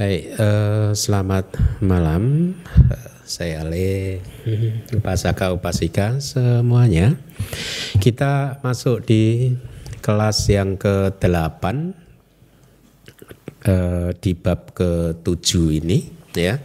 Baik, 0.00 0.32
eh, 0.32 0.90
selamat 0.96 1.60
malam. 1.84 2.56
Saya 3.28 3.60
Ale, 3.60 4.24
upasaka 4.96 5.52
upasika 5.52 6.16
semuanya. 6.24 7.20
Kita 8.00 8.64
masuk 8.64 9.04
di 9.04 9.52
kelas 10.00 10.48
yang 10.48 10.80
ke-8 10.80 11.92
eh, 13.68 14.16
di 14.16 14.32
bab 14.32 14.72
ke-7 14.72 15.48
ini 15.84 16.08
ya. 16.32 16.56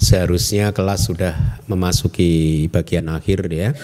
Seharusnya 0.00 0.72
kelas 0.72 1.12
sudah 1.12 1.60
memasuki 1.68 2.64
bagian 2.72 3.12
akhir 3.12 3.44
ya. 3.52 3.76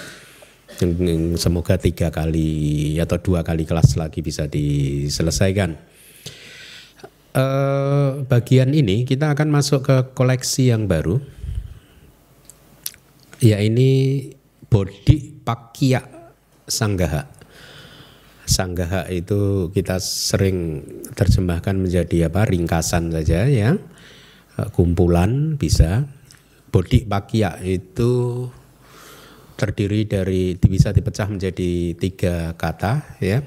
Semoga 1.36 1.76
tiga 1.76 2.08
kali 2.08 2.96
atau 2.96 3.20
dua 3.20 3.44
kali 3.44 3.68
kelas 3.68 4.00
lagi 4.00 4.24
bisa 4.24 4.48
diselesaikan 4.48 5.95
eh, 7.36 8.10
bagian 8.24 8.72
ini 8.72 9.04
kita 9.04 9.36
akan 9.36 9.48
masuk 9.52 9.84
ke 9.84 9.96
koleksi 10.16 10.72
yang 10.72 10.88
baru. 10.88 11.20
Ya 13.44 13.60
ini 13.60 14.24
body 14.72 15.44
pakya 15.44 16.00
sanggaha. 16.64 17.28
Sanggaha 18.46 19.10
itu 19.12 19.68
kita 19.74 20.00
sering 20.00 20.86
terjemahkan 21.12 21.76
menjadi 21.76 22.32
apa 22.32 22.48
ringkasan 22.48 23.12
saja 23.12 23.44
ya. 23.44 23.76
Eh, 24.56 24.68
kumpulan 24.72 25.60
bisa. 25.60 26.08
Body 26.66 27.08
pakya 27.08 27.62
itu 27.64 28.44
terdiri 29.56 30.04
dari 30.04 30.60
bisa 30.60 30.92
dipecah 30.92 31.28
menjadi 31.28 31.96
tiga 31.96 32.52
kata 32.56 33.20
ya. 33.20 33.40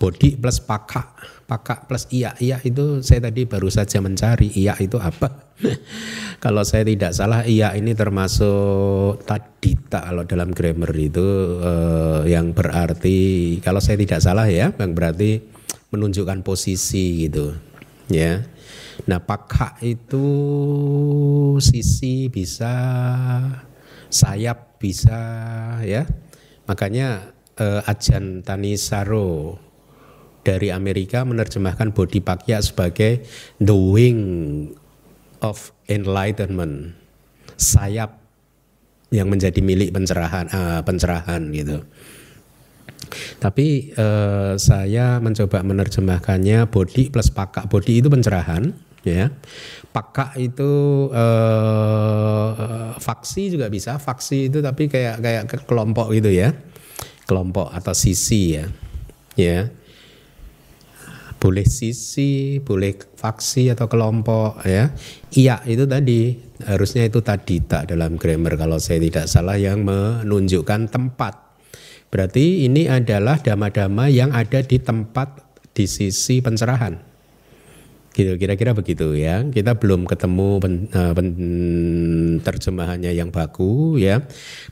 Body 0.00 0.34
plus 0.40 0.58
pakak 0.64 1.14
Pakak 1.52 1.84
plus 1.84 2.08
iya. 2.08 2.32
Iya 2.40 2.64
itu 2.64 3.04
saya 3.04 3.28
tadi 3.28 3.44
baru 3.44 3.68
saja 3.68 4.00
mencari 4.00 4.48
iya 4.56 4.72
itu 4.80 4.96
apa. 4.96 5.52
kalau 6.44 6.64
saya 6.64 6.88
tidak 6.88 7.12
salah 7.12 7.44
iya 7.44 7.76
ini 7.76 7.92
termasuk 7.92 9.20
tadita 9.28 10.00
kalau 10.00 10.24
dalam 10.24 10.48
grammar 10.56 10.96
itu 10.96 11.20
eh, 11.60 12.32
yang 12.32 12.56
berarti 12.56 13.60
kalau 13.60 13.84
saya 13.84 14.00
tidak 14.00 14.24
salah 14.24 14.48
ya 14.48 14.72
yang 14.72 14.96
berarti 14.96 15.44
menunjukkan 15.92 16.40
posisi 16.40 17.28
gitu 17.28 17.52
ya. 18.08 18.40
Nah 19.12 19.20
pakak 19.20 19.84
itu 19.84 20.26
sisi 21.60 22.32
bisa 22.32 22.72
sayap 24.08 24.80
bisa 24.80 25.20
ya. 25.84 26.08
Makanya 26.64 27.28
eh, 27.60 27.84
ajan 27.92 28.40
Tanisaro 28.40 29.60
dari 30.42 30.74
Amerika 30.74 31.22
menerjemahkan 31.22 31.94
body 31.94 32.18
pakya 32.22 32.58
sebagai 32.58 33.22
the 33.62 33.74
wing 33.74 34.20
of 35.42 35.70
enlightenment, 35.86 36.94
sayap 37.58 38.18
yang 39.14 39.30
menjadi 39.30 39.62
milik 39.62 39.94
pencerahan, 39.94 40.46
uh, 40.50 40.80
pencerahan 40.82 41.50
gitu. 41.54 41.86
Tapi 43.38 43.92
uh, 43.98 44.56
saya 44.56 45.20
mencoba 45.20 45.60
menerjemahkannya 45.62 46.64
body 46.70 47.12
plus 47.12 47.28
pakak. 47.28 47.68
Body 47.68 48.00
itu 48.00 48.08
pencerahan, 48.08 48.72
ya. 49.04 49.28
Pakak 49.92 50.40
itu 50.40 50.72
uh, 51.12 52.96
faksi 52.96 53.52
juga 53.52 53.68
bisa. 53.68 54.00
Faksi 54.00 54.48
itu 54.48 54.64
tapi 54.64 54.88
kayak 54.88 55.20
kayak 55.20 55.42
kelompok 55.68 56.08
gitu 56.16 56.32
ya, 56.32 56.56
kelompok 57.28 57.68
atau 57.68 57.92
sisi 57.92 58.56
ya, 58.56 58.64
ya 59.36 59.81
boleh 61.42 61.66
sisi, 61.66 62.62
boleh 62.62 62.94
faksi 63.18 63.74
atau 63.74 63.90
kelompok 63.90 64.62
ya. 64.62 64.94
Iya 65.34 65.66
itu 65.66 65.90
tadi 65.90 66.38
harusnya 66.62 67.10
itu 67.10 67.18
tadi 67.18 67.58
tak 67.58 67.90
dalam 67.90 68.14
grammar 68.14 68.54
kalau 68.54 68.78
saya 68.78 69.02
tidak 69.02 69.26
salah 69.26 69.58
yang 69.58 69.82
menunjukkan 69.82 70.86
tempat. 70.86 71.34
Berarti 72.14 72.62
ini 72.62 72.86
adalah 72.86 73.42
dama-dama 73.42 74.06
yang 74.06 74.30
ada 74.30 74.62
di 74.62 74.78
tempat 74.78 75.42
di 75.74 75.90
sisi 75.90 76.38
pencerahan. 76.38 77.10
Gitu 78.12 78.38
kira-kira 78.38 78.70
begitu 78.76 79.18
ya. 79.18 79.42
Kita 79.42 79.74
belum 79.74 80.06
ketemu 80.06 80.62
pen, 80.62 80.74
uh, 80.94 81.10
pen, 81.16 81.28
terjemahannya 82.44 83.10
yang 83.18 83.34
baku 83.34 83.98
ya. 83.98 84.22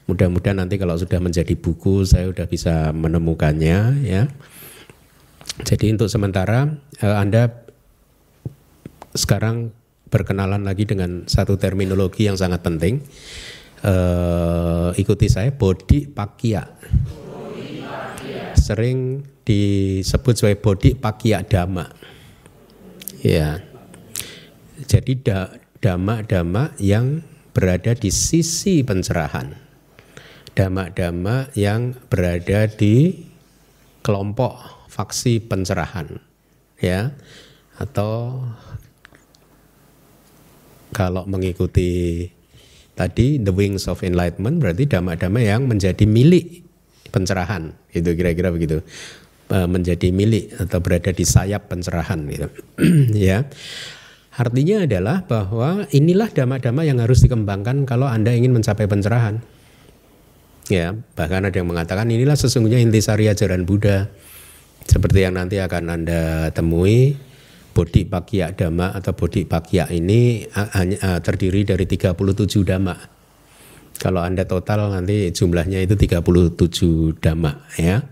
Mudah-mudahan 0.07 0.63
nanti 0.63 0.79
kalau 0.79 0.95
sudah 0.95 1.19
menjadi 1.19 1.57
buku 1.59 2.07
saya 2.07 2.31
sudah 2.31 2.47
bisa 2.47 2.95
menemukannya 2.95 4.07
ya. 4.07 4.31
Jadi 5.65 5.87
untuk 5.93 6.09
sementara 6.09 6.67
eh, 7.01 7.17
Anda 7.17 7.51
sekarang 9.15 9.75
berkenalan 10.11 10.67
lagi 10.67 10.85
dengan 10.87 11.25
satu 11.31 11.55
terminologi 11.55 12.27
yang 12.27 12.35
sangat 12.35 12.67
penting. 12.67 13.03
Uh, 13.81 14.93
ikuti 15.01 15.33
saya 15.33 15.57
body 15.57 16.13
pakia. 16.13 16.69
Sering 18.53 19.25
disebut 19.41 20.35
sebagai 20.37 20.61
body 20.61 20.91
pakia 21.01 21.41
dama. 21.41 21.89
Ya. 23.25 23.65
Jadi 24.85 25.25
da, 25.25 25.49
dama-dama 25.81 26.77
yang 26.77 27.25
berada 27.57 27.97
di 27.97 28.13
sisi 28.13 28.85
pencerahan. 28.85 29.57
Dama-dama 30.53 31.49
yang 31.57 31.97
berada 32.13 32.69
di 32.69 33.17
kelompok 34.05 34.80
faksi 34.91 35.39
pencerahan 35.39 36.19
ya. 36.83 37.15
Atau 37.79 38.43
kalau 40.91 41.25
mengikuti 41.25 42.27
tadi 42.99 43.39
the 43.41 43.55
wings 43.55 43.87
of 43.87 44.03
enlightenment 44.03 44.59
berarti 44.61 44.85
dhamma-dhamma 44.85 45.41
yang 45.41 45.65
menjadi 45.65 46.05
milik 46.05 46.67
pencerahan 47.15 47.73
itu 47.95 48.11
kira-kira 48.13 48.51
begitu. 48.51 48.83
E, 49.51 49.67
menjadi 49.67 50.15
milik 50.15 50.55
atau 50.63 50.79
berada 50.79 51.11
di 51.11 51.25
sayap 51.27 51.71
pencerahan 51.71 52.21
gitu 52.29 52.49
ya. 53.31 53.47
Artinya 54.31 54.87
adalah 54.87 55.27
bahwa 55.27 55.91
inilah 55.91 56.31
dhamma-dhamma 56.31 56.87
yang 56.87 57.03
harus 57.03 57.25
dikembangkan 57.25 57.83
kalau 57.83 58.07
anda 58.07 58.31
ingin 58.31 58.55
mencapai 58.55 58.87
pencerahan 58.87 59.43
ya. 60.71 60.95
Bahkan 60.95 61.51
ada 61.51 61.57
yang 61.57 61.67
mengatakan 61.71 62.07
inilah 62.07 62.39
sesungguhnya 62.39 62.79
intisari 62.79 63.27
ajaran 63.27 63.67
Buddha 63.67 64.07
seperti 64.91 65.23
yang 65.23 65.39
nanti 65.39 65.63
akan 65.63 65.85
Anda 65.87 66.51
temui 66.51 67.15
bodi 67.71 68.03
pakya 68.03 68.51
dhamma 68.59 68.91
atau 68.99 69.15
bodi 69.15 69.47
pakya 69.47 69.87
ini 69.95 70.43
hanya 70.51 71.23
terdiri 71.23 71.63
dari 71.63 71.87
37 71.87 72.19
dhamma. 72.67 72.99
Kalau 74.01 74.25
Anda 74.25 74.49
total 74.49 74.91
nanti 74.91 75.31
jumlahnya 75.31 75.79
itu 75.87 75.95
37 75.95 77.23
dhamma 77.23 77.71
ya. 77.79 78.03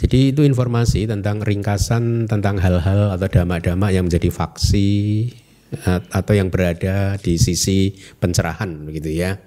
Jadi 0.00 0.32
itu 0.32 0.40
informasi 0.48 1.04
tentang 1.04 1.44
ringkasan 1.44 2.24
tentang 2.24 2.56
hal-hal 2.56 3.12
atau 3.12 3.28
dhamma-dhamma 3.28 3.92
yang 3.92 4.08
menjadi 4.08 4.32
faksi 4.32 5.28
atau 6.14 6.32
yang 6.32 6.48
berada 6.54 7.18
di 7.18 7.34
sisi 7.34 7.92
pencerahan 8.22 8.86
begitu 8.86 9.10
ya 9.10 9.42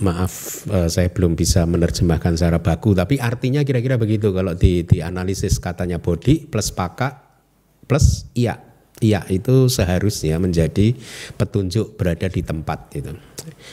maaf 0.00 0.64
uh, 0.68 0.88
saya 0.88 1.08
belum 1.10 1.34
bisa 1.34 1.64
menerjemahkan 1.64 2.36
secara 2.36 2.60
baku 2.60 2.92
tapi 2.92 3.18
artinya 3.18 3.64
kira-kira 3.64 3.96
begitu. 3.96 4.30
Kalau 4.30 4.54
di 4.56 4.84
analisis 5.00 5.56
katanya 5.60 5.98
body 5.98 6.48
plus 6.48 6.70
paka 6.70 7.24
plus 7.88 8.28
iya. 8.36 8.60
Iya 9.02 9.26
itu 9.26 9.66
seharusnya 9.66 10.38
menjadi 10.38 10.94
petunjuk 11.34 11.98
berada 11.98 12.30
di 12.30 12.46
tempat 12.46 12.94
itu 12.94 13.10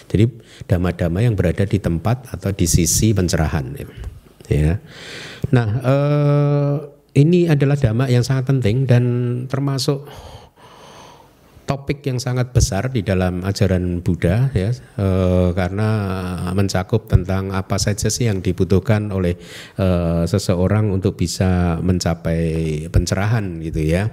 jadi 0.10 0.26
dama-dama 0.68 1.24
yang 1.24 1.38
berada 1.38 1.64
di 1.64 1.80
tempat 1.80 2.28
atau 2.32 2.52
di 2.52 2.68
sisi 2.68 3.16
pencerahan 3.16 3.72
ya. 4.52 4.76
Nah 5.56 5.68
uh, 5.84 6.76
ini 7.16 7.48
adalah 7.48 7.76
dama 7.76 8.08
yang 8.08 8.24
sangat 8.24 8.52
penting 8.52 8.88
dan 8.88 9.04
termasuk 9.48 10.08
topik 11.66 12.04
yang 12.06 12.20
sangat 12.20 12.52
besar 12.52 12.92
di 12.92 13.02
dalam 13.02 13.42
ajaran 13.48 14.04
Buddha 14.04 14.52
ya 14.52 14.76
e, 14.76 15.08
karena 15.56 15.90
mencakup 16.52 17.08
tentang 17.08 17.56
apa 17.56 17.80
saja 17.80 18.12
sih 18.12 18.28
yang 18.28 18.44
dibutuhkan 18.44 19.10
oleh 19.10 19.40
e, 19.80 19.88
seseorang 20.28 20.92
untuk 20.92 21.18
bisa 21.18 21.80
mencapai 21.80 22.86
pencerahan 22.92 23.64
gitu 23.64 23.82
ya. 23.82 24.12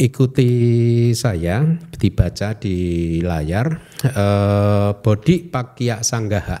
Ikuti 0.00 0.50
saya 1.12 1.60
dibaca 1.92 2.56
di 2.56 2.76
layar 3.20 3.66
e, 4.02 4.26
Bodhi 4.98 5.44
Pakya 5.46 6.00
Sanggaha. 6.00 6.58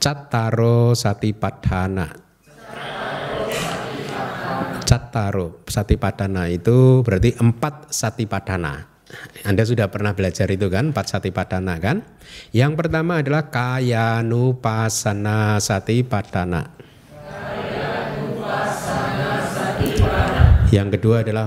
Cattaro 0.00 0.94
Satipadhana 0.94 2.25
Cattaro 4.86 5.66
Satipadana 5.66 6.46
itu 6.46 7.02
berarti 7.02 7.34
empat 7.34 7.90
Satipadana. 7.90 8.86
Anda 9.42 9.66
sudah 9.66 9.90
pernah 9.90 10.14
belajar 10.14 10.46
itu 10.46 10.70
kan, 10.70 10.94
empat 10.94 11.10
Satipadana 11.10 11.74
kan? 11.82 12.06
Yang 12.54 12.78
pertama 12.78 13.18
adalah 13.22 13.50
Kayanupasana 13.50 15.58
Satipadana. 15.58 16.78
Yang 20.66 20.98
kedua 20.98 21.22
adalah 21.22 21.46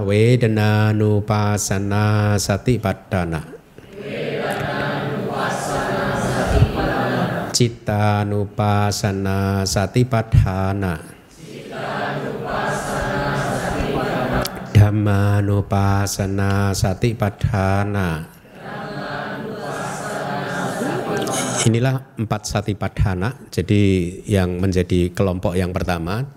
Wedana 14.99 15.39
Nupasana 15.39 16.75
Satipattana. 16.75 18.27
Cita 18.27 18.27
Nupasana 18.27 18.27
Satipatthana. 18.27 18.27
Dhamma 18.59 19.11
Nupasana 19.47 20.59
Satipatthana. 20.75 21.67
Inilah 21.67 21.95
empat 22.19 22.41
satipadhana, 22.47 23.29
jadi 23.51 23.81
yang 24.27 24.59
menjadi 24.59 25.11
kelompok 25.15 25.55
yang 25.55 25.71
pertama 25.71 26.27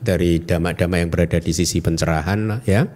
dari 0.00 0.42
dhamma-dhamma 0.42 0.96
yang 0.98 1.10
berada 1.12 1.38
di 1.38 1.52
sisi 1.54 1.78
pencerahan 1.78 2.62
ya 2.66 2.86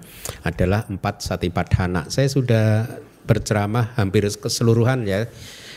adalah 0.42 0.86
empat 0.90 1.22
satipadhana. 1.22 2.10
Saya 2.10 2.26
sudah 2.26 2.86
berceramah 3.24 3.94
hampir 3.94 4.26
keseluruhan 4.26 5.06
ya 5.06 5.30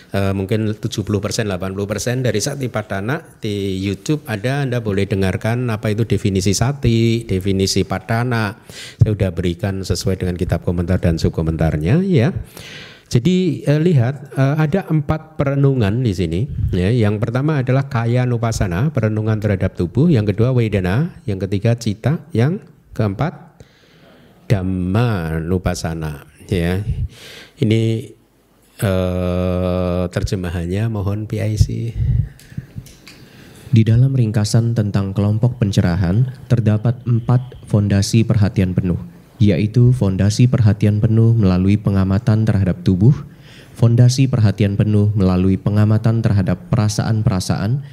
Uh, 0.08 0.32
mungkin 0.32 0.72
70% 0.72 1.04
80% 1.04 2.24
dari 2.24 2.40
Satipadhana 2.40 3.20
di 3.44 3.76
YouTube 3.76 4.24
ada 4.24 4.64
Anda 4.64 4.80
boleh 4.80 5.04
dengarkan 5.04 5.68
apa 5.68 5.92
itu 5.92 6.08
definisi 6.08 6.56
sati, 6.56 7.28
definisi 7.28 7.84
padana. 7.84 8.56
Saya 9.04 9.12
sudah 9.12 9.32
berikan 9.36 9.84
sesuai 9.84 10.24
dengan 10.24 10.40
kitab 10.40 10.64
komentar 10.64 11.04
dan 11.04 11.20
subkomentarnya 11.20 12.08
ya. 12.08 12.32
Jadi 13.08 13.64
eh, 13.64 13.80
lihat 13.80 14.36
eh, 14.36 14.56
ada 14.60 14.84
empat 14.88 15.40
perenungan 15.40 16.04
di 16.04 16.12
sini. 16.12 16.42
Ya, 16.76 16.92
yang 16.92 17.24
pertama 17.24 17.64
adalah 17.64 17.88
kaya 17.88 18.28
nupasana, 18.28 18.92
perenungan 18.92 19.40
terhadap 19.40 19.80
tubuh. 19.80 20.12
Yang 20.12 20.36
kedua 20.36 20.52
wedana, 20.52 21.16
yang 21.24 21.40
ketiga 21.40 21.76
cita, 21.80 22.28
yang 22.36 22.60
keempat 22.92 23.64
dhamma 24.52 25.40
nupasana. 25.40 26.28
Ya, 26.48 26.84
ini 27.60 28.12
eh, 28.82 30.04
terjemahannya 30.10 30.84
mohon 30.90 31.26
PIC. 31.26 31.96
Di 33.68 33.82
dalam 33.84 34.16
ringkasan 34.16 34.74
tentang 34.74 35.12
kelompok 35.12 35.60
pencerahan 35.60 36.34
terdapat 36.48 37.04
empat 37.04 37.68
fondasi 37.68 38.24
perhatian 38.24 38.72
penuh 38.72 38.98
yaitu 39.38 39.94
fondasi 39.94 40.50
perhatian 40.50 40.98
penuh 40.98 41.34
melalui 41.38 41.78
pengamatan 41.78 42.44
terhadap 42.46 42.82
tubuh, 42.82 43.14
fondasi 43.78 44.26
perhatian 44.26 44.74
penuh 44.74 45.14
melalui 45.14 45.62
pengamatan 45.62 46.26
terhadap 46.26 46.58
perasaan-perasaan, 46.74 47.86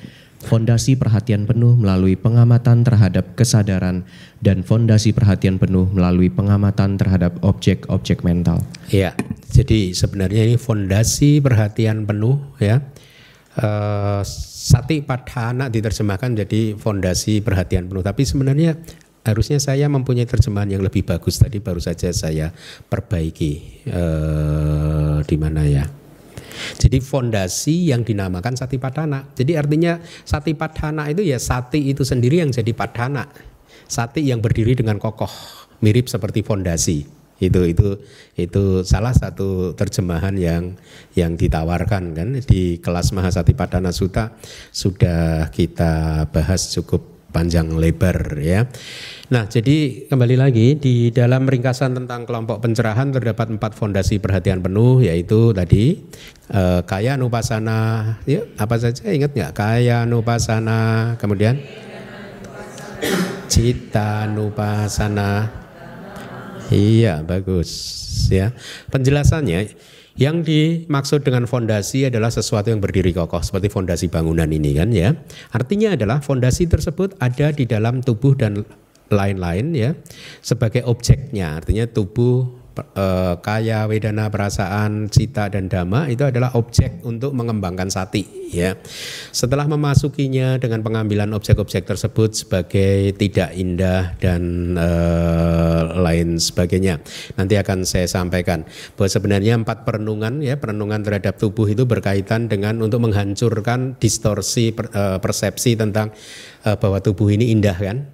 fondasi 0.44 1.00
perhatian 1.00 1.48
penuh 1.48 1.74
melalui 1.74 2.14
pengamatan 2.14 2.84
terhadap 2.84 3.32
kesadaran, 3.34 4.04
dan 4.44 4.60
fondasi 4.60 5.16
perhatian 5.16 5.56
penuh 5.56 5.88
melalui 5.88 6.28
pengamatan 6.28 7.00
terhadap 7.00 7.40
objek-objek 7.40 8.20
mental. 8.20 8.60
Ya, 8.92 9.16
jadi 9.48 9.96
sebenarnya 9.96 10.44
ini 10.44 10.56
fondasi 10.60 11.40
perhatian 11.40 12.04
penuh 12.04 12.38
ya. 12.60 12.84
Uh, 13.54 14.20
sati 14.26 14.98
padhana 14.98 15.70
diterjemahkan 15.70 16.34
jadi 16.34 16.74
fondasi 16.74 17.40
perhatian 17.40 17.88
penuh, 17.88 18.04
tapi 18.04 18.26
sebenarnya 18.26 18.76
harusnya 19.24 19.56
saya 19.56 19.88
mempunyai 19.88 20.28
terjemahan 20.28 20.68
yang 20.68 20.84
lebih 20.84 21.02
bagus 21.02 21.40
tadi 21.40 21.58
baru 21.58 21.80
saja 21.80 22.12
saya 22.12 22.52
perbaiki 22.92 23.52
eh, 23.88 25.18
di 25.24 25.36
mana 25.40 25.64
ya. 25.64 26.03
Jadi 26.78 26.98
fondasi 27.00 27.90
yang 27.92 28.02
dinamakan 28.02 28.54
sati 28.54 28.76
padana. 28.78 29.26
Jadi 29.34 29.54
artinya 29.54 29.98
sati 30.22 30.54
padana 30.54 31.08
itu 31.10 31.22
ya 31.24 31.38
sati 31.38 31.90
itu 31.90 32.02
sendiri 32.02 32.40
yang 32.42 32.50
jadi 32.52 32.72
padana. 32.72 33.26
Sati 33.84 34.24
yang 34.24 34.40
berdiri 34.40 34.72
dengan 34.72 34.96
kokoh, 34.96 35.30
mirip 35.84 36.08
seperti 36.08 36.40
fondasi. 36.40 37.24
Itu 37.42 37.66
itu 37.66 37.98
itu 38.38 38.86
salah 38.86 39.10
satu 39.10 39.74
terjemahan 39.74 40.38
yang 40.38 40.78
yang 41.18 41.34
ditawarkan 41.34 42.14
kan 42.14 42.28
di 42.46 42.78
kelas 42.78 43.10
Mahasati 43.10 43.58
Padana 43.58 43.90
Suta 43.90 44.38
sudah 44.70 45.50
kita 45.50 46.24
bahas 46.30 46.70
cukup 46.70 47.14
panjang 47.34 47.74
lebar 47.74 48.38
ya. 48.38 48.70
Nah, 49.34 49.50
jadi 49.50 50.06
kembali 50.06 50.38
lagi 50.38 50.78
di 50.78 51.10
dalam 51.10 51.50
ringkasan 51.50 51.98
tentang 51.98 52.22
kelompok 52.22 52.62
pencerahan 52.62 53.10
terdapat 53.10 53.50
empat 53.50 53.74
fondasi 53.74 54.22
perhatian 54.22 54.62
penuh 54.62 55.02
yaitu 55.02 55.50
tadi 55.50 55.98
eh, 56.50 56.80
kaya 56.84 57.16
nupasana, 57.16 58.18
ya 58.28 58.44
apa 58.58 58.76
saja 58.76 59.08
ingat 59.08 59.32
nggak? 59.32 59.52
Kaya 59.56 60.04
nupasana, 60.04 61.14
kemudian 61.16 61.60
cita 63.48 64.26
nupasana. 64.28 65.48
Iya, 66.72 67.20
bagus 67.22 67.70
ya. 68.32 68.56
Penjelasannya 68.88 69.76
yang 70.14 70.46
dimaksud 70.46 71.26
dengan 71.26 71.44
fondasi 71.44 72.06
adalah 72.06 72.30
sesuatu 72.30 72.70
yang 72.70 72.78
berdiri 72.78 73.10
kokoh 73.10 73.42
seperti 73.42 73.68
fondasi 73.68 74.06
bangunan 74.08 74.46
ini 74.48 74.74
kan 74.74 74.88
ya. 74.94 75.12
Artinya 75.52 75.94
adalah 75.94 76.22
fondasi 76.24 76.70
tersebut 76.70 77.18
ada 77.18 77.50
di 77.50 77.66
dalam 77.66 78.00
tubuh 78.00 78.34
dan 78.38 78.64
lain-lain 79.12 79.76
ya 79.76 79.90
sebagai 80.40 80.80
objeknya 80.88 81.60
artinya 81.60 81.84
tubuh 81.84 82.63
e, 82.74 83.06
kaya 83.38 83.86
wedana 83.86 84.26
perasaan 84.28 85.06
cita 85.10 85.50
dan 85.50 85.70
dhamma 85.70 86.10
itu 86.10 86.26
adalah 86.26 86.54
objek 86.58 87.02
untuk 87.06 87.34
mengembangkan 87.34 87.90
sati 87.90 88.50
ya. 88.50 88.78
Setelah 89.34 89.66
memasukinya 89.66 90.58
dengan 90.58 90.82
pengambilan 90.82 91.30
objek-objek 91.34 91.86
tersebut 91.86 92.34
sebagai 92.34 93.14
tidak 93.18 93.54
indah 93.54 94.14
dan 94.18 94.74
e, 94.78 94.90
lain 95.98 96.38
sebagainya. 96.38 97.02
Nanti 97.34 97.58
akan 97.58 97.82
saya 97.82 98.06
sampaikan 98.06 98.62
bahwa 98.94 99.08
sebenarnya 99.10 99.58
empat 99.58 99.82
perenungan 99.82 100.40
ya 100.42 100.58
perenungan 100.58 101.02
terhadap 101.02 101.38
tubuh 101.38 101.66
itu 101.66 101.84
berkaitan 101.84 102.46
dengan 102.46 102.78
untuk 102.82 103.02
menghancurkan 103.02 103.98
distorsi 103.98 104.70
per, 104.70 104.90
e, 104.94 105.18
persepsi 105.18 105.74
tentang 105.74 106.14
bahwa 106.64 106.96
tubuh 106.96 107.28
ini 107.28 107.52
indah 107.52 107.76
kan 107.76 108.13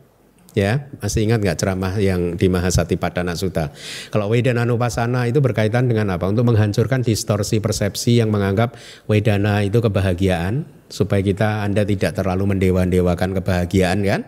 Ya, 0.51 0.91
masih 0.99 1.31
ingat 1.31 1.47
nggak 1.47 1.63
ceramah 1.63 1.95
yang 2.03 2.35
di 2.35 2.51
Mahasati 2.51 2.99
Padana 2.99 3.39
Sutta? 3.39 3.71
Kalau 4.11 4.27
Wedana 4.27 4.67
Nupasana 4.67 5.31
itu 5.31 5.39
berkaitan 5.39 5.87
dengan 5.87 6.11
apa? 6.11 6.27
Untuk 6.27 6.43
menghancurkan 6.43 7.07
distorsi 7.07 7.63
persepsi 7.63 8.19
yang 8.19 8.35
menganggap 8.35 8.75
Wedana 9.07 9.63
itu 9.63 9.79
kebahagiaan, 9.79 10.67
supaya 10.91 11.23
kita 11.23 11.63
Anda 11.63 11.87
tidak 11.87 12.19
terlalu 12.19 12.51
mendewa-dewakan 12.51 13.39
kebahagiaan 13.39 14.03
kan? 14.03 14.27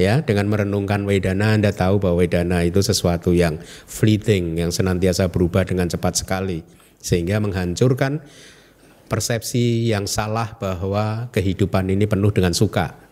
Ya, 0.00 0.24
dengan 0.24 0.48
merenungkan 0.48 1.04
Wedana 1.04 1.52
Anda 1.52 1.76
tahu 1.76 2.00
bahwa 2.00 2.24
Wedana 2.24 2.64
itu 2.64 2.80
sesuatu 2.80 3.36
yang 3.36 3.60
fleeting, 3.84 4.56
yang 4.56 4.72
senantiasa 4.72 5.28
berubah 5.28 5.68
dengan 5.68 5.92
cepat 5.92 6.16
sekali. 6.16 6.64
Sehingga 6.96 7.44
menghancurkan 7.44 8.24
persepsi 9.12 9.84
yang 9.92 10.08
salah 10.08 10.56
bahwa 10.56 11.28
kehidupan 11.28 11.92
ini 11.92 12.08
penuh 12.08 12.32
dengan 12.32 12.56
suka 12.56 13.07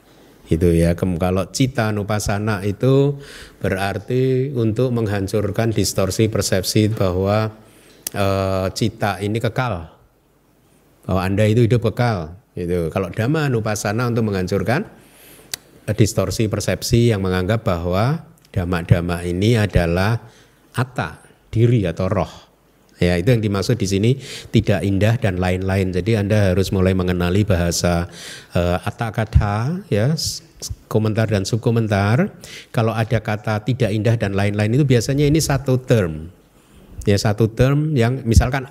itu 0.47 0.73
ya. 0.75 0.95
Kalau 0.95 1.45
cita 1.51 1.91
nupasana 1.91 2.63
itu 2.63 3.19
berarti 3.59 4.55
untuk 4.55 4.95
menghancurkan 4.95 5.75
distorsi 5.75 6.31
persepsi 6.31 6.91
bahwa 6.91 7.51
e, 8.15 8.27
cita 8.75 9.19
ini 9.23 9.43
kekal. 9.43 9.91
Bahwa 11.07 11.21
anda 11.23 11.47
itu 11.47 11.67
hidup 11.67 11.91
kekal 11.93 12.35
itu 12.57 12.89
kalau 12.89 13.13
dhamma 13.13 13.53
nupasana 13.53 14.09
untuk 14.09 14.33
menghancurkan 14.33 14.89
distorsi 15.93 16.49
persepsi 16.49 17.13
yang 17.13 17.21
menganggap 17.21 17.63
bahwa 17.63 18.27
dhamma-dhamma 18.51 19.23
ini 19.29 19.61
adalah 19.61 20.19
atta 20.73 21.21
diri 21.53 21.85
atau 21.85 22.09
roh 22.09 22.46
Ya, 22.97 23.21
itu 23.21 23.29
yang 23.29 23.45
dimaksud 23.45 23.77
di 23.77 23.85
sini 23.85 24.11
tidak 24.49 24.81
indah 24.81 25.21
dan 25.21 25.37
lain-lain. 25.37 25.93
Jadi 25.93 26.17
Anda 26.17 26.53
harus 26.53 26.73
mulai 26.73 26.97
mengenali 26.97 27.45
bahasa 27.45 28.09
uh, 28.57 28.81
kata 28.89 29.85
ya, 29.93 30.17
komentar 30.89 31.29
dan 31.29 31.45
subkomentar. 31.45 32.33
Kalau 32.73 32.97
ada 32.97 33.21
kata 33.21 33.61
tidak 33.69 33.93
indah 33.93 34.17
dan 34.17 34.33
lain-lain 34.33 34.81
itu 34.81 34.89
biasanya 34.89 35.29
ini 35.29 35.45
satu 35.45 35.77
term. 35.77 36.33
Ya, 37.05 37.21
satu 37.21 37.53
term 37.53 37.93
yang 37.93 38.25
misalkan 38.25 38.65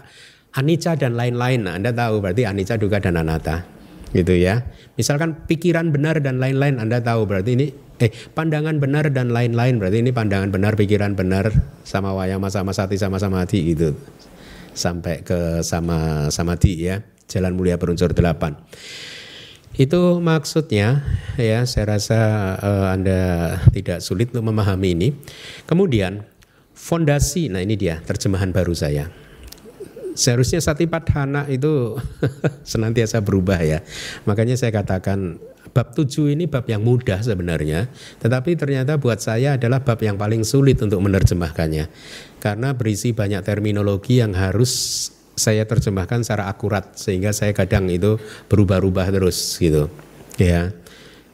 anicca 0.58 0.98
dan 0.98 1.13
lain-lain. 1.13 1.62
Nah, 1.62 1.77
Anda 1.77 1.94
tahu 1.94 2.25
berarti 2.25 2.50
anicca 2.50 2.82
juga 2.82 2.98
dan 2.98 3.22
anatta. 3.22 3.62
Gitu 4.10 4.41
ya. 4.41 4.65
Misalkan 4.98 5.46
pikiran 5.46 5.91
benar 5.91 6.17
dan 6.24 6.39
lain-lain 6.41 6.79
Anda 6.82 7.03
tahu 7.03 7.27
berarti 7.27 7.51
ini 7.60 7.67
eh 8.00 8.12
pandangan 8.36 8.78
benar 8.78 9.08
dan 9.12 9.32
lain-lain. 9.32 9.80
Berarti 9.80 10.04
ini 10.04 10.12
pandangan 10.12 10.52
benar 10.52 10.75
pikiran 10.75 11.16
benar 11.16 11.52
sama 11.88 12.12
wayama 12.12 12.52
sama 12.52 12.75
sati 12.75 13.00
sama 13.00 13.22
samadhi 13.22 13.75
gitu. 13.75 13.96
Sampai 14.75 15.24
ke 15.24 15.64
sama 15.64 16.28
samadhi 16.32 16.74
ya. 16.75 17.04
Jalan 17.25 17.58
mulia 17.58 17.80
berunsur 17.80 18.12
delapan. 18.14 18.60
Itu 19.75 20.24
maksudnya 20.24 21.04
ya 21.36 21.68
saya 21.68 22.00
rasa 22.00 22.20
uh, 22.64 22.88
anda 22.96 23.20
tidak 23.75 24.00
sulit 24.00 24.32
untuk 24.32 24.48
memahami 24.52 24.96
ini. 24.96 25.10
Kemudian 25.68 26.24
fondasi. 26.75 27.52
Nah 27.52 27.64
ini 27.64 27.75
dia 27.75 28.00
terjemahan 28.04 28.52
baru 28.56 28.72
saya. 28.72 29.12
Seharusnya 30.16 30.64
sati 30.64 30.88
padhana 30.88 31.44
itu 31.52 32.00
senantiasa 32.72 33.20
berubah 33.20 33.60
ya. 33.64 33.84
Makanya 34.24 34.56
saya 34.56 34.72
katakan 34.72 35.44
Bab 35.75 35.91
tujuh 35.91 36.32
ini 36.32 36.48
bab 36.48 36.63
yang 36.72 36.79
mudah 36.79 37.20
sebenarnya, 37.20 37.91
tetapi 38.24 38.55
ternyata 38.55 38.96
buat 38.96 39.20
saya 39.20 39.60
adalah 39.60 39.84
bab 39.84 40.00
yang 40.00 40.15
paling 40.15 40.48
sulit 40.48 40.79
untuk 40.79 41.03
menerjemahkannya. 41.03 41.91
Karena 42.39 42.72
berisi 42.72 43.12
banyak 43.12 43.44
terminologi 43.44 44.24
yang 44.24 44.32
harus 44.32 44.72
saya 45.36 45.67
terjemahkan 45.67 46.24
secara 46.24 46.48
akurat 46.48 46.96
sehingga 46.96 47.36
saya 47.36 47.51
kadang 47.51 47.91
itu 47.91 48.15
berubah-ubah 48.48 49.12
terus 49.12 49.60
gitu. 49.60 49.91
Ya. 50.39 50.72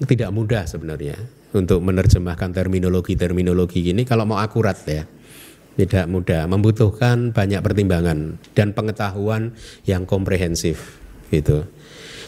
Tidak 0.01 0.33
mudah 0.33 0.65
sebenarnya 0.65 1.21
untuk 1.53 1.85
menerjemahkan 1.85 2.49
terminologi-terminologi 2.49 3.93
ini 3.93 4.09
kalau 4.09 4.25
mau 4.25 4.41
akurat 4.41 4.81
ya. 4.89 5.05
Tidak 5.77 6.09
mudah, 6.09 6.49
membutuhkan 6.49 7.29
banyak 7.29 7.61
pertimbangan 7.61 8.41
dan 8.57 8.73
pengetahuan 8.73 9.53
yang 9.85 10.09
komprehensif 10.09 10.99
gitu. 11.29 11.63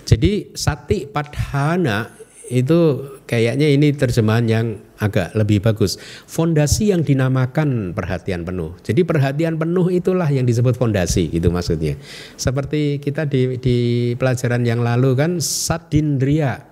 Jadi 0.04 0.52
sati 0.54 1.08
padhana 1.08 2.24
itu 2.52 2.80
kayaknya 3.24 3.72
ini 3.72 3.96
terjemahan 3.96 4.46
yang 4.46 4.66
agak 5.00 5.32
lebih 5.34 5.64
bagus. 5.64 5.96
Fondasi 6.28 6.92
yang 6.92 7.02
dinamakan 7.02 7.96
perhatian 7.96 8.44
penuh. 8.44 8.76
Jadi 8.84 9.02
perhatian 9.08 9.56
penuh 9.56 9.88
itulah 9.90 10.28
yang 10.28 10.44
disebut 10.44 10.76
fondasi 10.76 11.32
itu 11.32 11.48
maksudnya. 11.48 11.96
Seperti 12.36 13.00
kita 13.00 13.26
di, 13.26 13.58
di 13.58 13.78
pelajaran 14.20 14.64
yang 14.68 14.84
lalu 14.84 15.16
kan 15.16 15.32
sadindria. 15.40 16.70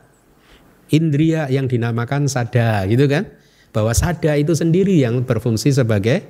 Indria 0.91 1.47
yang 1.47 1.71
dinamakan 1.71 2.27
sada 2.27 2.83
gitu 2.85 3.07
kan. 3.07 3.31
Bahwa 3.71 3.95
sada 3.95 4.35
itu 4.35 4.51
sendiri 4.51 5.00
yang 5.00 5.23
berfungsi 5.23 5.71
sebagai 5.71 6.27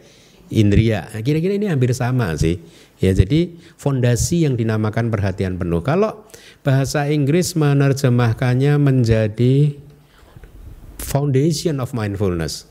indria. 0.54 1.10
Nah, 1.10 1.26
kira-kira 1.26 1.58
ini 1.58 1.66
hampir 1.66 1.96
sama 1.98 2.36
sih. 2.38 2.62
Ya, 3.02 3.18
jadi 3.18 3.58
fondasi 3.82 4.46
yang 4.46 4.54
dinamakan 4.54 5.10
perhatian 5.10 5.58
penuh. 5.58 5.82
Kalau 5.82 6.30
bahasa 6.62 7.10
Inggris 7.10 7.58
menerjemahkannya 7.58 8.78
menjadi 8.78 9.76
foundation 11.02 11.82
of 11.82 11.94
mindfulness. 11.98 12.70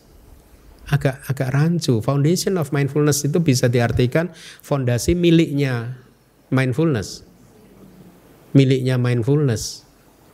Agak 0.90 1.22
agak 1.30 1.54
rancu. 1.54 2.02
Foundation 2.02 2.58
of 2.58 2.74
mindfulness 2.74 3.22
itu 3.22 3.38
bisa 3.38 3.70
diartikan 3.70 4.34
fondasi 4.62 5.14
miliknya 5.14 5.98
mindfulness. 6.50 7.22
Miliknya 8.54 8.98
mindfulness. 8.98 9.86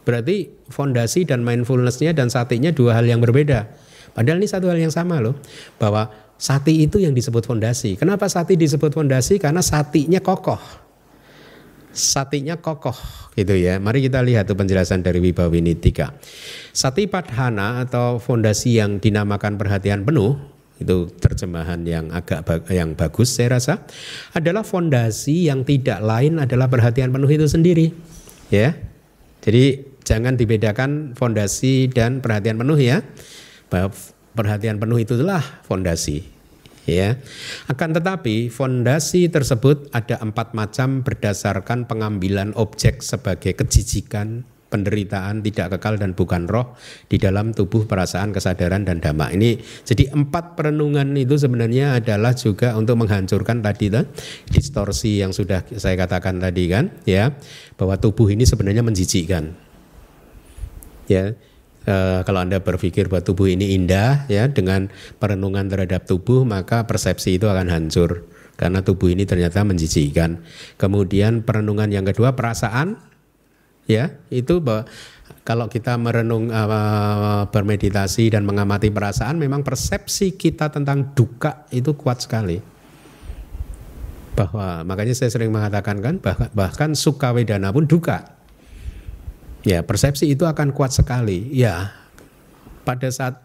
Berarti 0.09 0.49
fondasi 0.73 1.29
dan 1.29 1.45
mindfulnessnya 1.45 2.17
dan 2.17 2.33
satinya 2.33 2.73
dua 2.73 2.97
hal 2.97 3.05
yang 3.05 3.21
berbeda. 3.21 3.69
Padahal 4.17 4.41
ini 4.41 4.49
satu 4.49 4.73
hal 4.73 4.81
yang 4.81 4.95
sama 4.95 5.21
loh. 5.21 5.37
Bahwa 5.77 6.09
Sati 6.37 6.85
itu 6.85 7.01
yang 7.01 7.17
disebut 7.17 7.49
fondasi. 7.49 7.97
Kenapa 7.97 8.29
sati 8.29 8.61
disebut 8.61 8.93
fondasi? 8.93 9.41
Karena 9.41 9.65
satinya 9.65 10.21
kokoh. 10.21 10.61
Satinya 11.97 12.61
kokoh 12.61 12.95
gitu 13.33 13.57
ya. 13.57 13.81
Mari 13.81 14.05
kita 14.05 14.21
lihat 14.21 14.45
tuh 14.45 14.55
penjelasan 14.55 15.01
dari 15.01 15.17
Wibawinitika. 15.25 16.13
Sati 16.77 17.09
padhana 17.09 17.81
atau 17.81 18.21
fondasi 18.21 18.77
yang 18.77 19.01
dinamakan 19.01 19.57
perhatian 19.57 20.05
penuh 20.05 20.37
itu 20.77 21.09
terjemahan 21.17 21.81
yang 21.89 22.13
agak 22.13 22.69
yang 22.69 22.93
bagus 22.93 23.33
saya 23.33 23.57
rasa 23.57 23.81
adalah 24.37 24.61
fondasi 24.61 25.49
yang 25.49 25.65
tidak 25.65 26.05
lain 26.05 26.37
adalah 26.37 26.69
perhatian 26.69 27.09
penuh 27.09 27.33
itu 27.33 27.49
sendiri 27.49 27.97
ya 28.53 28.77
jadi 29.41 29.81
jangan 30.05 30.37
dibedakan 30.37 31.17
fondasi 31.17 31.89
dan 31.89 32.21
perhatian 32.21 32.61
penuh 32.61 32.77
ya 32.77 33.01
perhatian 34.37 34.77
penuh 34.77 35.01
itulah 35.01 35.41
fondasi 35.65 36.36
ya. 36.87 37.19
Akan 37.69 37.93
tetapi 37.93 38.49
fondasi 38.49 39.29
tersebut 39.29 39.91
ada 39.93 40.23
empat 40.23 40.55
macam 40.55 41.03
berdasarkan 41.03 41.85
pengambilan 41.91 42.55
objek 42.55 43.03
sebagai 43.03 43.53
kejijikan, 43.59 44.47
penderitaan, 44.67 45.47
tidak 45.47 45.79
kekal 45.79 45.95
dan 45.95 46.13
bukan 46.19 46.51
roh 46.51 46.75
di 47.07 47.17
dalam 47.23 47.55
tubuh 47.55 47.87
perasaan, 47.87 48.35
kesadaran 48.35 48.83
dan 48.83 48.99
dhamma. 48.99 49.31
Ini 49.31 49.59
jadi 49.87 50.11
empat 50.11 50.59
perenungan 50.59 51.15
itu 51.15 51.39
sebenarnya 51.39 52.03
adalah 52.03 52.35
juga 52.35 52.75
untuk 52.75 52.99
menghancurkan 52.99 53.63
tadi 53.63 53.91
tuh, 53.91 54.07
distorsi 54.51 55.23
yang 55.23 55.31
sudah 55.31 55.63
saya 55.79 55.95
katakan 55.95 56.43
tadi 56.43 56.67
kan, 56.67 56.91
ya, 57.07 57.35
bahwa 57.79 57.95
tubuh 57.99 58.31
ini 58.31 58.43
sebenarnya 58.43 58.83
menjijikkan. 58.83 59.55
Ya, 61.07 61.39
Uh, 61.87 62.27
kalau 62.27 62.43
Anda 62.43 62.59
berpikir 62.59 63.07
bahwa 63.07 63.23
tubuh 63.23 63.47
ini 63.47 63.79
indah 63.79 64.27
ya 64.27 64.51
dengan 64.51 64.91
perenungan 65.23 65.71
terhadap 65.71 66.03
tubuh 66.03 66.43
maka 66.43 66.83
persepsi 66.83 67.39
itu 67.39 67.47
akan 67.47 67.71
hancur. 67.71 68.27
Karena 68.59 68.83
tubuh 68.83 69.15
ini 69.15 69.23
ternyata 69.23 69.63
menjijikkan. 69.63 70.43
Kemudian 70.81 71.47
perenungan 71.47 71.87
yang 71.95 72.03
kedua 72.03 72.35
perasaan 72.35 72.99
ya 73.87 74.19
itu 74.35 74.59
bahwa 74.59 74.91
kalau 75.47 75.71
kita 75.71 75.95
merenung 75.95 76.51
uh, 76.51 77.47
bermeditasi 77.55 78.35
dan 78.35 78.43
mengamati 78.43 78.91
perasaan 78.91 79.39
memang 79.39 79.63
persepsi 79.63 80.35
kita 80.35 80.75
tentang 80.75 81.15
duka 81.15 81.71
itu 81.71 81.95
kuat 81.95 82.19
sekali. 82.19 82.59
Bahwa 84.35 84.83
makanya 84.83 85.15
saya 85.15 85.31
sering 85.31 85.55
mengatakan 85.55 86.03
kan 86.03 86.19
bahkan, 86.19 86.51
bahkan 86.51 86.91
suka 86.99 87.31
wedana 87.31 87.71
pun 87.71 87.87
duka 87.87 88.37
Ya, 89.67 89.83
persepsi 89.83 90.31
itu 90.31 90.47
akan 90.47 90.71
kuat 90.71 90.95
sekali. 90.95 91.51
Ya, 91.51 91.91
pada 92.87 93.11
saat 93.11 93.43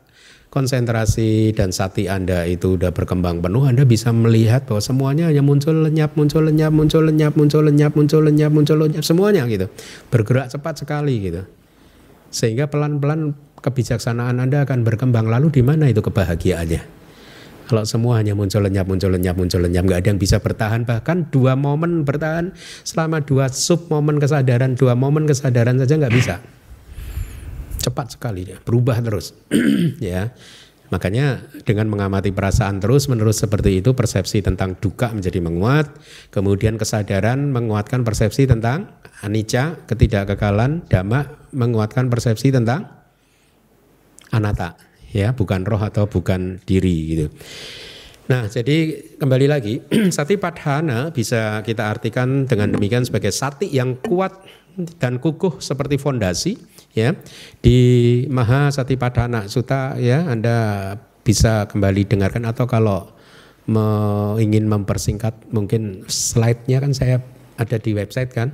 konsentrasi 0.54 1.56
dan 1.58 1.74
sati 1.74 2.06
Anda 2.06 2.46
itu 2.46 2.78
udah 2.78 2.94
berkembang 2.94 3.42
penuh, 3.42 3.66
Anda 3.66 3.90
bisa 3.90 4.14
melihat 4.14 4.70
bahwa 4.70 4.86
semuanya 4.86 5.26
hanya 5.34 5.42
muncul 5.42 5.74
lenyap, 5.74 6.14
muncul 6.14 6.46
lenyap, 6.46 6.70
muncul 6.78 7.02
lenyap, 7.02 7.34
muncul 7.34 7.64
lenyap, 7.66 7.92
muncul 7.98 8.22
lenyap, 8.22 8.52
muncul 8.54 8.78
lenyap, 8.78 9.02
semuanya 9.02 9.50
gitu. 9.50 9.66
Bergerak 10.14 10.54
cepat 10.54 10.86
sekali 10.86 11.16
gitu. 11.26 11.42
Sehingga 12.30 12.70
pelan-pelan 12.70 13.34
kebijaksanaan 13.66 14.38
Anda 14.38 14.62
akan 14.62 14.86
berkembang. 14.86 15.26
Lalu 15.26 15.50
di 15.50 15.66
mana 15.66 15.90
itu 15.90 16.06
kebahagiaannya? 16.06 17.01
Kalau 17.72 17.88
semua 17.88 18.20
hanya 18.20 18.36
muncul 18.36 18.60
lenyap, 18.60 18.84
muncul 18.84 19.16
lenyap, 19.16 19.40
muncul 19.40 19.64
lenyap, 19.64 19.88
nggak 19.88 20.04
ada 20.04 20.10
yang 20.12 20.20
bisa 20.20 20.44
bertahan. 20.44 20.84
Bahkan 20.84 21.32
dua 21.32 21.56
momen 21.56 22.04
bertahan 22.04 22.52
selama 22.84 23.24
dua 23.24 23.48
sub 23.48 23.88
momen 23.88 24.20
kesadaran, 24.20 24.76
dua 24.76 24.92
momen 24.92 25.24
kesadaran 25.24 25.80
saja 25.80 25.96
nggak 25.96 26.12
bisa. 26.12 26.44
Cepat 27.80 28.20
sekali 28.20 28.44
dia, 28.44 28.60
berubah 28.60 29.00
terus, 29.00 29.32
ya. 30.04 30.36
Makanya 30.92 31.48
dengan 31.64 31.88
mengamati 31.88 32.36
perasaan 32.36 32.84
terus 32.84 33.08
menerus 33.08 33.40
seperti 33.40 33.80
itu 33.80 33.96
persepsi 33.96 34.44
tentang 34.44 34.76
duka 34.76 35.08
menjadi 35.16 35.40
menguat, 35.40 35.96
kemudian 36.28 36.76
kesadaran 36.76 37.56
menguatkan 37.56 38.04
persepsi 38.04 38.52
tentang 38.52 39.00
anicca, 39.24 39.80
ketidakkekalan, 39.88 40.84
dhamma 40.92 41.48
menguatkan 41.56 42.12
persepsi 42.12 42.52
tentang 42.52 42.92
anatta 44.36 44.91
ya 45.12 45.36
bukan 45.36 45.68
roh 45.68 45.80
atau 45.80 46.08
bukan 46.08 46.64
diri 46.64 46.98
gitu. 47.16 47.28
Nah, 48.32 48.48
jadi 48.48 49.12
kembali 49.20 49.48
lagi, 49.52 49.84
sati 50.16 50.40
padhana 50.40 51.12
bisa 51.12 51.60
kita 51.68 51.92
artikan 51.92 52.48
dengan 52.48 52.72
demikian 52.72 53.04
sebagai 53.04 53.36
sati 53.36 53.68
yang 53.68 54.00
kuat 54.00 54.32
dan 55.00 55.20
kukuh 55.20 55.60
seperti 55.60 56.00
fondasi 56.00 56.56
ya. 56.96 57.12
Di 57.60 57.80
Maha 58.32 58.72
Sati 58.72 58.96
Padhana 58.96 59.48
Sutta 59.52 60.00
ya 60.00 60.32
Anda 60.32 60.96
bisa 61.22 61.68
kembali 61.68 62.08
dengarkan 62.08 62.48
atau 62.48 62.66
kalau 62.66 63.12
ingin 64.42 64.68
mempersingkat 64.68 65.48
mungkin 65.54 66.04
slide-nya 66.10 66.82
kan 66.82 66.92
saya 66.92 67.22
ada 67.56 67.78
di 67.78 67.94
website 67.94 68.34
kan 68.34 68.52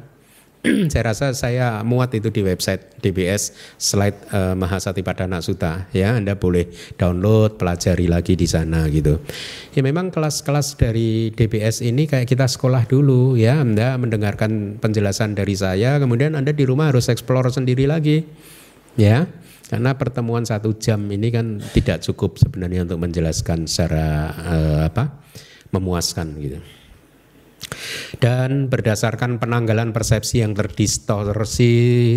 saya 0.91 1.03
rasa 1.13 1.31
saya 1.33 1.81
muat 1.83 2.11
itu 2.15 2.29
di 2.31 2.43
website 2.43 2.99
DBS 2.99 3.55
slide 3.79 4.17
uh, 4.31 4.53
Mahasatipadana 4.57 5.39
Sutta 5.39 5.87
ya 5.95 6.17
Anda 6.17 6.35
boleh 6.35 6.67
download 6.95 7.59
pelajari 7.59 8.07
lagi 8.09 8.35
di 8.35 8.47
sana 8.47 8.87
gitu. 8.91 9.19
Ya 9.73 9.81
memang 9.85 10.09
kelas-kelas 10.09 10.75
dari 10.79 11.31
DBS 11.31 11.85
ini 11.85 12.09
kayak 12.09 12.27
kita 12.27 12.45
sekolah 12.49 12.89
dulu 12.89 13.39
ya. 13.39 13.61
Anda 13.61 13.95
mendengarkan 13.95 14.81
penjelasan 14.81 15.37
dari 15.37 15.55
saya 15.55 15.97
kemudian 16.01 16.35
Anda 16.35 16.51
di 16.51 16.63
rumah 16.67 16.91
harus 16.91 17.07
explore 17.07 17.49
sendiri 17.49 17.87
lagi 17.87 18.25
ya. 18.99 19.27
Karena 19.67 19.99
pertemuan 19.99 20.47
satu 20.47 20.79
jam 20.79 21.03
ini 21.11 21.27
kan 21.27 21.59
tidak 21.75 21.99
cukup 21.99 22.39
sebenarnya 22.39 22.87
untuk 22.87 23.03
menjelaskan 23.03 23.67
secara 23.67 24.31
uh, 24.31 24.79
apa 24.87 25.19
memuaskan 25.75 26.39
gitu. 26.39 26.59
Dan 28.17 28.71
berdasarkan 28.71 29.37
penanggalan 29.37 29.93
persepsi 29.93 30.41
yang 30.41 30.57
terdistorsi 30.57 31.73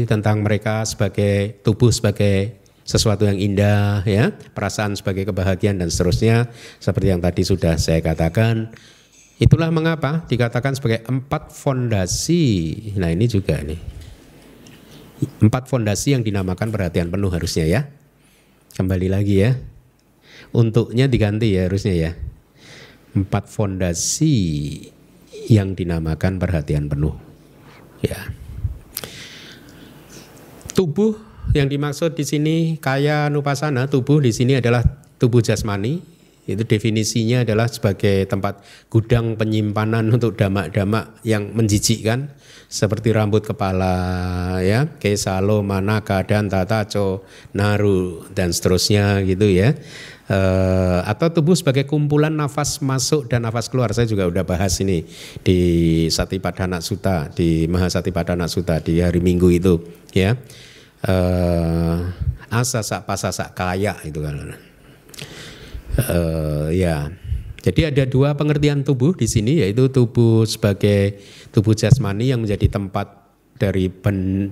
tentang 0.06 0.44
mereka 0.44 0.84
sebagai 0.86 1.60
tubuh 1.60 1.92
sebagai 1.92 2.60
sesuatu 2.84 3.22
yang 3.28 3.38
indah 3.38 4.02
ya, 4.02 4.34
perasaan 4.34 4.98
sebagai 4.98 5.28
kebahagiaan 5.30 5.78
dan 5.78 5.88
seterusnya 5.92 6.50
seperti 6.82 7.14
yang 7.14 7.22
tadi 7.22 7.42
sudah 7.46 7.78
saya 7.78 8.02
katakan. 8.02 8.74
Itulah 9.40 9.72
mengapa 9.72 10.28
dikatakan 10.28 10.76
sebagai 10.76 11.00
empat 11.08 11.54
fondasi. 11.54 12.44
Nah, 13.00 13.08
ini 13.08 13.24
juga 13.24 13.56
nih. 13.64 13.80
Empat 15.40 15.64
fondasi 15.64 16.12
yang 16.12 16.20
dinamakan 16.20 16.68
perhatian 16.68 17.08
penuh 17.08 17.32
harusnya 17.32 17.64
ya. 17.64 17.80
Kembali 18.76 19.08
lagi 19.08 19.40
ya. 19.40 19.56
Untuknya 20.52 21.08
diganti 21.08 21.56
ya 21.56 21.72
harusnya 21.72 21.94
ya. 21.96 22.10
Empat 23.16 23.48
fondasi 23.48 24.36
yang 25.50 25.74
dinamakan 25.74 26.38
perhatian 26.38 26.86
penuh. 26.86 27.18
Ya. 27.98 28.30
Tubuh 30.78 31.18
yang 31.50 31.66
dimaksud 31.66 32.14
di 32.14 32.22
sini 32.22 32.56
kaya 32.78 33.26
nupasana 33.26 33.90
tubuh 33.90 34.22
di 34.22 34.30
sini 34.30 34.54
adalah 34.54 34.86
tubuh 35.18 35.42
jasmani 35.42 35.98
itu 36.52 36.62
definisinya 36.66 37.46
adalah 37.46 37.70
sebagai 37.70 38.26
tempat 38.26 38.62
gudang 38.90 39.38
penyimpanan 39.38 40.10
untuk 40.10 40.34
damak-damak 40.34 41.22
yang 41.22 41.54
menjijikkan 41.54 42.34
seperti 42.70 43.10
rambut 43.10 43.42
kepala 43.42 44.58
ya 44.62 44.86
kesalo 44.98 45.62
manaka 45.62 46.22
dan 46.22 46.46
tataco 46.46 47.26
naru 47.54 48.26
dan 48.30 48.54
seterusnya 48.54 49.26
gitu 49.26 49.50
ya 49.50 49.74
uh, 50.30 51.00
atau 51.04 51.28
tubuh 51.34 51.58
sebagai 51.58 51.84
kumpulan 51.84 52.30
nafas 52.30 52.78
masuk 52.80 53.26
dan 53.26 53.44
nafas 53.44 53.66
keluar. 53.66 53.90
Saya 53.90 54.06
juga 54.06 54.30
udah 54.30 54.46
bahas 54.46 54.78
ini 54.78 55.02
di 55.42 55.58
Satipadana 56.08 56.78
Sutta, 56.78 57.28
di 57.34 57.66
Mahasatipadana 57.66 58.46
Sutta 58.46 58.78
di 58.78 59.02
hari 59.02 59.18
Minggu 59.18 59.50
itu, 59.50 59.82
ya. 60.14 60.38
Uh, 61.00 62.12
asa 62.52 62.84
sak 62.84 63.08
pasasak 63.08 63.56
kaya 63.56 63.96
itu 64.04 64.20
kan. 64.22 64.69
Uh, 65.98 66.70
ya. 66.70 67.10
Jadi 67.60 67.92
ada 67.92 68.04
dua 68.08 68.32
pengertian 68.32 68.80
tubuh 68.80 69.12
di 69.12 69.28
sini 69.28 69.60
yaitu 69.60 69.92
tubuh 69.92 70.48
sebagai 70.48 71.20
tubuh 71.52 71.76
jasmani 71.76 72.32
yang 72.32 72.40
menjadi 72.40 72.72
tempat 72.72 73.20
dari 73.60 73.92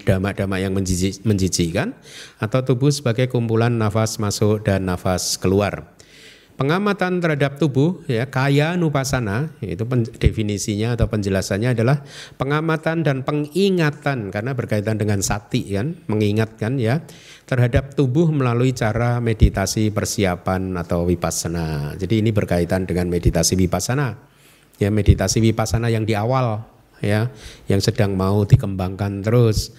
dama-dama 0.05 0.61
yang 0.61 0.77
menjijikkan 1.25 1.97
atau 2.37 2.61
tubuh 2.61 2.93
sebagai 2.93 3.33
kumpulan 3.33 3.73
nafas 3.73 4.21
masuk 4.21 4.69
dan 4.69 4.85
nafas 4.85 5.41
keluar. 5.41 5.97
Pengamatan 6.59 7.23
terhadap 7.23 7.55
tubuh 7.55 8.03
ya 8.11 8.27
kaya 8.27 8.75
nupasana 8.75 9.55
itu 9.63 9.87
definisinya 10.19 10.99
atau 10.99 11.07
penjelasannya 11.07 11.71
adalah 11.71 12.03
pengamatan 12.35 13.07
dan 13.07 13.23
pengingatan 13.23 14.35
karena 14.35 14.59
berkaitan 14.59 14.99
dengan 14.99 15.23
sati 15.23 15.63
kan 15.71 15.95
mengingatkan 16.11 16.83
ya 16.83 17.07
terhadap 17.49 17.97
tubuh 17.97 18.29
melalui 18.29 18.77
cara 18.77 19.25
meditasi 19.25 19.89
persiapan 19.89 20.77
atau 20.77 21.09
vipassana. 21.09 21.97
Jadi 21.97 22.21
ini 22.21 22.29
berkaitan 22.29 22.85
dengan 22.85 23.09
meditasi 23.09 23.57
vipassana. 23.57 24.21
Ya 24.77 24.93
meditasi 24.93 25.41
vipassana 25.41 25.89
yang 25.89 26.05
di 26.05 26.13
awal 26.13 26.61
ya 27.01 27.33
yang 27.67 27.81
sedang 27.81 28.15
mau 28.15 28.45
dikembangkan 28.45 29.25
terus. 29.25 29.73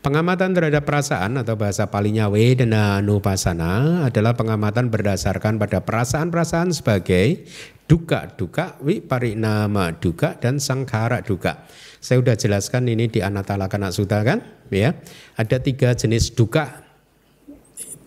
Pengamatan 0.00 0.56
terhadap 0.56 0.88
perasaan 0.88 1.36
atau 1.36 1.60
bahasa 1.60 1.92
palingnya 1.92 2.32
wedana 2.32 3.04
nupasana 3.04 4.08
adalah 4.08 4.32
pengamatan 4.32 4.88
berdasarkan 4.88 5.60
pada 5.60 5.84
perasaan-perasaan 5.84 6.72
sebagai 6.72 7.44
duka-duka, 7.84 8.80
wiparinama 8.80 10.00
duka 10.00 10.40
dan 10.40 10.56
sangkara 10.56 11.20
duka. 11.20 11.68
Saya 12.00 12.24
sudah 12.24 12.32
jelaskan 12.32 12.88
ini 12.88 13.12
di 13.12 13.20
Anatalakana 13.20 13.92
Sutta 13.92 14.24
kan, 14.24 14.40
ya. 14.72 14.96
Ada 15.36 15.60
tiga 15.60 15.92
jenis 15.92 16.32
duka, 16.32 16.80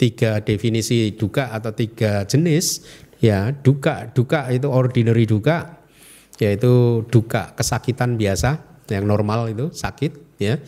tiga 0.03 0.43
definisi 0.43 1.15
duka 1.15 1.55
atau 1.55 1.71
tiga 1.71 2.27
jenis, 2.27 2.83
ya. 3.23 3.55
Duka, 3.55 4.11
duka 4.11 4.51
itu 4.51 4.67
ordinary 4.67 5.23
duka, 5.23 5.79
yaitu 6.43 7.07
duka 7.07 7.55
kesakitan 7.55 8.19
biasa 8.19 8.59
yang 8.91 9.07
normal 9.07 9.47
itu 9.47 9.71
sakit 9.71 10.11
ya. 10.43 10.59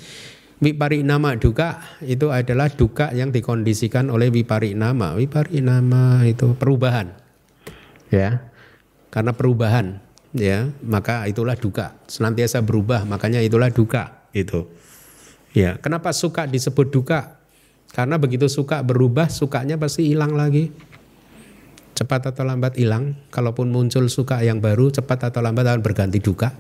Nama 0.64 1.36
duka 1.36 1.84
itu 2.00 2.32
adalah 2.32 2.72
duka 2.72 3.12
yang 3.12 3.30
dikondisikan 3.30 4.08
oleh 4.08 4.32
nama 4.72 5.20
nama 5.52 6.24
itu 6.24 6.56
perubahan 6.56 7.12
ya 8.08 8.40
karena 9.12 9.36
perubahan 9.36 10.00
ya 10.32 10.72
maka 10.82 11.28
itulah 11.28 11.60
duka. 11.60 12.00
Senantiasa 12.08 12.64
berubah 12.64 13.04
makanya 13.04 13.44
itulah 13.44 13.68
duka 13.68 14.26
itu 14.32 14.66
ya 15.52 15.76
kenapa 15.78 16.16
suka 16.16 16.48
disebut 16.48 16.88
duka 16.88 17.35
karena 17.96 18.20
begitu 18.20 18.52
suka 18.52 18.84
berubah 18.84 19.32
sukanya 19.32 19.80
pasti 19.80 20.12
hilang 20.12 20.36
lagi 20.36 20.68
cepat 21.96 22.36
atau 22.36 22.44
lambat 22.44 22.76
hilang. 22.76 23.16
Kalaupun 23.32 23.72
muncul 23.72 24.12
suka 24.12 24.44
yang 24.44 24.60
baru, 24.60 24.92
cepat 24.92 25.32
atau 25.32 25.40
lambat 25.40 25.72
akan 25.72 25.82
berganti 25.82 26.20
duka. 26.20 26.52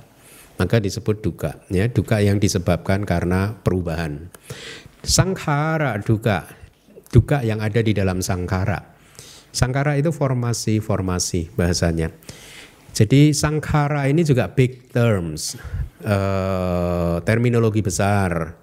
Maka 0.55 0.79
disebut 0.79 1.19
duka, 1.19 1.59
ya 1.67 1.91
duka 1.91 2.23
yang 2.23 2.39
disebabkan 2.39 3.03
karena 3.03 3.59
perubahan. 3.59 4.31
Sangkara 5.03 5.99
duka, 5.99 6.47
duka 7.11 7.43
yang 7.43 7.59
ada 7.59 7.83
di 7.83 7.91
dalam 7.91 8.23
sangkara. 8.23 8.95
Sangkara 9.51 9.99
itu 9.99 10.15
formasi-formasi 10.15 11.59
bahasanya. 11.59 12.15
Jadi 12.95 13.35
sangkara 13.35 14.07
ini 14.07 14.23
juga 14.23 14.47
big 14.47 14.87
terms, 14.95 15.59
uh, 16.07 17.19
terminologi 17.27 17.83
besar 17.83 18.55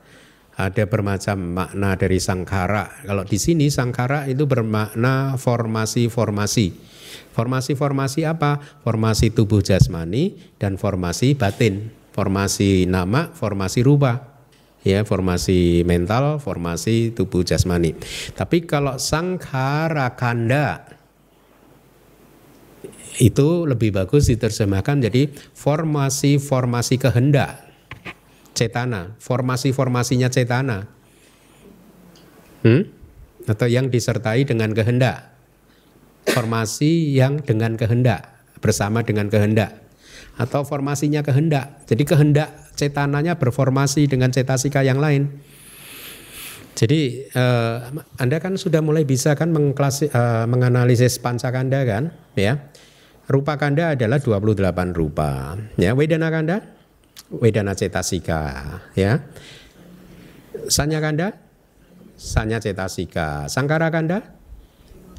ada 0.57 0.85
bermacam 0.85 1.38
makna 1.41 1.97
dari 1.97 2.21
sangkara. 2.21 3.05
Kalau 3.05 3.25
di 3.25 3.41
sini 3.41 3.73
sangkara 3.73 4.29
itu 4.29 4.45
bermakna 4.45 5.41
formasi-formasi. 5.41 6.93
Formasi-formasi 7.33 8.29
apa? 8.29 8.61
Formasi 8.85 9.33
tubuh 9.33 9.65
jasmani 9.65 10.37
dan 10.61 10.77
formasi 10.77 11.33
batin. 11.33 11.88
Formasi 12.12 12.85
nama, 12.85 13.33
formasi 13.33 13.81
rupa. 13.81 14.29
Ya, 14.83 15.07
formasi 15.07 15.87
mental, 15.87 16.43
formasi 16.43 17.15
tubuh 17.15 17.47
jasmani. 17.47 17.97
Tapi 18.35 18.67
kalau 18.67 18.99
sangkara 18.99 20.12
kanda 20.19 20.85
itu 23.23 23.69
lebih 23.69 23.95
bagus 23.95 24.27
diterjemahkan 24.27 25.07
jadi 25.07 25.31
formasi-formasi 25.55 26.97
kehendak 26.99 27.71
cetana, 28.53 29.17
formasi-formasinya 29.19 30.29
cetana. 30.29 30.88
Hmm? 32.62 32.87
Atau 33.49 33.67
yang 33.67 33.91
disertai 33.91 34.47
dengan 34.47 34.71
kehendak. 34.71 35.35
Formasi 36.31 37.11
yang 37.19 37.43
dengan 37.43 37.75
kehendak, 37.75 38.31
bersama 38.62 39.03
dengan 39.03 39.27
kehendak. 39.27 39.83
Atau 40.38 40.62
formasinya 40.62 41.27
kehendak. 41.27 41.83
Jadi 41.91 42.07
kehendak 42.07 42.49
cetananya 42.79 43.37
berformasi 43.37 44.07
dengan 44.07 44.31
cetasika 44.31 44.87
yang 44.87 45.03
lain. 45.03 45.43
Jadi 46.73 47.29
eh, 47.29 47.77
Anda 48.17 48.38
kan 48.41 48.57
sudah 48.57 48.81
mulai 48.81 49.05
bisa 49.05 49.37
kan 49.37 49.53
mengklasi, 49.53 50.09
eh, 50.09 50.45
menganalisis 50.49 51.21
pancakanda 51.21 51.85
kan, 51.85 52.15
ya. 52.38 52.71
Rupa 53.29 53.55
kanda 53.55 53.95
adalah 53.95 54.19
28 54.19 54.93
rupa. 54.93 55.55
Ya, 55.79 55.95
Wedana 55.95 56.29
kanda 56.29 56.82
Wedana 57.33 57.72
cetasika 57.72 58.38
ya. 58.92 59.25
Sanya 60.68 61.01
kanda 61.01 61.33
Sanya 62.22 62.62
cetasika. 62.62 63.51
Sangkara 63.51 63.90
kanda 63.90 64.22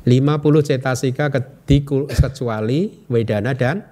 50 0.07 0.39
cetasika 0.63 1.27
kecuali 1.27 3.03
Wedana 3.11 3.51
dan 3.51 3.83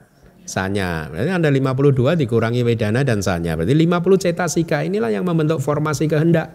Sanya. 0.47 1.11
Berarti 1.11 1.31
Anda 1.31 1.49
52 1.51 2.19
dikurangi 2.19 2.61
Wedana 2.63 3.03
dan 3.03 3.19
Sanya. 3.19 3.59
Berarti 3.59 3.75
50 3.75 4.23
cetasika 4.23 4.83
inilah 4.83 5.11
yang 5.11 5.27
membentuk 5.27 5.59
formasi 5.59 6.07
kehendak. 6.07 6.51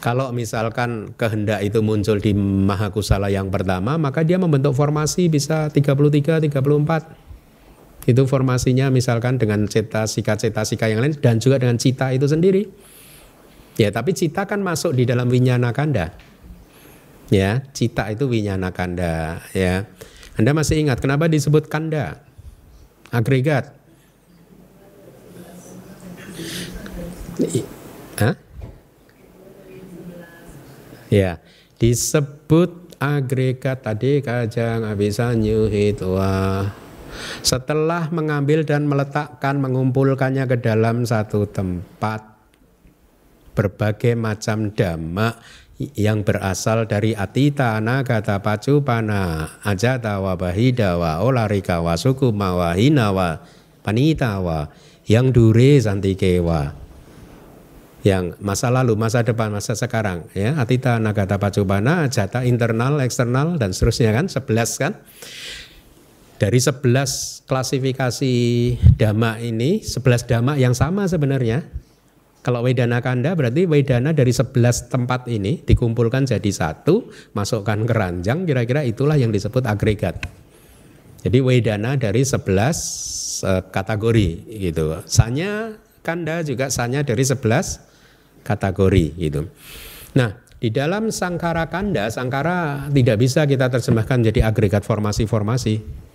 Kalau 0.00 0.30
misalkan 0.30 1.16
kehendak 1.16 1.64
itu 1.64 1.80
muncul 1.80 2.20
di 2.20 2.36
Mahakusala 2.36 3.32
yang 3.32 3.48
pertama, 3.48 3.96
maka 3.96 4.22
dia 4.22 4.36
membentuk 4.36 4.76
formasi 4.76 5.26
bisa 5.32 5.72
33, 5.72 6.38
34 6.46 7.25
itu 8.04 8.22
formasinya 8.28 8.92
misalkan 8.92 9.40
dengan 9.40 9.64
cetasika-cetasika 9.64 10.92
yang 10.92 11.00
lain 11.00 11.16
dan 11.18 11.40
juga 11.40 11.56
dengan 11.56 11.80
cita 11.80 12.12
itu 12.12 12.28
sendiri. 12.28 12.68
Ya, 13.76 13.88
tapi 13.92 14.12
cita 14.12 14.44
kan 14.44 14.60
masuk 14.60 14.96
di 14.96 15.08
dalam 15.08 15.32
winyana 15.32 15.72
kanda. 15.72 16.12
Ya, 17.32 17.66
cita 17.74 18.06
itu 18.12 18.30
winyana 18.30 18.70
kanda, 18.70 19.42
ya. 19.50 19.90
Anda 20.38 20.52
masih 20.54 20.80
ingat 20.84 21.02
kenapa 21.02 21.26
disebut 21.26 21.66
kanda? 21.66 22.22
Agregat. 23.10 23.74
Hah? 28.16 28.34
Ya, 31.10 31.42
disebut 31.76 32.96
agregat 32.96 33.84
tadi 33.84 34.24
kajang 34.24 34.88
abisan 34.88 35.44
nyuhitwa 35.44 36.70
setelah 37.40 38.08
mengambil 38.10 38.66
dan 38.66 38.88
meletakkan, 38.90 39.60
mengumpulkannya 39.60 40.44
ke 40.48 40.56
dalam 40.60 41.04
satu 41.04 41.46
tempat, 41.48 42.24
berbagai 43.56 44.14
macam 44.14 44.72
dhamma 44.72 45.38
yang 45.76 46.24
berasal 46.24 46.88
dari 46.88 47.12
atita 47.12 47.76
nagata 47.84 48.40
pacupana 48.40 49.44
ajata 49.60 50.24
wa 50.24 50.32
bahida 50.32 50.96
wa 50.96 51.20
olarika 51.20 51.84
wa 51.84 52.00
sukuma 52.00 52.56
wa 52.56 52.70
hina 52.72 53.12
wa 53.12 53.44
panita 53.84 54.40
wa 54.40 54.72
yang 55.04 55.28
dure 55.36 55.76
santikewa 55.76 56.86
yang 58.06 58.38
masa 58.38 58.70
lalu, 58.70 58.94
masa 58.94 59.26
depan, 59.26 59.50
masa 59.50 59.74
sekarang 59.74 60.30
ya. 60.30 60.54
Atita 60.62 61.02
nagata 61.02 61.42
pacupana 61.42 62.06
ajata 62.06 62.46
internal, 62.46 63.02
eksternal 63.02 63.58
dan 63.58 63.74
seterusnya 63.74 64.14
kan 64.14 64.30
11 64.30 64.46
kan 64.78 64.92
dari 66.36 66.60
11 66.60 67.48
klasifikasi 67.48 68.34
dhamma 69.00 69.40
ini, 69.40 69.80
11 69.80 70.28
dhamma 70.28 70.60
yang 70.60 70.76
sama 70.76 71.08
sebenarnya. 71.08 71.64
Kalau 72.44 72.62
Wedana 72.62 73.02
Kanda 73.02 73.34
berarti 73.34 73.66
Wedana 73.66 74.14
dari 74.14 74.30
11 74.30 74.86
tempat 74.86 75.26
ini 75.26 75.66
dikumpulkan 75.66 76.30
jadi 76.30 76.46
satu, 76.52 77.10
masukkan 77.34 77.82
keranjang, 77.82 78.46
kira-kira 78.46 78.86
itulah 78.86 79.18
yang 79.18 79.34
disebut 79.34 79.66
agregat. 79.66 80.22
Jadi 81.26 81.42
Wedana 81.42 81.98
dari 81.98 82.22
11 82.22 82.46
uh, 82.46 82.62
eh, 83.50 83.62
kategori 83.74 84.28
gitu. 84.46 85.02
Sanya 85.10 85.74
Kanda 86.06 86.46
juga 86.46 86.70
sanya 86.70 87.02
dari 87.02 87.26
11 87.26 87.42
kategori 88.46 89.06
gitu. 89.18 89.50
Nah, 90.14 90.38
di 90.62 90.70
dalam 90.70 91.10
sangkara 91.10 91.66
kanda, 91.66 92.06
sangkara 92.14 92.86
tidak 92.94 93.18
bisa 93.18 93.42
kita 93.42 93.66
terjemahkan 93.66 94.22
jadi 94.22 94.46
agregat 94.46 94.86
formasi-formasi 94.86 96.05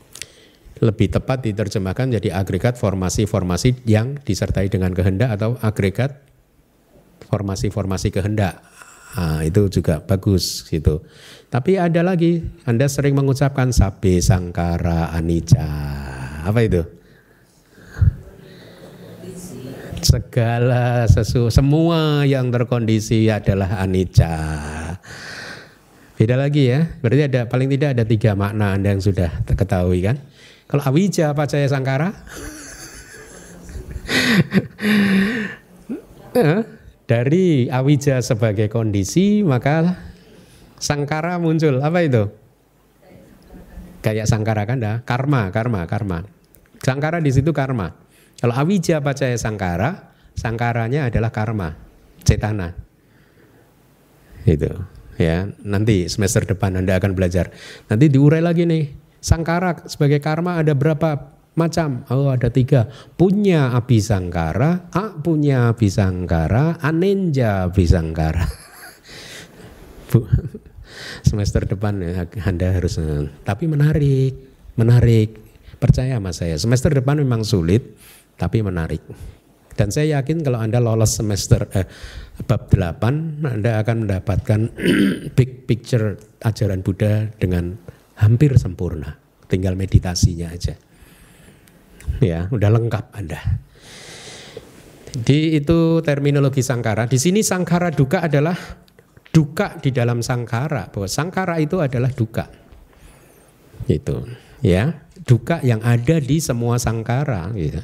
lebih 0.81 1.13
tepat 1.13 1.45
diterjemahkan 1.45 2.17
jadi 2.17 2.41
agregat 2.41 2.73
formasi-formasi 2.75 3.85
yang 3.85 4.17
disertai 4.17 4.65
dengan 4.67 4.91
kehendak 4.97 5.37
atau 5.37 5.53
agregat 5.61 6.25
formasi-formasi 7.29 8.09
kehendak. 8.09 8.65
Nah, 9.11 9.43
itu 9.45 9.67
juga 9.67 10.01
bagus 10.01 10.65
gitu. 10.71 11.03
Tapi 11.51 11.75
ada 11.77 12.01
lagi, 12.01 12.41
Anda 12.63 12.87
sering 12.87 13.13
mengucapkan 13.13 13.69
sabe 13.75 14.23
sangkara 14.23 15.11
anicca. 15.11 15.67
Apa 16.47 16.59
itu? 16.63 16.81
Segala 20.01 21.05
sesu, 21.05 21.53
semua 21.53 22.25
yang 22.25 22.49
terkondisi 22.49 23.29
adalah 23.29 23.83
anicca. 23.83 24.33
Beda 26.17 26.39
lagi 26.39 26.73
ya, 26.73 26.89
berarti 27.03 27.23
ada 27.29 27.41
paling 27.45 27.69
tidak 27.69 27.89
ada 27.99 28.03
tiga 28.07 28.31
makna 28.33 28.73
Anda 28.73 28.97
yang 28.97 29.03
sudah 29.03 29.45
ketahui 29.45 30.01
kan? 30.01 30.17
Kalau 30.71 30.87
awija 30.87 31.35
pacaya 31.35 31.67
sangkara 31.67 32.15
eh, 36.31 36.63
dari 37.03 37.67
awija 37.67 38.23
sebagai 38.23 38.71
kondisi 38.71 39.43
maka 39.43 39.99
sangkara 40.79 41.35
muncul 41.43 41.83
apa 41.83 41.99
itu? 42.07 42.23
Kayak 43.99 44.31
sangkara 44.31 44.63
kan 44.63 44.79
dah, 44.79 45.03
karma, 45.03 45.51
karma, 45.51 45.85
karma. 45.85 46.23
Sangkara 46.81 47.19
di 47.21 47.29
situ 47.29 47.53
karma. 47.53 47.93
Kalau 48.39 48.55
awija 48.55 48.97
pacaya 49.03 49.37
sangkara, 49.37 50.15
sangkaranya 50.33 51.11
adalah 51.11 51.29
karma, 51.29 51.77
cetana. 52.23 52.73
Itu 54.47 54.71
ya. 55.21 55.51
Nanti 55.61 56.09
semester 56.09 56.47
depan 56.47 56.79
Anda 56.79 56.97
akan 56.97 57.13
belajar. 57.13 57.53
Nanti 57.91 58.09
diurai 58.09 58.41
lagi 58.41 58.65
nih 58.65 59.00
Sangkara 59.21 59.85
sebagai 59.85 60.17
karma 60.17 60.57
ada 60.57 60.73
berapa 60.73 61.37
macam? 61.53 62.01
Oh 62.09 62.33
ada 62.33 62.49
tiga. 62.49 62.89
Punya 63.13 63.77
api 63.77 64.01
sangkara, 64.01 64.89
A 64.89 65.13
punya 65.21 65.69
api 65.69 65.87
sangkara, 65.93 66.81
anenja 66.81 67.69
api 67.69 67.85
sangkara. 67.85 68.45
Semester 71.29 71.63
depan 71.69 72.01
ya, 72.01 72.25
Anda 72.43 72.73
harus, 72.75 72.99
tapi 73.45 73.69
menarik, 73.69 74.35
menarik. 74.75 75.39
Percaya 75.81 76.21
sama 76.21 76.29
saya, 76.29 76.61
semester 76.61 76.93
depan 76.93 77.17
memang 77.17 77.41
sulit, 77.41 77.97
tapi 78.37 78.61
menarik. 78.61 79.01
Dan 79.73 79.89
saya 79.89 80.21
yakin 80.21 80.45
kalau 80.45 80.61
Anda 80.61 80.77
lolos 80.77 81.17
semester 81.17 81.65
eh, 81.73 81.89
bab 82.45 82.69
8, 82.69 83.41
Anda 83.41 83.81
akan 83.81 84.05
mendapatkan 84.05 84.77
big 85.37 85.65
picture 85.65 86.21
ajaran 86.45 86.85
Buddha 86.85 87.33
dengan 87.41 87.81
hampir 88.19 88.57
sempurna. 88.57 89.19
Tinggal 89.47 89.75
meditasinya 89.75 90.51
aja. 90.51 90.75
Ya, 92.23 92.47
udah 92.51 92.69
lengkap 92.71 93.05
Anda. 93.15 93.39
Jadi 95.11 95.59
itu 95.59 95.99
terminologi 95.99 96.63
sangkara. 96.63 97.03
Di 97.07 97.19
sini 97.19 97.43
sangkara 97.43 97.91
duka 97.91 98.23
adalah 98.23 98.55
duka 99.35 99.75
di 99.83 99.91
dalam 99.91 100.23
sangkara. 100.23 100.87
Bahwa 100.87 101.07
sangkara 101.07 101.59
itu 101.59 101.83
adalah 101.83 102.11
duka. 102.15 102.47
Itu, 103.91 104.23
ya. 104.63 105.03
Duka 105.21 105.59
yang 105.61 105.83
ada 105.83 106.17
di 106.17 106.39
semua 106.39 106.79
sangkara 106.79 107.51
gitu. 107.53 107.83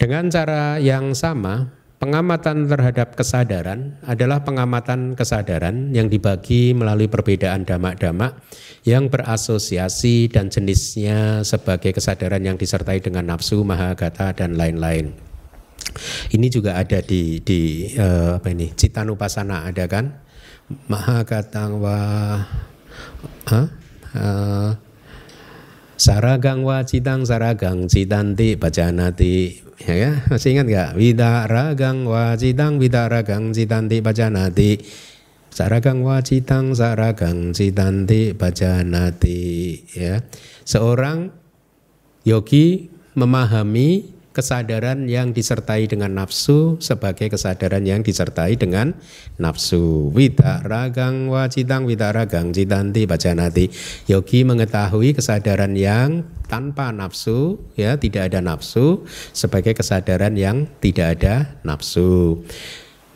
Dengan 0.00 0.26
cara 0.32 0.82
yang 0.82 1.14
sama, 1.14 1.70
Pengamatan 2.02 2.66
terhadap 2.66 3.14
kesadaran 3.14 3.94
adalah 4.02 4.42
pengamatan 4.42 5.14
kesadaran 5.14 5.94
yang 5.94 6.10
dibagi 6.10 6.74
melalui 6.74 7.06
perbedaan 7.06 7.62
damak-damak 7.62 8.42
yang 8.82 9.06
berasosiasi 9.06 10.26
dan 10.26 10.50
jenisnya 10.50 11.46
sebagai 11.46 11.94
kesadaran 11.94 12.42
yang 12.42 12.58
disertai 12.58 12.98
dengan 12.98 13.30
nafsu, 13.30 13.62
mahagata 13.62 14.34
dan 14.34 14.58
lain-lain. 14.58 15.14
Ini 16.34 16.46
juga 16.50 16.74
ada 16.74 16.98
di 16.98 17.38
di 17.38 17.94
uh, 17.94 18.42
apa 18.42 18.50
ini? 18.50 18.74
Citanupasana 18.74 19.70
ada 19.70 19.86
kan? 19.86 20.10
Mahagata 20.90 21.70
wa 21.70 21.98
huh? 23.46 23.66
uh, 24.18 24.74
Saragang 26.02 26.66
wacitang 26.66 27.22
saragang 27.22 27.86
citanti 27.86 28.58
bacanati 28.58 29.70
ya, 29.88 29.94
ya. 29.94 30.12
Masih 30.30 30.54
ingat 30.54 30.66
nggak? 30.70 30.90
Widaragang 30.98 32.06
wacitang 32.06 32.78
widaragang 32.78 33.50
citanti 33.50 33.98
bacanati 33.98 34.72
Saragang 35.52 36.00
wacitang 36.00 36.72
saragang 36.72 37.52
citanti 37.52 38.32
bacanati 38.32 39.76
ya. 39.92 40.24
Seorang 40.64 41.28
yogi 42.24 42.88
memahami 43.12 44.08
kesadaran 44.32 45.06
yang 45.06 45.30
disertai 45.36 45.86
dengan 45.86 46.16
nafsu 46.16 46.80
sebagai 46.80 47.30
kesadaran 47.30 47.84
yang 47.84 48.00
disertai 48.00 48.56
dengan 48.56 48.96
nafsu. 49.36 50.10
Wita 50.10 50.64
ragang 50.64 51.28
wacitang 51.28 51.84
wita 51.84 52.10
ragang 52.10 52.50
citanti 52.50 53.04
bajanati. 53.04 53.68
Yogi 54.08 54.42
mengetahui 54.42 55.12
kesadaran 55.12 55.76
yang 55.76 56.24
tanpa 56.48 56.92
nafsu, 56.92 57.60
ya 57.76 57.96
tidak 57.96 58.32
ada 58.32 58.44
nafsu 58.44 59.08
sebagai 59.32 59.72
kesadaran 59.72 60.36
yang 60.36 60.68
tidak 60.80 61.20
ada 61.20 61.56
nafsu. 61.64 62.42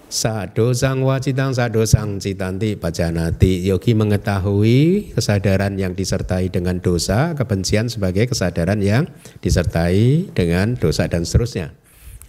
Sadosang 0.06 1.02
wacitang 1.02 1.50
sadosang 1.50 2.22
citanti 2.22 2.78
pajanati. 2.78 3.66
Yogi 3.66 3.90
mengetahui 3.98 5.10
kesadaran 5.18 5.74
yang 5.74 5.98
disertai 5.98 6.46
dengan 6.46 6.78
dosa 6.78 7.34
Kebencian 7.34 7.90
sebagai 7.90 8.30
kesadaran 8.30 8.78
yang 8.78 9.10
disertai 9.42 10.30
dengan 10.30 10.78
dosa 10.78 11.10
dan 11.10 11.26
seterusnya. 11.26 11.74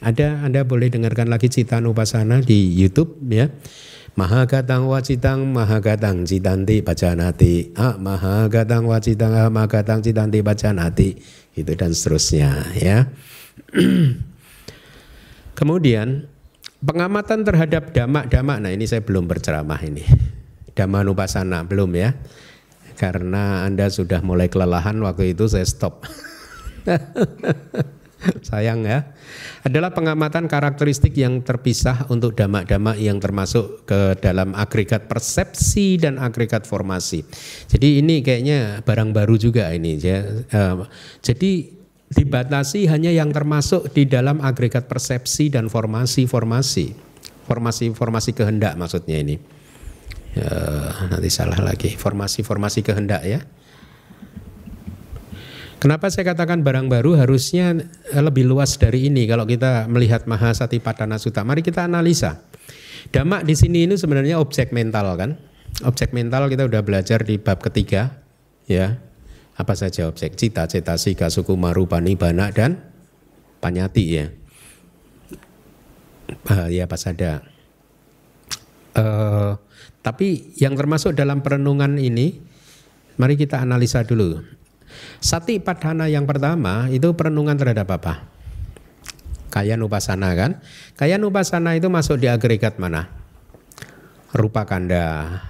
Ada 0.02 0.42
Anda 0.42 0.66
boleh 0.66 0.90
dengarkan 0.90 1.30
lagi 1.30 1.54
Citan 1.54 1.86
Upasana 1.86 2.42
di 2.42 2.74
Youtube 2.74 3.22
ya. 3.30 3.54
Mahagatang 4.18 4.90
wacitang 4.90 5.46
mahagatang 5.46 6.26
citanti 6.26 6.82
pajanati. 6.82 7.78
Ah, 7.78 8.02
Mahagatang 8.02 8.90
wacitang 8.90 9.38
ah, 9.38 9.54
mahagatang 9.54 10.02
citanti 10.02 10.42
pajanati. 10.42 11.14
Itu 11.54 11.78
dan 11.78 11.94
seterusnya 11.94 12.74
ya. 12.74 13.06
Kemudian 15.58 16.26
Pengamatan 16.78 17.42
terhadap 17.42 17.90
damak-damak, 17.90 18.62
nah 18.62 18.70
ini 18.70 18.86
saya 18.86 19.02
belum 19.02 19.26
berceramah 19.26 19.82
ini. 19.82 20.06
Damanupasana 20.78 21.66
belum 21.66 21.90
ya. 21.98 22.14
Karena 22.98 23.66
Anda 23.66 23.90
sudah 23.90 24.22
mulai 24.22 24.46
kelelahan 24.46 24.98
waktu 25.02 25.34
itu 25.34 25.50
saya 25.50 25.66
stop. 25.66 26.06
Sayang 28.50 28.86
ya. 28.86 29.14
Adalah 29.62 29.94
pengamatan 29.94 30.50
karakteristik 30.50 31.14
yang 31.18 31.46
terpisah 31.46 32.10
untuk 32.10 32.34
damak-damak 32.34 32.98
yang 32.98 33.22
termasuk 33.22 33.86
ke 33.86 34.18
dalam 34.18 34.58
agregat 34.58 35.06
persepsi 35.06 36.02
dan 36.02 36.18
agregat 36.18 36.66
formasi. 36.66 37.22
Jadi 37.70 38.02
ini 38.02 38.26
kayaknya 38.26 38.82
barang 38.82 39.14
baru 39.14 39.38
juga 39.38 39.70
ini. 39.70 40.02
Ya. 40.02 40.26
Eh, 40.50 40.76
jadi 41.22 41.77
dibatasi 42.08 42.88
hanya 42.88 43.12
yang 43.12 43.36
termasuk 43.36 43.92
di 43.92 44.08
dalam 44.08 44.40
agregat 44.40 44.88
persepsi 44.88 45.52
dan 45.52 45.68
formasi-formasi. 45.68 46.96
Formasi-formasi 47.48 48.32
kehendak 48.36 48.76
maksudnya 48.80 49.20
ini. 49.20 49.36
Ya, 50.36 50.52
nanti 51.12 51.28
salah 51.32 51.60
lagi. 51.60 51.96
Formasi-formasi 51.96 52.80
kehendak 52.84 53.24
ya. 53.28 53.40
Kenapa 55.78 56.10
saya 56.10 56.34
katakan 56.34 56.66
barang 56.66 56.90
baru 56.90 57.22
harusnya 57.22 57.78
lebih 58.10 58.50
luas 58.50 58.82
dari 58.82 59.14
ini 59.14 59.30
kalau 59.30 59.46
kita 59.46 59.86
melihat 59.86 60.26
Mahasati 60.26 60.82
Padana 60.82 61.22
Sutta. 61.22 61.46
Mari 61.46 61.62
kita 61.62 61.86
analisa. 61.86 62.42
Damak 63.14 63.46
di 63.46 63.54
sini 63.54 63.86
ini 63.86 63.94
sebenarnya 63.94 64.42
objek 64.42 64.74
mental 64.74 65.14
kan. 65.16 65.38
Objek 65.86 66.18
mental 66.18 66.50
kita 66.50 66.66
udah 66.66 66.82
belajar 66.82 67.22
di 67.22 67.38
bab 67.38 67.62
ketiga 67.62 68.10
ya 68.66 69.07
apa 69.58 69.74
saja 69.74 70.06
objek 70.06 70.38
cita, 70.38 70.70
sika, 70.70 71.34
suku, 71.34 71.58
marupa, 71.58 71.98
nibana 71.98 72.54
dan 72.54 72.78
panyati 73.58 74.04
ya. 74.06 74.26
Bahaya 76.46 76.86
apa 76.86 76.98
saja. 77.00 77.42
Uh, 78.94 79.58
tapi 80.06 80.54
yang 80.62 80.78
termasuk 80.78 81.18
dalam 81.18 81.42
perenungan 81.42 81.98
ini, 81.98 82.38
mari 83.18 83.34
kita 83.34 83.58
analisa 83.58 84.06
dulu. 84.06 84.46
Sati 85.18 85.58
padhana 85.58 86.06
yang 86.06 86.30
pertama 86.30 86.86
itu 86.94 87.18
perenungan 87.18 87.58
terhadap 87.58 87.90
apa? 87.90 88.30
Kaya 89.50 89.74
nupasana 89.74 90.38
kan? 90.38 90.62
Kaya 90.94 91.18
nupasana 91.18 91.74
itu 91.74 91.90
masuk 91.90 92.22
di 92.22 92.30
agregat 92.30 92.78
mana? 92.78 93.10
Rupa 94.38 94.70
kanda. 94.70 95.42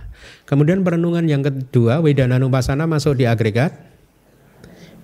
Kemudian 0.47 0.79
perenungan 0.87 1.27
yang 1.27 1.43
kedua, 1.43 1.99
Wedana 1.99 2.39
nupasana 2.39 2.87
masuk 2.87 3.19
di 3.19 3.27
agregat 3.27 3.87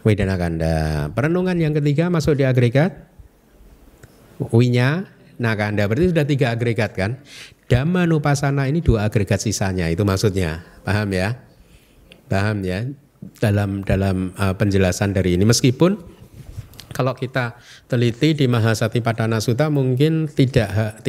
Wedana 0.04 0.36
kanda. 0.36 1.10
Perenungan 1.16 1.56
yang 1.56 1.72
ketiga 1.72 2.12
masuk 2.12 2.36
di 2.40 2.44
agregat 2.44 3.08
Winya 4.52 5.08
Nakanda. 5.40 5.88
Berarti 5.88 6.12
sudah 6.14 6.26
tiga 6.28 6.52
agregat 6.54 6.94
kan? 6.94 7.18
Dhamma 7.72 8.06
nupasana 8.06 8.68
ini 8.68 8.84
dua 8.84 9.08
agregat 9.08 9.42
sisanya. 9.42 9.88
Itu 9.90 10.04
maksudnya. 10.04 10.62
Paham 10.84 11.10
ya? 11.16 11.40
Paham 12.28 12.62
ya? 12.62 12.86
Dalam 13.40 13.88
dalam 13.88 14.36
uh, 14.36 14.52
penjelasan 14.54 15.16
dari 15.16 15.40
ini 15.40 15.48
meskipun 15.48 15.96
kalau 16.94 17.18
kita 17.18 17.58
teliti 17.90 18.38
di 18.38 18.46
Mahasati 18.46 19.02
Padana 19.02 19.42
Sutta 19.42 19.74
mungkin 19.74 20.30
tidak 20.30 21.02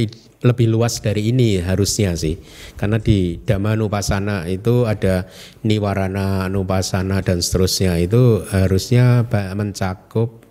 lebih 0.44 0.68
luas 0.68 1.00
dari 1.00 1.32
ini 1.32 1.60
harusnya 1.60 2.16
sih. 2.16 2.36
Karena 2.76 3.00
di 3.00 3.40
Dhamma 3.40 3.76
Nupasana 3.76 4.44
itu 4.48 4.84
ada 4.84 5.24
Niwarana 5.64 6.48
Nupasana 6.52 7.20
dan 7.24 7.40
seterusnya. 7.44 8.00
Itu 8.00 8.44
harusnya 8.48 9.24
mencakup. 9.56 10.44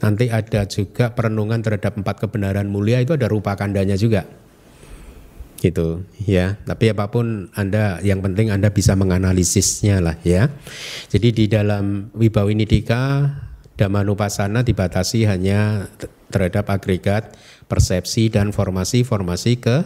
Nanti 0.00 0.28
ada 0.28 0.68
juga 0.68 1.12
perenungan 1.16 1.64
terhadap 1.64 1.96
empat 1.96 2.28
kebenaran 2.28 2.68
mulia 2.68 3.00
itu 3.00 3.16
ada 3.16 3.28
rupa 3.28 3.56
kandanya 3.56 3.96
juga. 3.96 4.28
Gitu 5.56 6.04
ya. 6.28 6.60
Tapi 6.68 6.92
apa 6.92 7.08
pun 7.08 7.48
anda 7.56 7.96
yang 8.04 8.20
penting 8.20 8.52
anda 8.52 8.68
bisa 8.68 8.92
menganalisisnya 8.92 10.04
lah 10.04 10.20
ya. 10.20 10.52
Jadi 11.08 11.28
di 11.32 11.44
dalam 11.48 12.12
Wibawinidika 12.12 13.32
Damanupasana 13.76 14.64
dibatasi 14.64 15.28
hanya 15.28 15.92
terhadap 16.32 16.72
agregat 16.72 17.36
persepsi 17.68 18.32
dan 18.32 18.50
formasi-formasi 18.50 19.52
ke 19.60 19.76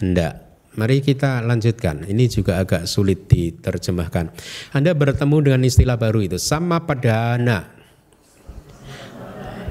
hendak. 0.00 0.52
Mari 0.72 1.04
kita 1.04 1.44
lanjutkan. 1.44 2.08
Ini 2.08 2.32
juga 2.32 2.56
agak 2.56 2.88
sulit 2.88 3.28
diterjemahkan. 3.28 4.32
Anda 4.72 4.96
bertemu 4.96 5.36
dengan 5.44 5.62
istilah 5.68 6.00
baru 6.00 6.24
itu 6.24 6.40
sama 6.40 6.88
padana. 6.88 7.68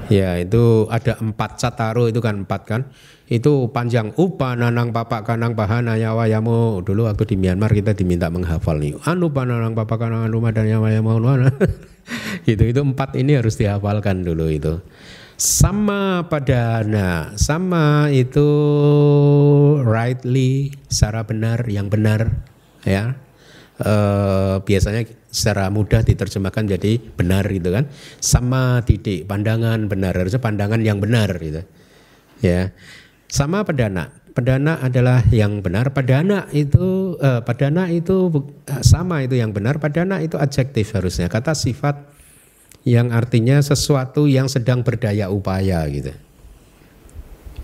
Ya 0.06 0.38
itu 0.38 0.86
ada 0.86 1.18
empat 1.18 1.58
cataru 1.58 2.06
itu 2.14 2.22
kan 2.22 2.46
empat 2.46 2.62
kan. 2.62 2.80
Itu 3.32 3.72
panjang. 3.72 4.12
Upa 4.20 4.52
nanang 4.52 4.92
papak 4.92 5.24
kanang 5.24 5.56
bahana 5.56 5.96
yawayamu. 5.96 6.84
Dulu 6.84 7.08
waktu 7.08 7.32
di 7.32 7.40
Myanmar 7.40 7.72
kita 7.72 7.96
diminta 7.96 8.28
menghafal 8.28 8.76
nih. 8.76 9.00
Anu 9.08 9.32
pananang 9.32 9.72
papak 9.72 10.04
kanang 10.04 10.28
anu 10.28 10.44
madan 10.44 10.68
yawayamu. 10.68 11.16
gitu 12.44 12.64
itu 12.76 12.80
empat 12.84 13.16
ini 13.16 13.40
harus 13.40 13.56
dihafalkan 13.56 14.20
dulu 14.20 14.52
itu. 14.52 14.84
Sama 15.40 16.28
padana. 16.28 17.32
Sama 17.40 18.12
itu 18.12 18.44
rightly 19.80 20.76
secara 20.92 21.24
benar 21.24 21.64
yang 21.72 21.88
benar 21.88 22.28
ya. 22.84 23.16
E, 23.80 23.94
biasanya 24.60 25.08
secara 25.32 25.72
mudah 25.72 26.04
diterjemahkan 26.04 26.68
jadi 26.68 27.00
benar 27.16 27.48
gitu 27.48 27.72
kan. 27.72 27.88
Sama 28.20 28.84
titik 28.84 29.24
pandangan 29.24 29.88
benar. 29.88 30.12
Harusnya 30.12 30.44
pandangan 30.44 30.84
yang 30.84 31.00
benar 31.00 31.32
gitu 31.40 31.64
ya 32.42 32.74
sama 33.32 33.64
padana 33.64 34.12
Padana 34.32 34.80
adalah 34.80 35.20
yang 35.28 35.60
benar. 35.60 35.92
Padana 35.92 36.48
itu 36.56 37.20
eh, 37.20 37.44
padana 37.44 37.92
itu 37.92 38.32
eh, 38.64 38.80
sama 38.80 39.20
itu 39.20 39.36
yang 39.36 39.52
benar. 39.52 39.76
Padana 39.76 40.24
itu 40.24 40.40
adjektif 40.40 40.96
harusnya. 40.96 41.28
Kata 41.28 41.52
sifat 41.52 42.00
yang 42.88 43.12
artinya 43.12 43.60
sesuatu 43.60 44.24
yang 44.24 44.48
sedang 44.48 44.80
berdaya 44.80 45.28
upaya 45.28 45.84
gitu. 45.92 46.16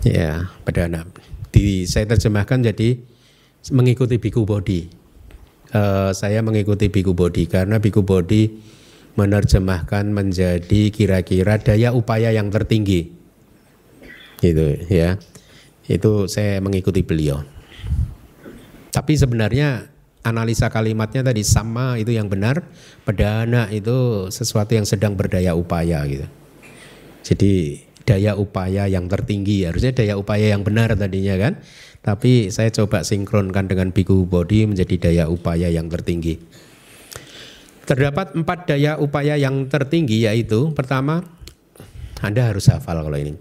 Ya, 0.05 0.53
padana. 0.63 1.09
Di 1.49 1.89
saya 1.89 2.05
terjemahkan 2.05 2.69
jadi 2.69 3.01
mengikuti 3.73 4.21
biku 4.21 4.45
body. 4.45 4.81
Eh, 5.73 6.11
saya 6.13 6.45
mengikuti 6.45 6.93
biku 6.93 7.17
body 7.17 7.49
karena 7.49 7.81
biku 7.81 8.05
body 8.05 8.77
menerjemahkan 9.17 10.05
menjadi 10.13 10.93
kira-kira 10.93 11.57
daya 11.57 11.97
upaya 11.97 12.29
yang 12.29 12.53
tertinggi. 12.53 13.17
Gitu 14.39 14.85
ya 14.93 15.17
itu 15.89 16.29
saya 16.29 16.61
mengikuti 16.61 17.01
beliau. 17.01 17.41
Tapi 18.93 19.17
sebenarnya 19.17 19.89
analisa 20.23 20.69
kalimatnya 20.69 21.25
tadi 21.25 21.41
sama 21.41 21.97
itu 21.97 22.13
yang 22.13 22.29
benar, 22.29 22.61
pedana 23.09 23.73
itu 23.73 24.29
sesuatu 24.29 24.77
yang 24.77 24.85
sedang 24.85 25.17
berdaya 25.17 25.57
upaya 25.57 26.05
gitu. 26.05 26.29
Jadi 27.25 27.85
daya 28.05 28.37
upaya 28.37 28.89
yang 28.89 29.05
tertinggi 29.09 29.69
harusnya 29.69 29.93
daya 29.93 30.17
upaya 30.17 30.53
yang 30.53 30.65
benar 30.65 30.93
tadinya 30.97 31.37
kan. 31.41 31.61
Tapi 31.99 32.49
saya 32.49 32.73
coba 32.73 33.05
sinkronkan 33.05 33.69
dengan 33.69 33.93
biku 33.93 34.25
body 34.25 34.71
menjadi 34.71 35.11
daya 35.11 35.25
upaya 35.29 35.69
yang 35.69 35.93
tertinggi. 35.93 36.41
Terdapat 37.85 38.37
empat 38.37 38.69
daya 38.69 39.01
upaya 39.01 39.37
yang 39.41 39.69
tertinggi 39.69 40.29
yaitu 40.29 40.73
pertama 40.77 41.25
Anda 42.21 42.49
harus 42.53 42.69
hafal 42.69 43.01
kalau 43.01 43.17
ini 43.17 43.33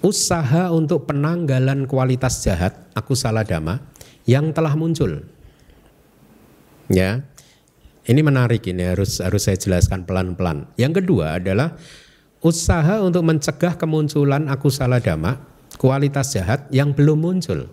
usaha 0.00 0.72
untuk 0.72 1.04
penanggalan 1.08 1.84
kualitas 1.84 2.44
jahat 2.44 2.76
aku 2.96 3.12
salah 3.12 3.44
dama 3.44 3.80
yang 4.24 4.52
telah 4.52 4.72
muncul. 4.76 5.24
Ya. 6.90 7.24
Ini 8.00 8.24
menarik 8.24 8.64
ini 8.66 8.90
harus 8.90 9.22
harus 9.22 9.46
saya 9.46 9.60
jelaskan 9.60 10.02
pelan-pelan. 10.08 10.66
Yang 10.74 11.04
kedua 11.04 11.38
adalah 11.38 11.78
usaha 12.42 12.98
untuk 13.04 13.22
mencegah 13.22 13.76
kemunculan 13.76 14.48
aku 14.50 14.72
salah 14.72 14.98
dama 14.98 15.38
kualitas 15.76 16.34
jahat 16.34 16.66
yang 16.72 16.90
belum 16.96 17.20
muncul. 17.20 17.68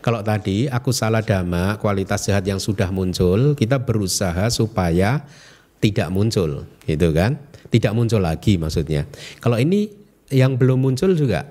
Kalau 0.00 0.24
tadi 0.24 0.70
aku 0.70 0.94
salah 0.94 1.20
dama 1.20 1.76
kualitas 1.76 2.24
jahat 2.24 2.46
yang 2.46 2.62
sudah 2.62 2.88
muncul, 2.88 3.52
kita 3.58 3.82
berusaha 3.82 4.48
supaya 4.48 5.26
tidak 5.82 6.08
muncul, 6.08 6.64
gitu 6.88 7.12
kan? 7.12 7.36
Tidak 7.68 7.92
muncul 7.92 8.24
lagi 8.24 8.56
maksudnya. 8.56 9.04
Kalau 9.42 9.60
ini 9.60 9.97
yang 10.28 10.56
belum 10.60 10.84
muncul 10.84 11.16
juga 11.16 11.48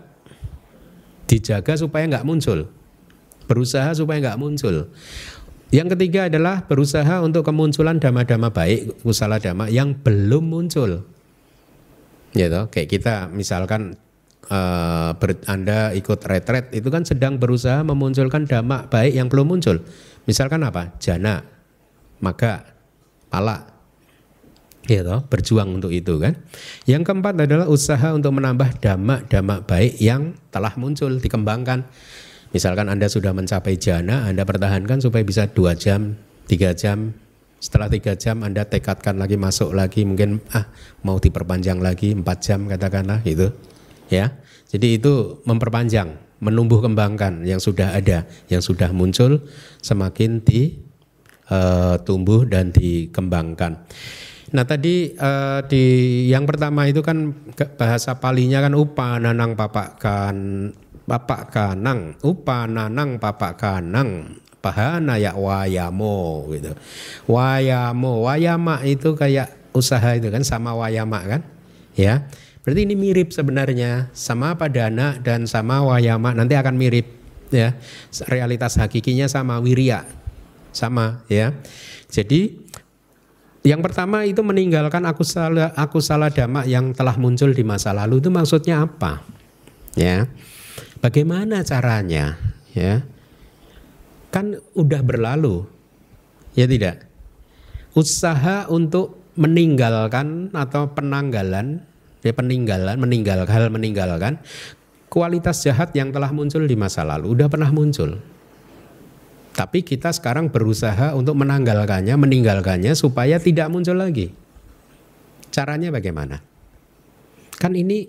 dijaga 1.27 1.75
supaya 1.75 2.07
nggak 2.07 2.25
muncul, 2.25 2.71
berusaha 3.45 3.91
supaya 3.93 4.17
nggak 4.23 4.39
muncul. 4.39 4.87
Yang 5.67 5.99
ketiga 5.99 6.31
adalah 6.31 6.63
berusaha 6.63 7.19
untuk 7.19 7.43
kemunculan 7.43 7.99
dhamma-dhamma 7.99 8.55
baik, 8.55 9.03
kusala 9.03 9.35
dhamma 9.35 9.67
yang 9.67 9.91
belum 9.99 10.47
muncul. 10.47 11.03
Toh, 12.31 12.65
kayak 12.71 12.87
kita 12.87 13.27
misalkan 13.33 13.99
uh, 14.47 15.11
ber, 15.19 15.35
Anda 15.49 15.91
ikut 15.91 16.23
retret 16.23 16.71
itu 16.71 16.87
kan 16.87 17.03
sedang 17.03 17.35
berusaha 17.35 17.83
memunculkan 17.83 18.47
dhamma 18.47 18.87
baik 18.87 19.13
yang 19.19 19.27
belum 19.27 19.57
muncul. 19.57 19.83
Misalkan 20.23 20.63
apa? 20.63 20.95
Jana, 21.03 21.43
maka 22.23 22.63
pala, 23.27 23.76
ya 24.87 25.03
toh, 25.03 25.21
berjuang 25.27 25.77
untuk 25.77 25.91
itu 25.91 26.17
kan. 26.17 26.39
Yang 26.87 27.11
keempat 27.11 27.35
adalah 27.43 27.67
usaha 27.67 28.15
untuk 28.15 28.33
menambah 28.39 28.79
damak-damak 28.79 29.67
baik 29.67 29.99
yang 29.99 30.33
telah 30.49 30.73
muncul, 30.79 31.19
dikembangkan. 31.19 31.85
Misalkan 32.55 32.87
Anda 32.87 33.11
sudah 33.11 33.35
mencapai 33.35 33.75
jana, 33.75 34.25
Anda 34.25 34.47
pertahankan 34.47 35.03
supaya 35.03 35.21
bisa 35.27 35.51
dua 35.51 35.75
jam, 35.75 36.15
tiga 36.47 36.71
jam. 36.71 37.11
Setelah 37.59 37.91
tiga 37.91 38.15
jam 38.15 38.45
Anda 38.45 38.63
tekadkan 38.63 39.19
lagi 39.19 39.35
masuk 39.35 39.75
lagi, 39.75 40.07
mungkin 40.07 40.39
ah 40.55 40.71
mau 41.03 41.19
diperpanjang 41.19 41.83
lagi 41.83 42.15
empat 42.15 42.37
jam 42.39 42.65
katakanlah 42.71 43.19
itu, 43.27 43.51
ya. 44.07 44.31
Jadi 44.67 44.99
itu 44.99 45.43
memperpanjang, 45.43 46.39
menumbuh 46.39 46.79
kembangkan 46.79 47.43
yang 47.43 47.59
sudah 47.59 47.95
ada, 47.95 48.29
yang 48.47 48.63
sudah 48.63 48.93
muncul 48.95 49.43
semakin 49.83 50.39
di 50.43 50.79
uh, 51.51 51.97
tumbuh 52.03 52.45
dan 52.45 52.71
dikembangkan. 52.71 53.83
Nah 54.47 54.63
tadi 54.63 55.11
uh, 55.11 55.59
di 55.67 55.83
yang 56.31 56.47
pertama 56.47 56.87
itu 56.87 57.03
kan 57.03 57.35
bahasa 57.75 58.15
palinya 58.15 58.63
kan 58.63 58.71
upa 58.79 59.19
nanang 59.19 59.59
papak 59.59 59.99
kan 59.99 60.37
papak 61.03 61.51
kanang. 61.51 62.15
Upa 62.23 62.63
nanang 62.67 63.19
papak 63.19 63.59
kanang. 63.59 64.39
Bahana 64.63 65.15
ya 65.19 65.35
wayamo 65.35 66.47
gitu. 66.55 66.71
Wayamo 67.27 68.27
wayama 68.27 68.83
itu 68.87 69.15
kayak 69.15 69.71
usaha 69.75 70.15
itu 70.15 70.27
kan 70.31 70.43
sama 70.47 70.75
wayama 70.75 71.23
kan? 71.27 71.41
Ya. 71.95 72.27
Berarti 72.63 72.83
ini 72.83 72.99
mirip 72.99 73.31
sebenarnya 73.31 74.11
sama 74.11 74.59
padana 74.59 75.15
dan 75.23 75.47
sama 75.47 75.87
wayama 75.87 76.35
nanti 76.35 76.55
akan 76.55 76.75
mirip 76.75 77.07
ya. 77.47 77.79
Realitas 78.27 78.75
hakikinya 78.75 79.27
sama 79.31 79.59
wirya 79.63 80.03
sama 80.75 81.23
ya. 81.31 81.55
Jadi 82.11 82.66
yang 83.67 83.83
pertama 83.83 84.23
itu 84.23 84.39
meninggalkan 84.39 85.03
aku 85.03 85.27
salah 85.27 85.75
aku 85.75 85.99
salah 85.99 86.31
dhamma 86.31 86.63
yang 86.63 86.95
telah 86.95 87.19
muncul 87.19 87.51
di 87.51 87.67
masa 87.67 87.91
lalu 87.91 88.23
itu 88.23 88.31
maksudnya 88.31 88.87
apa? 88.87 89.19
Ya. 89.99 90.31
Bagaimana 91.03 91.67
caranya? 91.67 92.39
Ya. 92.71 93.03
Kan 94.31 94.63
udah 94.71 95.01
berlalu. 95.03 95.67
Ya 96.55 96.63
tidak. 96.63 97.03
Usaha 97.91 98.71
untuk 98.71 99.19
meninggalkan 99.35 100.49
atau 100.55 100.95
penanggalan 100.95 101.83
ya 102.25 102.33
peninggalan, 102.33 102.97
meninggal 102.97 103.45
hal 103.45 103.69
meninggalkan 103.69 104.41
kualitas 105.07 105.63
jahat 105.63 105.93
yang 105.93 106.09
telah 106.09 106.33
muncul 106.33 106.63
di 106.65 106.73
masa 106.73 107.03
lalu 107.03 107.35
udah 107.37 107.47
pernah 107.51 107.69
muncul. 107.69 108.17
Tapi 109.57 109.81
kita 109.81 110.13
sekarang 110.13 110.53
berusaha 110.53 111.17
untuk 111.17 111.33
menanggalkannya, 111.41 112.13
meninggalkannya 112.13 112.93
supaya 112.93 113.41
tidak 113.41 113.73
muncul 113.73 113.97
lagi. 113.97 114.29
Caranya 115.49 115.89
bagaimana? 115.89 116.37
Kan 117.57 117.73
ini 117.73 118.05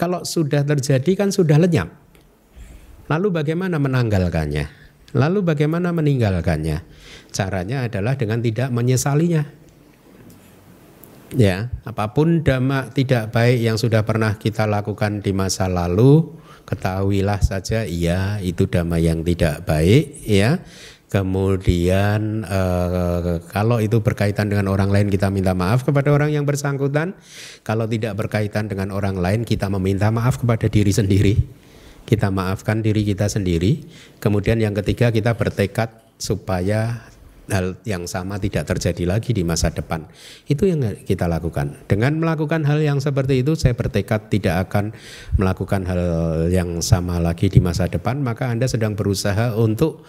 kalau 0.00 0.24
sudah 0.24 0.64
terjadi 0.64 1.12
kan 1.12 1.28
sudah 1.28 1.60
lenyap. 1.60 1.92
Lalu 3.12 3.36
bagaimana 3.36 3.76
menanggalkannya? 3.76 4.64
Lalu 5.12 5.44
bagaimana 5.44 5.92
meninggalkannya? 5.92 6.80
Caranya 7.28 7.84
adalah 7.84 8.16
dengan 8.16 8.40
tidak 8.40 8.72
menyesalinya. 8.72 9.44
Ya, 11.36 11.68
apa 11.84 12.16
pun 12.16 12.40
dhamma 12.40 12.88
tidak 12.96 13.28
baik 13.34 13.60
yang 13.60 13.76
sudah 13.76 14.06
pernah 14.08 14.40
kita 14.40 14.64
lakukan 14.64 15.20
di 15.20 15.36
masa 15.36 15.68
lalu, 15.68 16.32
ketahuilah 16.64 17.40
saja 17.44 17.84
iya 17.84 18.40
itu 18.40 18.64
dhamma 18.68 19.00
yang 19.00 19.22
tidak 19.22 19.64
baik 19.68 20.24
ya. 20.24 20.60
Kemudian 21.14 22.42
eh, 22.42 23.38
kalau 23.46 23.78
itu 23.78 24.02
berkaitan 24.02 24.50
dengan 24.50 24.66
orang 24.66 24.90
lain 24.90 25.06
kita 25.14 25.30
minta 25.30 25.54
maaf 25.54 25.86
kepada 25.86 26.10
orang 26.10 26.34
yang 26.34 26.42
bersangkutan. 26.42 27.14
Kalau 27.62 27.86
tidak 27.86 28.18
berkaitan 28.18 28.66
dengan 28.66 28.90
orang 28.90 29.22
lain 29.22 29.46
kita 29.46 29.70
meminta 29.70 30.10
maaf 30.10 30.42
kepada 30.42 30.66
diri 30.66 30.90
sendiri. 30.90 31.38
Kita 32.02 32.34
maafkan 32.34 32.82
diri 32.82 33.06
kita 33.06 33.30
sendiri. 33.30 33.86
Kemudian 34.18 34.58
yang 34.58 34.74
ketiga 34.74 35.14
kita 35.14 35.38
bertekad 35.38 36.02
supaya 36.18 37.06
hal 37.52 37.76
yang 37.84 38.08
sama 38.08 38.40
tidak 38.40 38.64
terjadi 38.68 39.04
lagi 39.16 39.36
di 39.36 39.44
masa 39.44 39.68
depan. 39.68 40.08
Itu 40.48 40.64
yang 40.64 40.80
kita 41.04 41.28
lakukan. 41.28 41.84
Dengan 41.84 42.16
melakukan 42.20 42.64
hal 42.64 42.80
yang 42.80 42.98
seperti 43.00 43.44
itu, 43.44 43.52
saya 43.58 43.76
bertekad 43.76 44.32
tidak 44.32 44.68
akan 44.68 44.96
melakukan 45.36 45.84
hal 45.84 46.02
yang 46.48 46.80
sama 46.80 47.20
lagi 47.20 47.52
di 47.52 47.60
masa 47.60 47.90
depan. 47.90 48.24
Maka 48.24 48.48
Anda 48.48 48.64
sedang 48.64 48.96
berusaha 48.96 49.52
untuk 49.56 50.04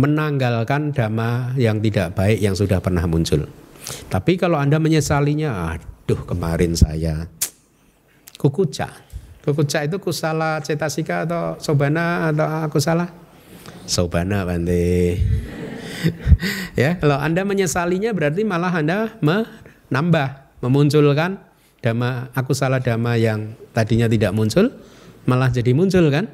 menanggalkan 0.00 0.90
dhamma 0.90 1.54
yang 1.54 1.78
tidak 1.78 2.16
baik 2.18 2.38
yang 2.40 2.56
sudah 2.56 2.80
pernah 2.80 3.04
muncul. 3.06 3.46
Tapi 4.08 4.40
kalau 4.40 4.56
Anda 4.56 4.80
menyesalinya, 4.80 5.76
aduh 5.76 6.24
kemarin 6.24 6.72
saya 6.74 7.28
kukuca. 8.40 8.88
Kukuca 9.44 9.84
itu 9.84 10.00
kusala 10.00 10.64
cetasika 10.64 11.28
atau 11.28 11.60
sobana 11.60 12.32
atau 12.32 12.48
aku 12.64 12.80
salah? 12.80 13.12
Sobana 13.84 14.48
Bante. 14.48 15.20
ya, 16.80 16.96
kalau 17.00 17.16
Anda 17.20 17.42
menyesalinya 17.44 18.12
berarti 18.12 18.44
malah 18.44 18.72
Anda 18.72 19.16
menambah, 19.20 20.60
memunculkan 20.64 21.40
dhamma 21.84 22.32
aku 22.32 22.56
salah 22.56 22.80
dhamma 22.80 23.20
yang 23.20 23.52
tadinya 23.76 24.08
tidak 24.08 24.32
muncul 24.32 24.72
malah 25.28 25.50
jadi 25.50 25.72
muncul 25.72 26.08
kan? 26.12 26.28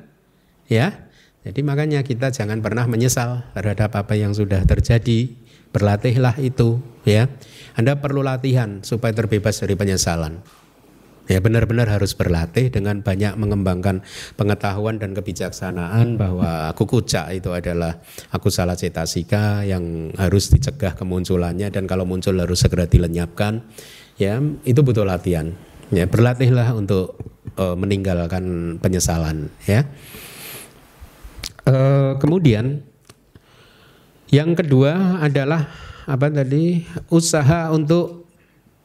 Ya. 0.71 1.11
Jadi 1.41 1.65
makanya 1.65 2.05
kita 2.05 2.29
jangan 2.29 2.61
pernah 2.61 2.85
menyesal 2.85 3.49
terhadap 3.57 3.97
apa 3.97 4.13
yang 4.13 4.37
sudah 4.37 4.61
terjadi. 4.69 5.33
Berlatihlah 5.71 6.37
itu 6.43 6.83
ya. 7.07 7.31
Anda 7.79 7.97
perlu 7.97 8.21
latihan 8.21 8.83
supaya 8.85 9.15
terbebas 9.15 9.63
dari 9.63 9.79
penyesalan. 9.79 10.43
Ya 11.31 11.39
benar-benar 11.39 11.87
harus 11.87 12.11
berlatih 12.19 12.75
dengan 12.75 13.07
banyak 13.07 13.39
mengembangkan 13.39 14.03
pengetahuan 14.35 14.99
dan 14.99 15.15
kebijaksanaan 15.15 16.19
bahwa 16.19 16.75
kukuca 16.75 17.31
itu 17.31 17.55
adalah 17.55 18.03
aku 18.35 18.51
salah 18.51 18.75
cetasika 18.75 19.63
yang 19.63 20.11
harus 20.19 20.51
dicegah 20.51 20.99
kemunculannya 20.99 21.71
dan 21.71 21.87
kalau 21.87 22.03
muncul 22.03 22.35
harus 22.35 22.59
segera 22.59 22.91
dilenyapkan. 22.91 23.63
Ya, 24.19 24.43
itu 24.67 24.83
butuh 24.83 25.07
latihan. 25.07 25.55
Ya, 25.95 26.11
berlatihlah 26.11 26.75
untuk 26.75 27.15
uh, 27.55 27.79
meninggalkan 27.79 28.77
penyesalan 28.83 29.55
ya. 29.71 29.87
Uh, 31.63 32.19
kemudian 32.19 32.83
yang 34.35 34.59
kedua 34.59 35.23
adalah 35.23 35.71
apa 36.11 36.27
tadi? 36.27 36.83
usaha 37.07 37.71
untuk 37.71 38.20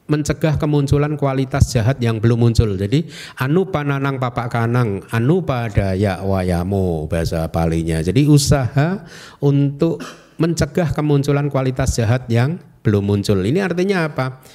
mencegah 0.06 0.62
kemunculan 0.62 1.18
kualitas 1.18 1.74
jahat 1.74 1.98
yang 1.98 2.22
belum 2.22 2.38
muncul. 2.38 2.78
Jadi 2.78 3.10
anu 3.42 3.70
pananang 3.74 4.22
papak 4.22 4.54
kanang, 4.54 5.02
anu 5.10 5.42
padaya 5.42 6.22
wayamo 6.22 7.10
bahasa 7.10 7.50
palinya. 7.50 8.02
Jadi 8.06 8.30
usaha 8.30 9.02
untuk 9.42 10.02
mencegah 10.38 10.94
kemunculan 10.94 11.50
kualitas 11.50 11.98
jahat 11.98 12.30
yang 12.30 12.62
belum 12.86 13.02
muncul. 13.02 13.42
Ini 13.42 13.66
artinya 13.66 14.06
apa? 14.06 14.46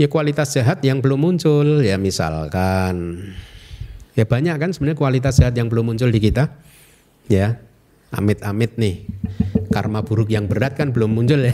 Ya 0.00 0.08
kualitas 0.08 0.52
jahat 0.52 0.80
yang 0.84 1.00
belum 1.00 1.16
muncul 1.16 1.80
ya 1.80 1.96
misalkan 1.96 3.16
ya 4.12 4.28
banyak 4.28 4.56
kan 4.60 4.68
sebenarnya 4.72 5.00
kualitas 5.00 5.40
jahat 5.40 5.56
yang 5.56 5.68
belum 5.68 5.92
muncul 5.92 6.08
di 6.08 6.20
kita. 6.20 6.48
Ya. 7.28 7.60
Amit-amit 8.14 8.78
nih. 8.80 9.04
Karma 9.68 10.00
buruk 10.00 10.30
yang 10.30 10.46
berat 10.48 10.78
kan 10.78 10.94
belum 10.94 11.12
muncul 11.12 11.42
ya. 11.42 11.52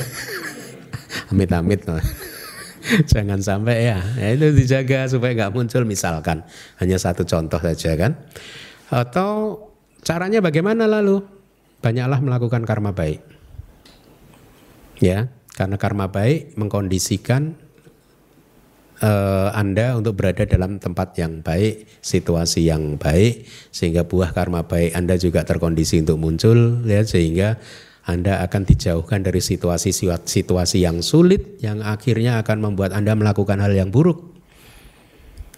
Amit-amit. 1.32 1.82
Jangan 3.12 3.38
sampai 3.38 3.86
ya. 3.86 3.98
ya 4.18 4.28
itu 4.34 4.50
dijaga 4.54 5.06
supaya 5.06 5.32
nggak 5.34 5.54
muncul 5.54 5.82
misalkan 5.86 6.42
hanya 6.82 6.98
satu 6.98 7.22
contoh 7.22 7.58
saja 7.62 7.94
kan. 7.94 8.18
Atau 8.92 9.62
caranya 10.02 10.42
bagaimana 10.42 10.84
lalu? 10.90 11.24
Banyaklah 11.82 12.22
melakukan 12.22 12.62
karma 12.62 12.94
baik. 12.94 13.18
Ya, 15.02 15.34
karena 15.58 15.74
karma 15.82 16.06
baik 16.14 16.54
mengkondisikan 16.54 17.58
uh, 19.02 19.50
Anda 19.50 19.98
untuk 19.98 20.14
berada 20.14 20.46
dalam 20.46 20.78
tempat 20.78 21.18
yang 21.18 21.42
baik, 21.42 21.90
situasi 21.98 22.70
yang 22.70 22.96
baik, 22.96 23.50
sehingga 23.74 24.06
buah 24.06 24.30
karma 24.30 24.62
baik 24.62 24.94
Anda 24.94 25.18
juga 25.18 25.42
terkondisi 25.42 25.98
untuk 25.98 26.22
muncul, 26.22 26.86
ya, 26.86 27.02
sehingga 27.02 27.58
anda 28.02 28.42
akan 28.42 28.66
dijauhkan 28.66 29.22
dari 29.22 29.38
situasi-situasi 29.38 30.82
yang 30.82 31.06
sulit 31.06 31.62
yang 31.62 31.86
akhirnya 31.86 32.42
akan 32.42 32.58
membuat 32.58 32.90
Anda 32.90 33.14
melakukan 33.14 33.62
hal 33.62 33.70
yang 33.78 33.94
buruk. 33.94 34.34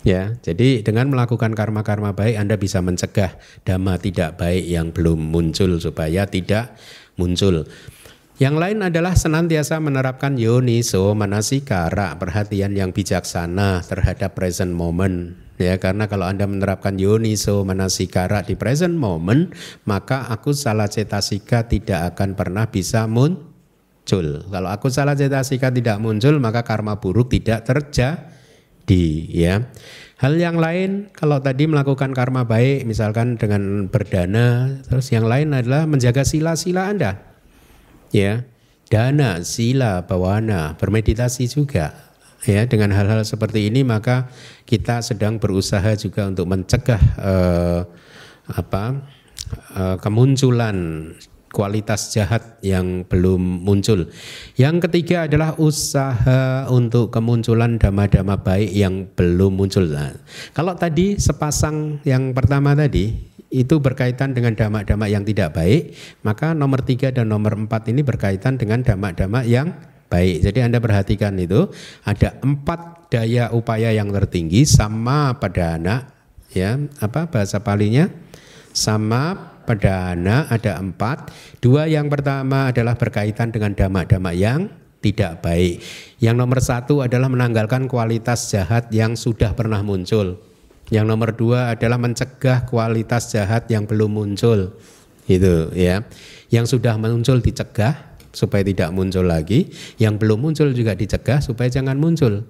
Ya, 0.04 0.37
jadi 0.44 0.85
dengan 0.85 1.09
melakukan 1.09 1.57
karma-karma 1.57 2.12
baik 2.12 2.37
Anda 2.37 2.61
bisa 2.61 2.85
mencegah 2.85 3.40
dhamma 3.64 3.96
tidak 3.96 4.37
baik 4.37 4.68
yang 4.68 4.92
belum 4.92 5.16
muncul 5.33 5.80
supaya 5.80 6.28
tidak 6.28 6.76
muncul. 7.16 7.64
Yang 8.37 8.57
lain 8.61 8.78
adalah 8.85 9.16
senantiasa 9.16 9.80
menerapkan 9.80 10.37
yoniso 10.37 11.16
manasikara, 11.16 12.20
perhatian 12.20 12.76
yang 12.76 12.92
bijaksana 12.92 13.80
terhadap 13.88 14.37
present 14.37 14.76
moment 14.76 15.43
ya 15.60 15.78
karena 15.78 16.10
kalau 16.10 16.26
Anda 16.26 16.46
menerapkan 16.48 16.98
yoniso 16.98 17.62
manasikara 17.62 18.42
di 18.42 18.58
present 18.58 18.94
moment 18.98 19.54
maka 19.86 20.26
aku 20.30 20.50
salah 20.50 20.90
cetasika 20.90 21.70
tidak 21.70 22.14
akan 22.14 22.34
pernah 22.34 22.66
bisa 22.70 23.06
muncul. 23.06 24.46
Kalau 24.50 24.70
aku 24.70 24.90
salah 24.90 25.14
cetasika 25.14 25.70
tidak 25.70 26.02
muncul 26.02 26.36
maka 26.42 26.66
karma 26.66 26.98
buruk 26.98 27.30
tidak 27.30 27.66
terjadi 27.66 29.06
ya. 29.30 29.70
Hal 30.18 30.38
yang 30.38 30.56
lain 30.56 31.10
kalau 31.12 31.42
tadi 31.42 31.66
melakukan 31.66 32.14
karma 32.14 32.46
baik 32.46 32.86
misalkan 32.86 33.36
dengan 33.36 33.90
berdana 33.90 34.78
terus 34.86 35.10
yang 35.10 35.26
lain 35.26 35.52
adalah 35.52 35.86
menjaga 35.86 36.22
sila-sila 36.22 36.90
Anda 36.90 37.20
ya. 38.14 38.46
Dana 38.84 39.40
sila 39.40 40.04
bawana 40.04 40.76
bermeditasi 40.76 41.48
juga 41.48 42.03
ya 42.44 42.68
dengan 42.68 42.92
hal-hal 42.92 43.24
seperti 43.24 43.72
ini 43.72 43.83
maka 43.83 44.28
kita 44.68 45.00
sedang 45.00 45.40
berusaha 45.40 45.96
juga 45.96 46.28
untuk 46.28 46.46
mencegah 46.48 47.02
eh, 47.20 47.80
apa 48.52 48.85
eh, 49.76 49.96
kemunculan 50.00 50.76
kualitas 51.55 52.11
jahat 52.11 52.59
yang 52.66 53.07
belum 53.07 53.62
muncul. 53.62 54.11
Yang 54.59 54.90
ketiga 54.90 55.30
adalah 55.30 55.55
usaha 55.55 56.66
untuk 56.66 57.14
kemunculan 57.14 57.78
dhamma-dhamma 57.78 58.42
baik 58.42 58.74
yang 58.74 59.07
belum 59.14 59.55
muncul. 59.55 59.86
Nah, 59.86 60.18
kalau 60.51 60.74
tadi 60.74 61.14
sepasang 61.14 62.03
yang 62.03 62.34
pertama 62.34 62.74
tadi 62.74 63.14
itu 63.55 63.78
berkaitan 63.78 64.34
dengan 64.34 64.59
dhamma-dhamma 64.59 65.07
yang 65.07 65.22
tidak 65.22 65.55
baik, 65.55 65.95
maka 66.26 66.59
nomor 66.59 66.82
tiga 66.82 67.14
dan 67.14 67.30
nomor 67.30 67.55
empat 67.55 67.86
ini 67.86 68.03
berkaitan 68.03 68.59
dengan 68.59 68.82
dhamma-dhamma 68.82 69.47
yang 69.47 69.93
baik. 70.14 70.46
Jadi 70.46 70.58
Anda 70.62 70.78
perhatikan 70.78 71.34
itu 71.42 71.66
ada 72.06 72.38
empat 72.38 73.10
daya 73.10 73.50
upaya 73.50 73.90
yang 73.90 74.14
tertinggi 74.14 74.62
sama 74.62 75.34
pada 75.42 75.74
anak 75.74 76.14
ya 76.54 76.78
apa 77.02 77.26
bahasa 77.26 77.58
palinya 77.58 78.06
sama 78.70 79.54
pada 79.66 80.14
anak 80.14 80.54
ada 80.54 80.78
empat. 80.78 81.34
Dua 81.58 81.90
yang 81.90 82.06
pertama 82.06 82.70
adalah 82.70 82.94
berkaitan 82.94 83.50
dengan 83.50 83.74
dhamma-dhamma 83.74 84.30
yang 84.30 84.70
tidak 85.02 85.44
baik. 85.44 85.84
Yang 86.22 86.36
nomor 86.38 86.58
satu 86.62 87.04
adalah 87.04 87.28
menanggalkan 87.28 87.90
kualitas 87.90 88.48
jahat 88.48 88.88
yang 88.94 89.18
sudah 89.18 89.52
pernah 89.52 89.84
muncul. 89.84 90.40
Yang 90.92 91.04
nomor 91.08 91.32
dua 91.32 91.72
adalah 91.72 91.96
mencegah 91.96 92.68
kualitas 92.68 93.32
jahat 93.32 93.68
yang 93.72 93.88
belum 93.88 94.16
muncul. 94.16 94.76
Itu 95.24 95.72
ya. 95.72 96.04
Yang 96.52 96.76
sudah 96.76 97.00
muncul 97.00 97.40
dicegah, 97.40 98.13
supaya 98.35 98.66
tidak 98.66 98.91
muncul 98.91 99.24
lagi, 99.24 99.70
yang 99.97 100.18
belum 100.18 100.45
muncul 100.45 100.74
juga 100.74 100.93
dicegah 100.93 101.41
supaya 101.41 101.70
jangan 101.70 101.97
muncul. 101.97 102.45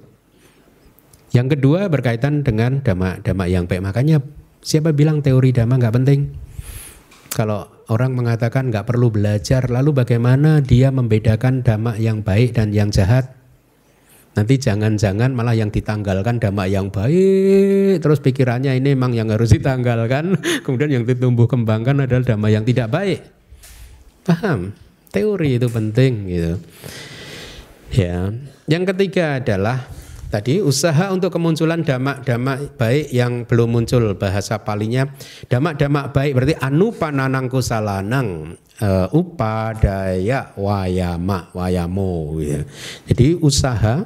Yang 1.31 1.59
kedua 1.59 1.87
berkaitan 1.93 2.47
dengan 2.47 2.81
dhamma-dhamma 2.81 3.45
yang 3.51 3.69
baik. 3.69 3.83
Makanya 3.83 4.23
siapa 4.63 4.97
bilang 4.97 5.21
teori 5.21 5.53
dhamma 5.53 5.77
nggak 5.77 5.95
penting? 5.95 6.21
Kalau 7.35 7.67
orang 7.91 8.15
mengatakan 8.15 8.71
nggak 8.71 8.87
perlu 8.87 9.11
belajar, 9.11 9.67
lalu 9.67 9.91
bagaimana 9.91 10.63
dia 10.63 10.95
membedakan 10.95 11.67
dhamma 11.67 11.99
yang 11.99 12.23
baik 12.23 12.55
dan 12.55 12.71
yang 12.71 12.95
jahat? 12.95 13.35
Nanti 14.35 14.59
jangan-jangan 14.59 15.31
malah 15.31 15.55
yang 15.55 15.71
ditanggalkan 15.71 16.43
dhamma 16.43 16.67
yang 16.67 16.91
baik, 16.91 18.03
terus 18.03 18.19
pikirannya 18.19 18.75
ini 18.79 18.99
memang 18.99 19.15
yang 19.15 19.31
harus 19.31 19.51
ditanggalkan, 19.55 20.39
kemudian 20.67 20.91
yang 20.91 21.05
ditumbuh 21.07 21.47
kembangkan 21.47 22.07
adalah 22.07 22.23
dhamma 22.23 22.51
yang 22.51 22.63
tidak 22.63 22.91
baik. 22.91 23.23
Paham? 24.23 24.75
Teori 25.15 25.63
itu 25.63 25.71
penting 25.71 26.13
gitu. 26.27 26.53
Ya. 27.95 28.35
Yang 28.67 28.85
ketiga 28.91 29.39
adalah 29.39 29.87
tadi 30.35 30.59
usaha 30.59 31.15
untuk 31.15 31.31
kemunculan 31.31 31.87
damak-damak 31.87 32.75
baik 32.75 33.15
yang 33.15 33.47
belum 33.47 33.71
muncul 33.71 34.19
bahasa 34.19 34.59
palinya 34.59 35.07
damak-damak 35.47 36.11
baik 36.11 36.35
berarti 36.35 36.55
anu 36.59 36.91
pananang 36.91 37.47
kusalanang 37.47 38.59
uh, 38.83 39.07
upadaya 39.15 40.51
wayama 40.59 41.55
wayamo 41.55 42.43
gitu. 42.43 42.67
jadi 43.07 43.27
usaha 43.39 44.03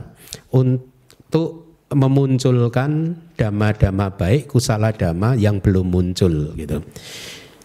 untuk 0.52 1.80
memunculkan 1.88 3.16
dama-dama 3.40 4.12
baik 4.12 4.52
kusala 4.52 4.92
dama 4.92 5.32
yang 5.32 5.64
belum 5.64 5.88
muncul 5.88 6.52
gitu 6.52 6.84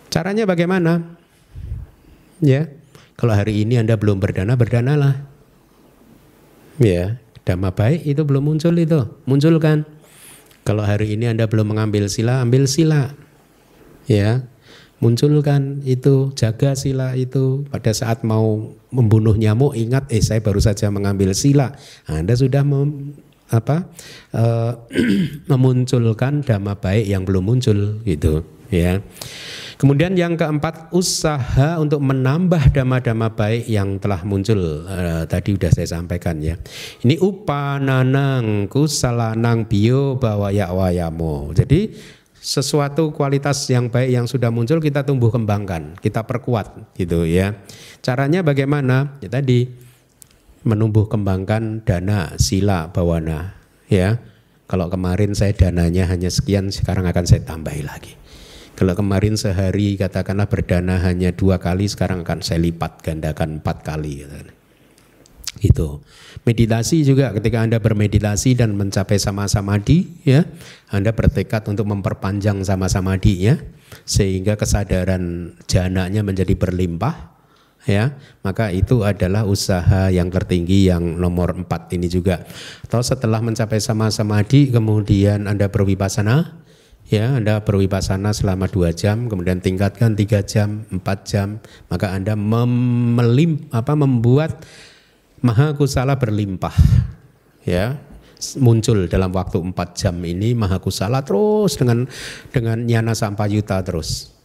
caranya 0.07 0.47
bagaimana 0.47 1.19
ya 2.39 2.63
kalau 3.19 3.33
hari 3.35 3.65
ini 3.65 3.77
anda 3.79 3.97
belum 3.97 4.17
berdana 4.21 4.57
berdanalah 4.57 5.25
ya 6.81 7.23
Dhamma 7.43 7.75
baik 7.75 8.07
itu 8.07 8.23
belum 8.23 8.43
muncul 8.47 8.71
itu, 8.79 9.03
munculkan. 9.27 9.83
Kalau 10.63 10.79
hari 10.79 11.19
ini 11.19 11.27
Anda 11.27 11.43
belum 11.43 11.75
mengambil 11.75 12.07
sila, 12.07 12.39
ambil 12.39 12.71
sila. 12.71 13.11
Ya, 14.07 14.47
munculkan 15.03 15.83
itu, 15.83 16.31
jaga 16.39 16.71
sila 16.79 17.19
itu. 17.19 17.67
Pada 17.67 17.91
saat 17.91 18.23
mau 18.23 18.71
membunuh 18.95 19.35
nyamuk, 19.35 19.75
ingat, 19.75 20.07
eh 20.07 20.23
saya 20.23 20.39
baru 20.39 20.63
saja 20.63 20.87
mengambil 20.87 21.35
sila. 21.35 21.75
Anda 22.07 22.31
sudah 22.31 22.63
mem, 22.63 23.19
apa 23.51 23.91
uh, 24.31 24.87
memunculkan 25.51 26.47
dhamma 26.47 26.79
baik 26.79 27.11
yang 27.11 27.27
belum 27.27 27.43
muncul 27.43 27.99
gitu, 28.07 28.47
ya. 28.71 29.03
Kemudian 29.77 30.13
yang 30.13 30.37
keempat 30.37 30.93
usaha 30.93 31.77
untuk 31.81 31.99
menambah 32.03 32.71
dhamma-dhamma 32.73 33.33
baik 33.33 33.65
yang 33.67 33.97
telah 33.97 34.21
muncul 34.21 34.85
uh, 34.85 35.25
tadi 35.25 35.57
sudah 35.57 35.71
saya 35.73 35.87
sampaikan 35.99 36.39
ya. 36.39 36.55
Ini 37.01 37.17
upananang 37.19 38.69
kusalanang 38.69 39.65
bio 39.65 40.15
bawaya 40.17 40.69
wayamo. 40.71 41.51
Jadi 41.57 41.93
sesuatu 42.43 43.15
kualitas 43.15 43.63
yang 43.71 43.87
baik 43.87 44.09
yang 44.11 44.25
sudah 44.27 44.51
muncul 44.51 44.83
kita 44.83 45.07
tumbuh 45.07 45.31
kembangkan, 45.31 45.95
kita 46.03 46.27
perkuat 46.27 46.95
gitu 46.99 47.23
ya. 47.23 47.55
Caranya 48.03 48.43
bagaimana? 48.43 49.15
Ya 49.23 49.31
tadi 49.31 49.71
menumbuh 50.67 51.07
kembangkan 51.07 51.83
dana 51.87 52.35
sila 52.35 52.91
bawana 52.91 53.55
ya. 53.87 54.19
Kalau 54.67 54.89
kemarin 54.89 55.37
saya 55.37 55.53
dananya 55.53 56.09
hanya 56.09 56.33
sekian, 56.33 56.73
sekarang 56.73 57.05
akan 57.05 57.25
saya 57.29 57.45
tambahi 57.45 57.83
lagi. 57.85 58.15
Kalau 58.73 58.97
kemarin 58.97 59.37
sehari 59.37 59.93
katakanlah 59.95 60.49
berdana 60.49 60.97
hanya 61.05 61.29
dua 61.29 61.61
kali, 61.61 61.85
sekarang 61.85 62.25
akan 62.25 62.41
saya 62.41 62.57
lipat 62.57 63.05
gandakan 63.05 63.61
empat 63.61 63.85
kali. 63.85 64.25
Itu. 65.61 66.01
Meditasi 66.43 67.05
juga 67.05 67.29
ketika 67.37 67.61
Anda 67.61 67.77
bermeditasi 67.77 68.57
dan 68.57 68.73
mencapai 68.73 69.21
sama-sama 69.21 69.77
di, 69.77 70.09
ya, 70.25 70.43
Anda 70.89 71.13
bertekad 71.13 71.69
untuk 71.69 71.85
memperpanjang 71.85 72.65
sama-sama 72.65 73.15
di, 73.21 73.45
ya, 73.45 73.61
sehingga 74.09 74.57
kesadaran 74.57 75.53
jananya 75.69 76.25
menjadi 76.25 76.57
berlimpah, 76.57 77.33
ya 77.83 78.15
maka 78.41 78.71
itu 78.71 79.03
adalah 79.03 79.43
usaha 79.43 80.07
yang 80.07 80.31
tertinggi 80.31 80.87
yang 80.87 81.19
nomor 81.19 81.51
empat 81.51 81.91
ini 81.91 82.07
juga 82.07 82.47
atau 82.87 83.03
setelah 83.03 83.43
mencapai 83.43 83.79
sama-sama 83.83 84.39
di 84.43 84.71
kemudian 84.71 85.51
anda 85.51 85.67
berwipasana 85.67 86.62
ya 87.09 87.39
Anda 87.39 87.63
berwipasana 87.63 88.31
selama 88.31 88.71
dua 88.71 88.95
jam, 88.95 89.27
kemudian 89.27 89.59
tingkatkan 89.59 90.15
tiga 90.15 90.43
jam, 90.43 90.87
empat 90.91 91.27
jam, 91.27 91.59
maka 91.91 92.11
Anda 92.15 92.37
memelim, 92.37 93.67
apa, 93.71 93.95
membuat 93.95 94.63
maha 95.43 95.75
kusala 95.75 96.15
berlimpah, 96.15 96.73
ya 97.67 97.99
muncul 98.59 99.07
dalam 99.07 99.31
waktu 99.31 99.55
empat 99.55 99.95
jam 99.95 100.19
ini 100.19 100.51
maha 100.51 100.83
kusala 100.83 101.23
terus 101.23 101.79
dengan 101.79 102.03
dengan 102.51 102.75
nyana 102.83 103.15
sampayuta 103.15 103.79
terus, 103.83 104.35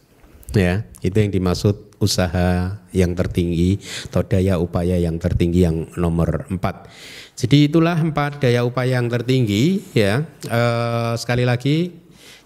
ya 0.55 0.87
itu 1.03 1.15
yang 1.19 1.31
dimaksud 1.31 1.89
usaha 1.99 2.79
yang 2.95 3.11
tertinggi 3.11 3.75
atau 4.07 4.23
daya 4.23 4.55
upaya 4.55 4.95
yang 4.95 5.19
tertinggi 5.19 5.67
yang 5.67 5.91
nomor 5.99 6.47
empat. 6.47 6.87
Jadi 7.35 7.71
itulah 7.71 7.95
empat 7.99 8.39
daya 8.43 8.63
upaya 8.63 8.99
yang 8.99 9.11
tertinggi 9.11 9.83
ya. 9.95 10.23
E, 10.47 10.61
sekali 11.19 11.43
lagi 11.43 11.91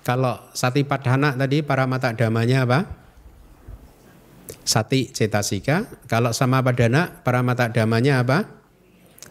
kalau 0.03 0.35
sati 0.51 0.83
padhana 0.83 1.31
tadi 1.31 1.63
para 1.63 1.87
mata 1.87 2.11
damanya 2.11 2.67
apa? 2.67 2.79
Sati 4.67 5.07
cetasika. 5.07 5.87
Kalau 6.11 6.35
sama 6.35 6.59
padana 6.59 7.23
para 7.23 7.39
mata 7.39 7.71
damanya 7.71 8.19
apa? 8.19 8.51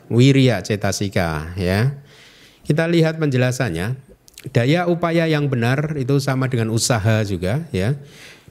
Wirya 0.08 0.64
cetasika 0.64 1.52
ya. 1.60 2.00
Kita 2.64 2.88
lihat 2.88 3.20
penjelasannya. 3.20 4.00
Daya 4.50 4.90
upaya 4.90 5.28
yang 5.28 5.46
benar 5.46 5.94
itu 6.00 6.18
sama 6.18 6.48
dengan 6.48 6.72
usaha 6.72 7.20
juga 7.22 7.68
ya. 7.68 8.00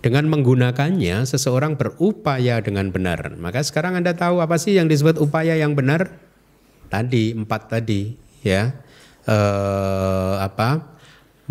Dengan 0.02 0.30
menggunakannya 0.30 1.26
seseorang 1.26 1.74
berupaya 1.74 2.62
dengan 2.62 2.94
benar. 2.94 3.34
Maka 3.38 3.66
sekarang 3.66 3.98
Anda 3.98 4.14
tahu 4.14 4.46
apa 4.46 4.62
sih 4.62 4.78
yang 4.78 4.86
disebut 4.86 5.18
upaya 5.18 5.58
yang 5.58 5.74
benar? 5.74 6.22
Tadi 6.90 7.34
empat 7.34 7.70
tadi 7.70 8.14
ya. 8.46 8.74
Eh, 9.26 10.36
apa? 10.42 10.91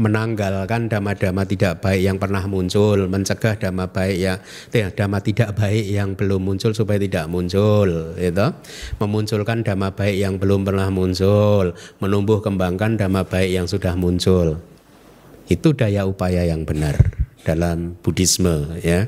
Menanggalkan 0.00 0.88
dhamma-dhamma 0.88 1.44
tidak 1.44 1.84
baik 1.84 2.00
yang 2.00 2.16
pernah 2.16 2.40
muncul, 2.48 3.04
mencegah 3.04 3.60
dhamma 3.60 3.92
baik 3.92 4.16
ya, 4.16 4.40
eh, 4.72 4.88
dhamma 4.88 5.20
tidak 5.20 5.52
baik 5.52 5.84
yang 5.92 6.16
belum 6.16 6.40
muncul 6.40 6.72
supaya 6.72 6.96
tidak 6.96 7.28
muncul, 7.28 8.16
itu 8.16 8.46
memunculkan 8.96 9.60
dhamma 9.60 9.92
baik 9.92 10.16
yang 10.16 10.40
belum 10.40 10.64
pernah 10.64 10.88
muncul, 10.88 11.76
menumbuh 12.00 12.40
kembangkan 12.40 12.96
dhamma 12.96 13.28
baik 13.28 13.52
yang 13.52 13.68
sudah 13.68 13.92
muncul. 13.92 14.56
Itu 15.52 15.76
daya 15.76 16.08
upaya 16.08 16.48
yang 16.48 16.64
benar 16.64 16.96
dalam 17.44 18.00
Buddhisme 18.00 18.80
ya. 18.80 19.04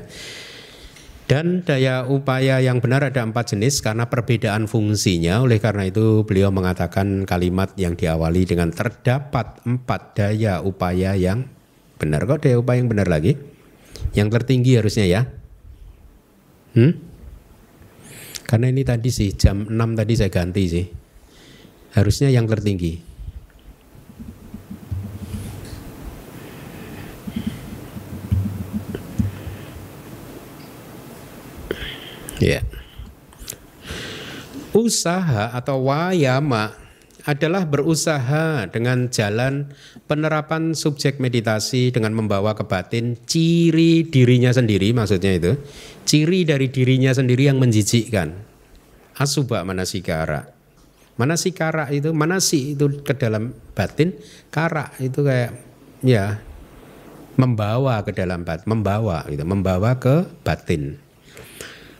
Dan 1.23 1.63
daya 1.63 2.03
upaya 2.03 2.59
yang 2.59 2.83
benar 2.83 3.07
ada 3.07 3.23
empat 3.23 3.55
jenis 3.55 3.79
karena 3.79 4.11
perbedaan 4.11 4.67
fungsinya. 4.67 5.39
Oleh 5.39 5.63
karena 5.63 5.87
itu 5.87 6.27
beliau 6.27 6.51
mengatakan 6.51 7.23
kalimat 7.23 7.71
yang 7.79 7.95
diawali 7.95 8.43
dengan 8.43 8.75
terdapat 8.75 9.63
empat 9.63 10.19
daya 10.19 10.59
upaya 10.59 11.15
yang 11.15 11.47
benar. 11.95 12.27
Kok 12.27 12.43
daya 12.43 12.59
upaya 12.59 12.83
yang 12.83 12.91
benar 12.91 13.07
lagi? 13.07 13.39
Yang 14.11 14.29
tertinggi 14.35 14.71
harusnya 14.75 15.05
ya. 15.07 15.21
Hmm? 16.75 16.99
Karena 18.43 18.67
ini 18.69 18.83
tadi 18.83 19.09
sih 19.09 19.31
jam 19.33 19.65
6 19.65 19.73
tadi 19.95 20.13
saya 20.19 20.29
ganti 20.29 20.63
sih. 20.67 20.85
Harusnya 21.95 22.29
yang 22.29 22.45
tertinggi. 22.51 23.12
Ya. 32.41 32.65
Usaha 34.73 35.53
atau 35.53 35.85
wayama 35.85 36.73
adalah 37.23 37.63
berusaha 37.63 38.67
dengan 38.67 39.07
jalan 39.07 39.71
penerapan 40.11 40.75
subjek 40.75 41.23
meditasi 41.23 41.93
dengan 41.93 42.11
membawa 42.11 42.51
ke 42.51 42.67
batin 42.67 43.15
ciri 43.23 44.03
dirinya 44.03 44.51
sendiri 44.51 44.91
maksudnya 44.91 45.39
itu. 45.39 45.53
Ciri 46.03 46.43
dari 46.43 46.67
dirinya 46.67 47.15
sendiri 47.15 47.47
yang 47.47 47.63
menjijikkan. 47.63 48.35
Asubha 49.15 49.63
manasikara. 49.63 50.51
Manasikara 51.15 51.93
itu 51.93 52.09
manasi 52.11 52.73
itu 52.73 53.05
ke 53.05 53.13
dalam 53.13 53.53
batin 53.77 54.17
kara 54.49 54.89
itu 54.97 55.21
kayak 55.21 55.53
ya 56.01 56.41
membawa 57.37 58.01
ke 58.01 58.11
dalam 58.13 58.41
batin 58.41 58.65
membawa 58.65 59.21
gitu 59.29 59.45
membawa 59.45 60.01
ke 60.01 60.25
batin 60.41 60.97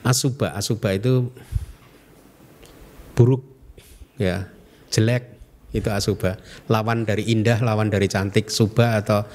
asuba. 0.03 0.53
Asuba 0.53 0.93
itu 0.93 1.31
buruk 3.17 3.43
ya. 4.19 4.51
Jelek 4.93 5.39
itu 5.73 5.89
asuba. 5.89 6.37
Lawan 6.69 7.07
dari 7.07 7.27
indah 7.31 7.63
lawan 7.63 7.89
dari 7.89 8.05
cantik. 8.05 8.53
Suba 8.53 8.99
atau 8.99 9.25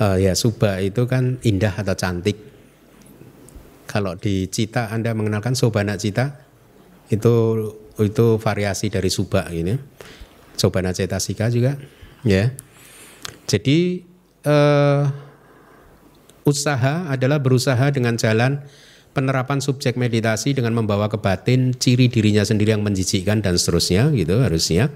uh, 0.00 0.16
ya 0.16 0.32
suba 0.32 0.80
itu 0.80 1.04
kan 1.04 1.36
indah 1.44 1.74
atau 1.74 1.92
cantik. 1.92 2.38
Kalau 3.86 4.18
di 4.18 4.50
cita 4.50 4.90
anda 4.90 5.12
mengenalkan 5.12 5.54
sobana 5.54 5.94
cita? 6.00 6.42
Itu 7.06 7.60
itu 7.96 8.36
variasi 8.42 8.90
dari 8.90 9.08
suba 9.08 9.46
ini 9.48 9.72
sobana 10.58 10.92
cetasika 10.92 11.48
juga 11.48 11.78
Ya. 12.26 12.50
Jadi 13.46 14.02
eh, 14.42 15.02
usaha 16.42 17.06
adalah 17.06 17.38
berusaha 17.38 17.86
dengan 17.94 18.18
jalan 18.18 18.66
penerapan 19.16 19.64
subjek 19.64 19.96
meditasi 19.96 20.52
dengan 20.52 20.76
membawa 20.76 21.08
ke 21.08 21.16
batin 21.16 21.72
ciri 21.72 22.12
dirinya 22.12 22.44
sendiri 22.44 22.76
yang 22.76 22.84
menjijikkan 22.84 23.40
dan 23.40 23.56
seterusnya 23.56 24.12
gitu 24.12 24.44
harusnya. 24.44 24.92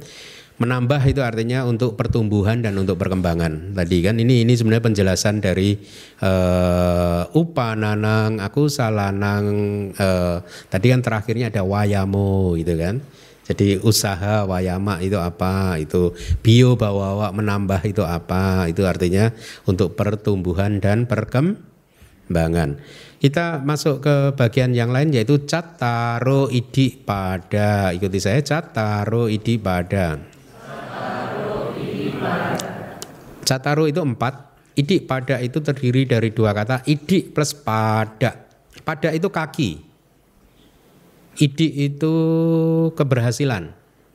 Menambah 0.61 1.01
itu 1.09 1.25
artinya 1.25 1.65
untuk 1.65 1.97
pertumbuhan 1.97 2.61
dan 2.61 2.77
untuk 2.77 3.01
perkembangan. 3.01 3.73
Tadi 3.73 4.05
kan 4.05 4.21
ini 4.21 4.45
ini 4.45 4.53
sebenarnya 4.53 4.93
penjelasan 4.93 5.41
dari 5.41 5.73
uh, 6.21 7.33
upananang 7.33 8.45
aku 8.45 8.69
salanang 8.69 9.45
uh, 9.97 10.45
tadi 10.69 10.93
kan 10.93 11.01
terakhirnya 11.01 11.49
ada 11.49 11.65
wayamo 11.65 12.61
gitu 12.61 12.77
kan. 12.77 13.01
Jadi 13.49 13.81
usaha 13.81 14.45
wayama 14.45 15.01
itu 15.01 15.17
apa 15.17 15.81
itu 15.81 16.13
bio 16.45 16.77
bawawa 16.77 17.33
menambah 17.33 17.81
itu 17.89 18.05
apa 18.05 18.69
itu 18.69 18.85
artinya 18.85 19.33
untuk 19.65 19.97
pertumbuhan 19.97 20.77
dan 20.77 21.09
perkembangan 21.09 21.70
kita 23.21 23.61
masuk 23.61 24.01
ke 24.01 24.17
bagian 24.33 24.73
yang 24.73 24.89
lain 24.89 25.13
yaitu 25.13 25.45
cataro 25.45 26.49
idi 26.49 26.97
pada. 26.97 27.93
Ikuti 27.93 28.17
saya 28.17 28.41
cataro 28.41 29.29
idi 29.29 29.61
pada. 29.61 30.17
Cataro 33.45 33.85
itu 33.85 34.01
empat. 34.01 34.49
Idi 34.79 35.05
pada 35.05 35.37
itu 35.43 35.61
terdiri 35.61 36.09
dari 36.09 36.33
dua 36.33 36.57
kata. 36.57 36.81
Idi 36.89 37.29
plus 37.29 37.53
pada. 37.53 38.49
Pada 38.87 39.13
itu 39.13 39.29
kaki. 39.29 39.71
Idi 41.37 41.69
itu 41.93 42.15
keberhasilan, 42.97 43.75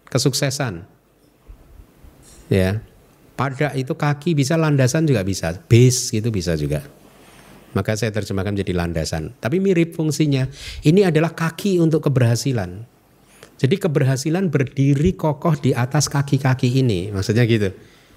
kesuksesan. 0.10 0.88
Ya. 2.50 2.82
Pada 3.36 3.76
itu 3.78 3.94
kaki 3.94 4.34
bisa 4.34 4.58
landasan 4.58 5.06
juga 5.06 5.22
bisa. 5.22 5.54
Base 5.70 6.10
gitu 6.10 6.34
bisa 6.34 6.58
juga. 6.58 6.82
Maka 7.76 8.00
saya 8.00 8.16
terjemahkan 8.16 8.56
menjadi 8.56 8.72
landasan. 8.72 9.36
Tapi 9.38 9.60
mirip 9.60 9.94
fungsinya. 10.00 10.48
Ini 10.82 11.12
adalah 11.12 11.36
kaki 11.36 11.84
untuk 11.84 12.08
keberhasilan. 12.08 12.88
Jadi 13.56 13.76
keberhasilan 13.80 14.52
berdiri 14.52 15.16
kokoh 15.16 15.56
di 15.56 15.72
atas 15.72 16.12
kaki-kaki 16.12 16.76
ini, 16.76 17.08
maksudnya 17.12 17.48
gitu. 17.48 17.72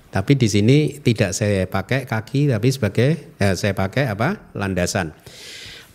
Tapi 0.09 0.35
di 0.35 0.49
sini 0.49 0.99
tidak 0.99 1.37
saya 1.37 1.69
pakai 1.69 2.09
kaki, 2.09 2.49
tapi 2.51 2.69
sebagai 2.73 3.09
eh, 3.39 3.55
saya 3.55 3.77
pakai 3.77 4.09
apa? 4.09 4.51
Landasan. 4.57 5.15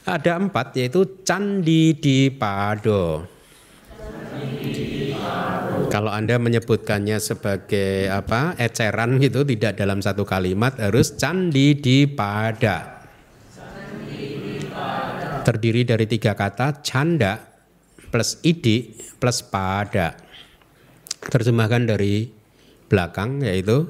Ada 0.04 0.38
empat 0.38 0.76
yaitu 0.80 1.24
candi 1.24 1.96
di 1.96 2.30
pado. 2.30 3.26
Kalau 5.90 6.10
Anda 6.10 6.42
menyebutkannya 6.42 7.22
sebagai 7.22 8.10
apa 8.10 8.58
eceran 8.58 9.22
gitu 9.22 9.46
tidak 9.46 9.78
dalam 9.78 10.02
satu 10.02 10.26
kalimat 10.26 10.74
harus 10.82 11.14
candi 11.16 11.78
di 11.78 12.10
pada 12.10 12.93
terdiri 15.44 15.84
dari 15.84 16.08
tiga 16.08 16.34
kata 16.34 16.82
canda 16.82 17.40
plus 18.10 18.40
idi 18.42 18.96
plus 19.20 19.44
pada. 19.44 20.16
Terjemahkan 21.24 21.88
dari 21.88 22.28
belakang 22.92 23.44
yaitu 23.44 23.88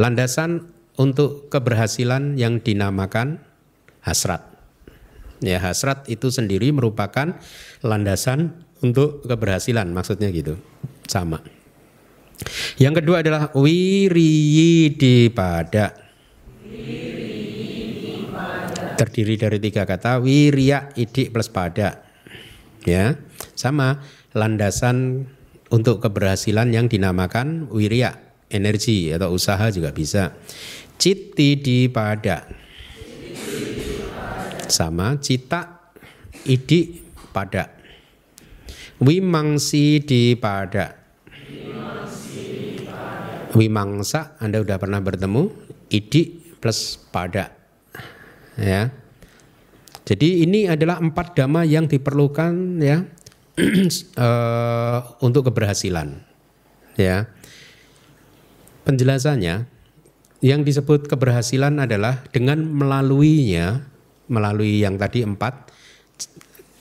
landasan 0.00 0.72
untuk 0.96 1.48
keberhasilan 1.48 2.36
yang 2.36 2.60
dinamakan 2.60 3.40
hasrat. 4.04 4.44
Ya, 5.42 5.58
hasrat 5.58 6.06
itu 6.06 6.30
sendiri 6.30 6.70
merupakan 6.70 7.34
landasan 7.82 8.62
untuk 8.82 9.26
keberhasilan, 9.26 9.90
maksudnya 9.90 10.30
gitu. 10.30 10.54
Sama. 11.10 11.42
Yang 12.78 13.02
kedua 13.02 13.22
adalah 13.22 13.42
wiriyi 13.54 15.30
pada 15.30 15.94
terdiri 18.98 19.34
dari 19.40 19.58
tiga 19.58 19.88
kata 19.88 20.20
wirya 20.22 20.92
idik 20.94 21.32
plus 21.32 21.48
pada 21.48 22.04
ya 22.86 23.14
sama 23.54 24.02
landasan 24.32 25.28
untuk 25.72 26.04
keberhasilan 26.04 26.68
yang 26.68 26.86
dinamakan 26.86 27.68
wirya 27.72 28.20
energi 28.52 29.08
atau 29.08 29.32
usaha 29.32 29.72
juga 29.72 29.90
bisa. 29.90 30.36
Citi 31.00 31.58
di 31.58 31.88
pada 31.88 32.46
sama 34.68 35.18
cita 35.18 35.90
idik 36.46 37.02
pada 37.32 37.72
wimangsi 39.02 39.98
di 40.04 40.36
pada 40.38 40.94
wimangsa 43.56 44.38
Anda 44.38 44.62
sudah 44.62 44.78
pernah 44.78 45.00
bertemu? 45.02 45.42
Idik 45.92 46.60
plus 46.62 46.96
pada 47.10 47.61
ya. 48.58 48.90
Jadi 50.02 50.42
ini 50.42 50.66
adalah 50.66 50.98
empat 50.98 51.38
dhamma 51.38 51.62
yang 51.62 51.86
diperlukan 51.86 52.82
ya 52.82 53.06
uh, 54.18 54.98
untuk 55.26 55.48
keberhasilan. 55.52 56.20
Ya. 56.98 57.30
Penjelasannya 58.82 59.70
yang 60.42 60.66
disebut 60.66 61.06
keberhasilan 61.06 61.78
adalah 61.78 62.26
dengan 62.34 62.66
melaluinya 62.66 63.86
melalui 64.26 64.82
yang 64.82 64.98
tadi 64.98 65.22
empat 65.22 65.70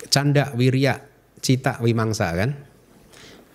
canda 0.09 0.49
wirya 0.57 0.97
cita 1.41 1.77
wimangsa 1.77 2.33
kan 2.33 2.57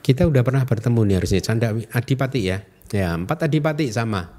kita 0.06 0.26
udah 0.30 0.46
pernah 0.46 0.62
bertemu 0.62 1.00
nih 1.02 1.16
harusnya 1.18 1.42
canda 1.42 1.74
adipati 1.90 2.40
ya 2.46 2.62
ya 2.94 3.18
empat 3.18 3.50
adipati 3.50 3.90
sama 3.90 4.35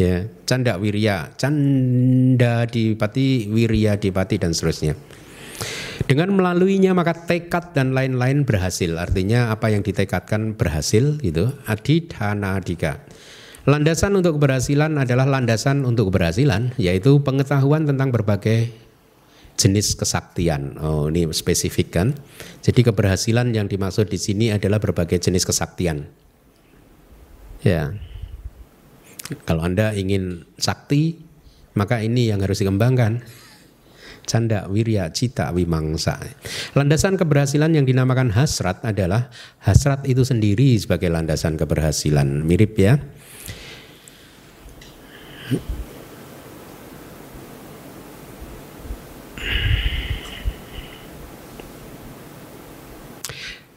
ya 0.00 0.24
canda 0.48 0.80
wirya 0.80 1.36
canda 1.36 2.64
dipati 2.64 3.52
wirya 3.52 4.00
dipati 4.00 4.40
dan 4.40 4.56
seterusnya 4.56 4.96
dengan 6.08 6.32
melaluinya 6.32 6.96
maka 6.96 7.12
tekad 7.12 7.76
dan 7.76 7.92
lain-lain 7.92 8.48
berhasil 8.48 8.96
artinya 8.96 9.52
apa 9.52 9.68
yang 9.68 9.84
ditekadkan 9.84 10.56
berhasil 10.56 11.20
gitu 11.20 11.52
adidhana 11.68 12.56
adika 12.56 13.04
landasan 13.68 14.16
untuk 14.16 14.40
keberhasilan 14.40 14.96
adalah 14.96 15.28
landasan 15.28 15.84
untuk 15.84 16.08
keberhasilan 16.08 16.72
yaitu 16.80 17.20
pengetahuan 17.20 17.84
tentang 17.84 18.08
berbagai 18.08 18.72
jenis 19.60 19.92
kesaktian. 19.92 20.80
Oh, 20.80 21.12
ini 21.12 21.28
spesifik 21.36 21.92
kan. 21.92 22.16
Jadi 22.64 22.80
keberhasilan 22.80 23.52
yang 23.52 23.68
dimaksud 23.68 24.08
di 24.08 24.16
sini 24.16 24.48
adalah 24.48 24.80
berbagai 24.80 25.20
jenis 25.20 25.44
kesaktian. 25.44 26.08
Ya. 27.60 27.92
Kalau 29.46 29.62
Anda 29.62 29.94
ingin 29.94 30.46
sakti, 30.58 31.18
maka 31.78 32.02
ini 32.02 32.30
yang 32.30 32.42
harus 32.42 32.58
dikembangkan. 32.58 33.22
Canda, 34.26 34.68
wirya, 34.70 35.10
cita, 35.10 35.50
wimangsa. 35.50 36.20
Landasan 36.78 37.18
keberhasilan 37.18 37.74
yang 37.74 37.82
dinamakan 37.82 38.30
hasrat 38.30 38.78
adalah 38.86 39.32
hasrat 39.58 40.06
itu 40.06 40.22
sendiri 40.22 40.78
sebagai 40.78 41.10
landasan 41.10 41.58
keberhasilan. 41.58 42.46
Mirip 42.46 42.78
ya. 42.78 43.00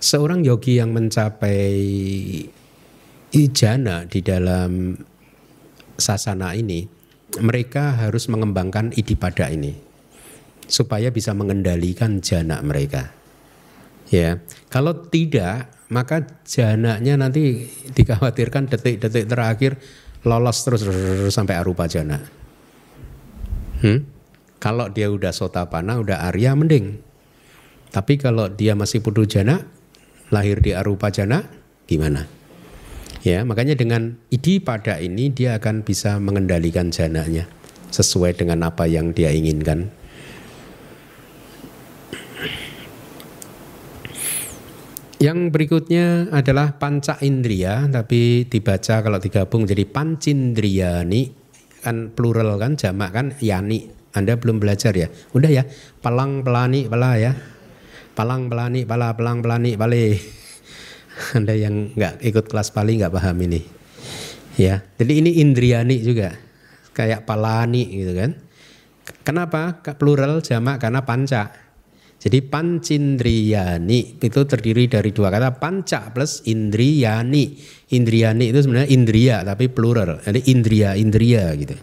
Seorang 0.03 0.45
yogi 0.45 0.77
yang 0.77 0.93
mencapai 0.93 1.73
ijana 3.33 4.05
di 4.05 4.19
dalam 4.21 4.93
sasana 5.97 6.53
ini, 6.57 6.85
mereka 7.41 7.97
harus 7.97 8.29
mengembangkan 8.29 8.93
idipada 8.93 9.49
ini 9.49 9.73
supaya 10.67 11.11
bisa 11.11 11.35
mengendalikan 11.35 12.23
jana 12.23 12.61
mereka. 12.63 13.11
Ya, 14.11 14.39
kalau 14.69 15.09
tidak 15.09 15.73
maka 15.93 16.25
jananya 16.45 17.17
nanti 17.17 17.69
dikhawatirkan 17.93 18.65
detik-detik 18.73 19.29
terakhir 19.29 19.77
lolos 20.25 20.65
terus, 20.65 20.81
terus 20.81 21.33
sampai 21.33 21.59
arupa 21.59 21.85
jana. 21.85 22.17
Hmm? 23.83 24.07
Kalau 24.57 24.87
dia 24.89 25.11
udah 25.11 25.35
sotapana, 25.35 25.99
udah 25.99 26.25
arya 26.31 26.55
mending. 26.55 27.03
Tapi 27.91 28.15
kalau 28.15 28.47
dia 28.49 28.73
masih 28.73 29.03
putu 29.03 29.27
jana, 29.27 29.67
lahir 30.31 30.63
di 30.63 30.71
arupa 30.71 31.11
jana, 31.11 31.43
gimana? 31.85 32.25
Ya, 33.23 33.47
makanya 33.47 33.79
dengan 33.79 34.19
idi 34.27 34.59
pada 34.59 34.99
ini 34.99 35.31
dia 35.31 35.55
akan 35.55 35.87
bisa 35.87 36.19
mengendalikan 36.19 36.91
jananya 36.91 37.47
sesuai 37.87 38.35
dengan 38.35 38.67
apa 38.67 38.83
yang 38.83 39.15
dia 39.15 39.31
inginkan. 39.31 39.87
Yang 45.23 45.55
berikutnya 45.55 46.35
adalah 46.35 46.75
panca 46.75 47.15
indria, 47.23 47.87
tapi 47.87 48.43
dibaca 48.43 48.99
kalau 48.99 49.23
digabung 49.23 49.63
jadi 49.63 49.87
pancindriani, 49.87 51.31
kan 51.79 52.11
plural 52.11 52.59
kan, 52.59 52.75
jamak 52.75 53.15
kan, 53.15 53.31
yani. 53.39 53.87
Anda 54.13 54.35
belum 54.35 54.59
belajar 54.59 54.91
ya? 54.93 55.07
Udah 55.31 55.47
ya, 55.47 55.63
palang 56.03 56.43
pelani 56.43 56.91
pala 56.91 57.15
ya. 57.15 57.31
Palang 58.13 58.51
pelani 58.51 58.83
pala, 58.83 59.15
palang 59.15 59.39
pelani 59.39 59.79
pale. 59.79 60.42
Anda 61.37 61.53
yang 61.53 61.93
nggak 61.93 62.23
ikut 62.25 62.45
kelas 62.49 62.73
Pali 62.73 62.99
nggak 62.99 63.13
paham 63.13 63.37
ini. 63.45 63.61
Ya, 64.53 64.85
jadi 65.01 65.13
ini 65.21 65.41
indriani 65.41 65.97
juga. 66.01 66.37
Kayak 66.93 67.25
palani 67.25 67.89
gitu 67.89 68.13
kan. 68.13 68.37
Kenapa? 69.25 69.81
Plural 69.97 70.45
jamak 70.45 70.77
karena 70.77 71.01
panca. 71.01 71.49
Jadi 72.23 72.39
pancindriyani 72.39 74.23
itu 74.23 74.41
terdiri 74.47 74.87
dari 74.87 75.11
dua 75.11 75.27
kata 75.27 75.59
panca 75.59 76.07
plus 76.13 76.45
indriyani. 76.47 77.59
Indriyani 77.91 78.53
itu 78.53 78.63
sebenarnya 78.63 78.89
indria 78.93 79.37
tapi 79.43 79.67
plural. 79.67 80.21
Jadi 80.23 80.39
indria, 80.53 80.95
indria 80.95 81.51
gitu. 81.57 81.75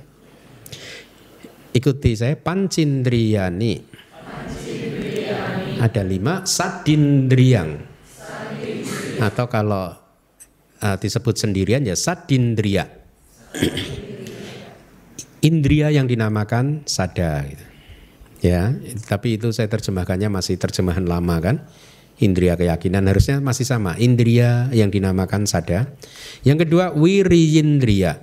Ikuti 1.76 2.16
saya 2.16 2.39
pancindriyani. 2.39 3.72
Ada 5.83 6.03
lima 6.07 6.47
sadindriyang. 6.49 7.89
Atau 9.21 9.47
kalau 9.53 9.95
uh, 10.81 10.97
disebut 10.97 11.37
sendirian 11.37 11.85
ya 11.85 11.95
sadindria. 11.95 12.89
Indria 15.41 15.89
yang 15.89 16.05
dinamakan 16.05 16.85
sada 16.85 17.45
gitu. 17.49 17.64
Ya, 18.41 18.73
tapi 19.05 19.37
itu 19.37 19.53
saya 19.53 19.68
terjemahkannya 19.68 20.33
masih 20.33 20.57
terjemahan 20.57 21.05
lama 21.05 21.37
kan. 21.45 21.57
Indria 22.21 22.57
keyakinan 22.57 23.09
harusnya 23.09 23.41
masih 23.41 23.64
sama. 23.68 23.97
Indria 24.01 24.68
yang 24.73 24.93
dinamakan 24.93 25.45
sada. 25.49 25.93
Yang 26.45 26.68
kedua 26.68 26.93
wiriyindria. 26.93 28.21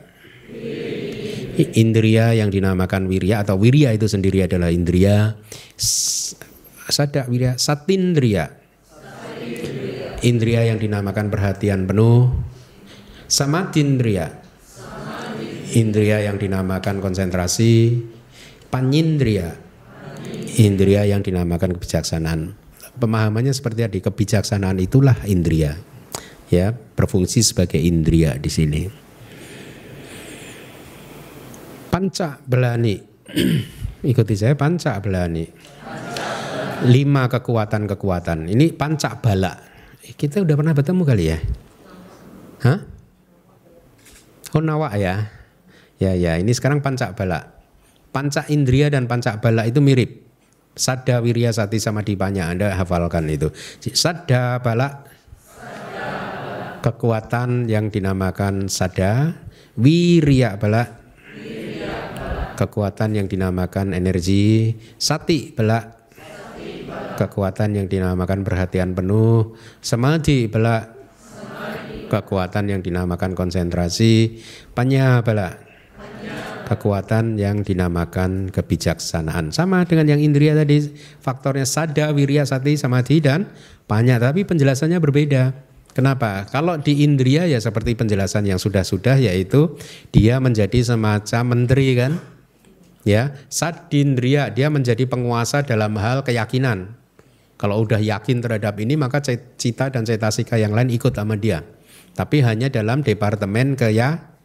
Indria 1.58 2.38
yang 2.38 2.54
dinamakan 2.54 3.10
wirya 3.10 3.42
atau 3.42 3.58
wirya 3.58 3.94
itu 3.98 4.06
sendiri 4.06 4.46
adalah 4.46 4.70
indria. 4.70 5.38
Sada 6.90 7.26
wirya 7.26 7.58
satindria. 7.58 8.57
Indria 10.26 10.66
yang 10.66 10.82
dinamakan 10.82 11.30
perhatian 11.30 11.86
penuh. 11.86 12.34
Samatindria. 13.28 14.32
Indria 15.78 16.24
yang 16.24 16.42
dinamakan 16.42 17.04
konsentrasi. 17.04 18.02
Panyindria 18.72 19.68
indria 20.58 21.06
yang 21.06 21.22
dinamakan 21.22 21.78
kebijaksanaan. 21.78 22.58
Pemahamannya 22.98 23.54
seperti 23.54 23.86
tadi, 23.86 24.00
kebijaksanaan 24.02 24.82
itulah 24.82 25.22
indria. 25.30 25.78
Ya, 26.50 26.74
berfungsi 26.74 27.46
sebagai 27.46 27.78
indria 27.78 28.34
di 28.42 28.50
sini. 28.50 28.82
Panca 31.94 32.42
belani. 32.42 32.98
Ikuti 34.12 34.34
saya 34.34 34.58
panca 34.58 34.98
belani. 34.98 35.46
Lima 36.90 37.30
kekuatan-kekuatan. 37.30 38.50
Ini 38.50 38.74
panca 38.74 39.18
bala. 39.18 39.67
Kita 40.16 40.40
udah 40.40 40.56
pernah 40.56 40.72
bertemu 40.72 41.04
kali 41.04 41.24
ya? 41.28 41.40
Hah? 42.64 42.80
Oh 44.56 44.64
nawak 44.64 44.96
ya? 44.96 45.28
Ya 45.98 46.14
ya, 46.14 46.38
ini 46.38 46.54
sekarang 46.54 46.80
panca 46.80 47.12
bala. 47.12 47.58
Panca 48.14 48.46
indria 48.48 48.88
dan 48.88 49.10
panca 49.10 49.36
bala 49.42 49.66
itu 49.66 49.82
mirip. 49.84 50.24
Sada 50.78 51.20
wirya 51.26 51.50
sati 51.50 51.82
sama 51.82 52.06
dipanya 52.06 52.54
Anda 52.54 52.78
hafalkan 52.78 53.26
itu. 53.34 53.50
Sada 53.82 54.62
bala 54.62 55.10
kekuatan 56.86 57.66
yang 57.66 57.90
dinamakan 57.90 58.70
sada, 58.70 59.34
wirya 59.74 60.56
bala 60.62 60.86
kekuatan 62.58 63.18
yang 63.18 63.28
dinamakan 63.30 63.94
energi, 63.94 64.74
sati 64.98 65.54
bala 65.54 65.97
kekuatan 67.18 67.74
yang 67.74 67.90
dinamakan 67.90 68.46
perhatian 68.46 68.94
penuh, 68.94 69.58
samadhi 69.82 70.46
bala 70.46 70.94
kekuatan 72.08 72.72
yang 72.72 72.80
dinamakan 72.86 73.36
konsentrasi, 73.36 74.40
panya 74.72 75.20
bala 75.26 75.68
kekuatan 76.68 77.40
yang 77.40 77.64
dinamakan 77.64 78.52
kebijaksanaan. 78.52 79.56
Sama 79.56 79.88
dengan 79.88 80.16
yang 80.16 80.20
indria 80.20 80.52
tadi, 80.52 80.92
faktornya 81.24 81.64
sada, 81.64 82.12
wirya, 82.12 82.44
sati, 82.44 82.76
samadhi, 82.76 83.24
dan 83.24 83.48
banyak. 83.88 84.20
Tapi 84.20 84.44
penjelasannya 84.44 85.00
berbeda. 85.00 85.56
Kenapa? 85.96 86.46
Kalau 86.52 86.78
di 86.78 87.02
indria 87.02 87.50
ya 87.50 87.58
seperti 87.58 87.98
penjelasan 87.98 88.46
yang 88.46 88.62
sudah-sudah 88.62 89.18
yaitu 89.18 89.74
dia 90.14 90.38
menjadi 90.38 90.94
semacam 90.94 91.58
menteri 91.58 91.98
kan? 91.98 92.22
Ya, 93.08 93.34
sadindria 93.48 94.52
dia 94.52 94.68
menjadi 94.68 95.08
penguasa 95.08 95.64
dalam 95.64 95.96
hal 95.98 96.22
keyakinan. 96.28 96.94
Kalau 97.58 97.82
udah 97.82 97.98
yakin 97.98 98.40
terhadap 98.40 98.78
ini 98.78 98.94
maka 98.94 99.22
cita 99.58 99.90
dan 99.90 100.06
cetasika 100.06 100.62
yang 100.62 100.78
lain 100.78 100.94
ikut 100.94 101.14
sama 101.14 101.36
dia. 101.36 101.66
Tapi 102.14 102.42
hanya 102.46 102.70
dalam 102.70 103.02
departemen 103.02 103.78
keya 103.78 104.38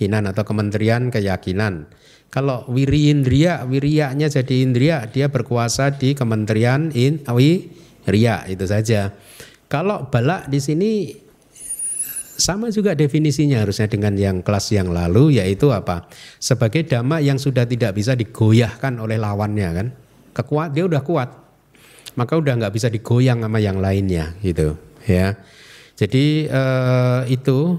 keyakinan 0.00 0.32
atau 0.32 0.48
kementerian 0.48 1.12
keyakinan. 1.12 1.84
Kalau 2.32 2.64
wiri 2.72 3.12
indria, 3.12 3.68
wirianya 3.68 4.32
jadi 4.32 4.64
indria, 4.64 5.04
dia 5.04 5.28
berkuasa 5.28 5.92
di 6.00 6.16
kementerian 6.16 6.88
in, 6.96 7.20
ria 8.08 8.40
itu 8.48 8.64
saja. 8.64 9.12
Kalau 9.68 10.08
balak 10.08 10.48
di 10.48 10.56
sini 10.56 11.12
sama 12.40 12.72
juga 12.72 12.96
definisinya 12.96 13.60
harusnya 13.60 13.92
dengan 13.92 14.16
yang 14.16 14.40
kelas 14.40 14.72
yang 14.72 14.88
lalu 14.88 15.36
yaitu 15.36 15.68
apa? 15.68 16.08
Sebagai 16.40 16.88
dhamma 16.88 17.20
yang 17.20 17.36
sudah 17.36 17.68
tidak 17.68 17.92
bisa 17.92 18.16
digoyahkan 18.16 18.96
oleh 18.96 19.20
lawannya 19.20 19.68
kan. 19.76 19.86
Kekuat 20.32 20.72
dia 20.72 20.88
udah 20.88 21.04
kuat. 21.04 21.28
Maka 22.18 22.38
udah 22.38 22.58
nggak 22.58 22.74
bisa 22.74 22.88
digoyang 22.90 23.44
sama 23.44 23.58
yang 23.62 23.78
lainnya 23.78 24.34
gitu 24.42 24.74
ya. 25.06 25.38
Jadi 26.00 26.48
uh, 26.48 27.28
itu 27.28 27.76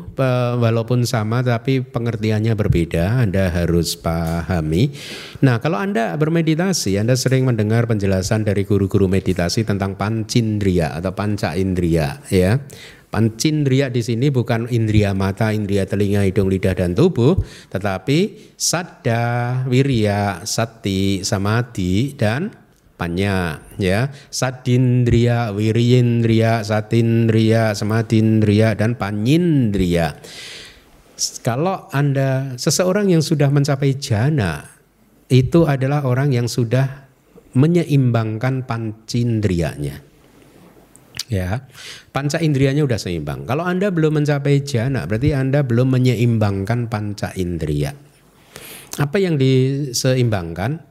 walaupun 0.61 1.09
sama 1.09 1.41
tapi 1.41 1.81
pengertiannya 1.81 2.53
berbeda, 2.53 3.25
Anda 3.25 3.49
harus 3.49 3.97
pahami. 3.97 4.93
Nah, 5.41 5.57
kalau 5.57 5.81
Anda 5.81 6.13
bermeditasi, 6.21 7.01
Anda 7.01 7.17
sering 7.17 7.49
mendengar 7.49 7.89
penjelasan 7.89 8.45
dari 8.45 8.61
guru-guru 8.61 9.09
meditasi 9.09 9.65
tentang 9.65 9.97
pancindria 9.97 10.93
atau 11.01 11.17
panca 11.17 11.57
indria, 11.57 12.21
ya. 12.29 12.61
Pancindria 13.09 13.89
di 13.89 14.05
sini 14.05 14.29
bukan 14.29 14.69
indria 14.69 15.17
mata, 15.17 15.49
indria 15.49 15.89
telinga, 15.89 16.21
hidung, 16.21 16.45
lidah 16.45 16.77
dan 16.77 16.93
tubuh, 16.93 17.41
tetapi 17.73 18.53
sadda, 18.53 19.65
wirya, 19.65 20.45
sati, 20.45 21.25
samadhi 21.25 22.13
dan 22.13 22.60
panya 23.01 23.65
ya. 23.81 24.13
Sadindria 24.29 25.49
wirindria 25.49 26.61
satindria 26.61 27.73
samadindria 27.73 28.77
dan 28.77 28.93
panyindria 28.93 30.13
kalau 31.41 31.89
anda 31.89 32.53
seseorang 32.61 33.09
yang 33.09 33.25
sudah 33.25 33.49
mencapai 33.49 33.97
jana 33.97 34.69
itu 35.33 35.65
adalah 35.65 36.05
orang 36.05 36.29
yang 36.29 36.45
sudah 36.45 37.09
menyeimbangkan 37.57 38.65
pancindrianya 38.69 40.01
ya 41.31 41.63
panca 42.11 42.37
indrianya 42.43 42.83
sudah 42.83 42.99
seimbang. 42.99 43.47
Kalau 43.47 43.63
anda 43.63 43.87
belum 43.87 44.21
mencapai 44.21 44.61
jana 44.67 45.07
berarti 45.07 45.31
anda 45.31 45.63
belum 45.63 45.95
menyeimbangkan 45.95 46.91
panca 46.91 47.31
indria 47.39 47.95
apa 48.99 49.17
yang 49.23 49.39
diseimbangkan 49.39 50.90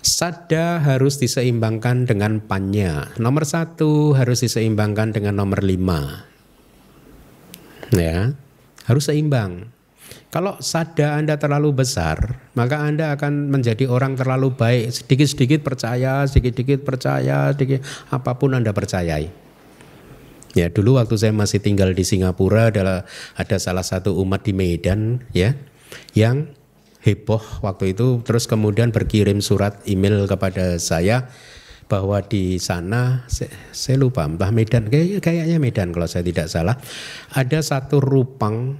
Sada 0.00 0.80
harus 0.80 1.20
diseimbangkan 1.20 2.08
dengan 2.08 2.40
panya. 2.40 3.12
Nomor 3.20 3.44
satu 3.44 4.16
harus 4.16 4.40
diseimbangkan 4.40 5.12
dengan 5.12 5.36
nomor 5.36 5.60
lima. 5.60 6.24
Ya, 7.92 8.32
harus 8.88 9.12
seimbang. 9.12 9.68
Kalau 10.30 10.62
sada 10.62 11.18
Anda 11.18 11.36
terlalu 11.42 11.82
besar, 11.82 12.38
maka 12.54 12.80
Anda 12.86 13.18
akan 13.18 13.50
menjadi 13.50 13.90
orang 13.90 14.14
terlalu 14.14 14.54
baik. 14.54 14.94
Sedikit-sedikit 14.94 15.60
percaya, 15.66 16.22
sedikit-sedikit 16.22 16.86
percaya, 16.86 17.50
sedikit 17.50 17.82
apa 18.14 18.38
pun 18.38 18.54
Anda 18.54 18.70
percayai. 18.70 19.26
Ya, 20.54 20.66
dulu 20.70 20.98
waktu 20.98 21.14
saya 21.18 21.34
masih 21.34 21.62
tinggal 21.62 21.94
di 21.94 22.02
Singapura 22.02 22.70
adalah 22.70 23.06
ada 23.38 23.56
salah 23.58 23.86
satu 23.86 24.18
umat 24.22 24.42
di 24.42 24.54
Medan 24.54 25.22
ya 25.30 25.54
yang 26.14 26.50
heboh 27.04 27.42
waktu 27.64 27.96
itu. 27.96 28.20
Terus 28.24 28.44
kemudian 28.48 28.92
berkirim 28.92 29.40
surat 29.44 29.80
email 29.88 30.24
kepada 30.28 30.76
saya 30.80 31.28
bahwa 31.90 32.22
di 32.22 32.62
sana 32.62 33.26
saya, 33.26 33.50
saya 33.74 33.96
lupa 33.98 34.24
entah 34.24 34.52
Medan. 34.54 34.86
Kayak, 34.86 35.24
kayaknya 35.24 35.58
Medan 35.58 35.90
kalau 35.90 36.06
saya 36.06 36.22
tidak 36.22 36.46
salah. 36.46 36.78
Ada 37.34 37.60
satu 37.64 37.98
rupang 37.98 38.78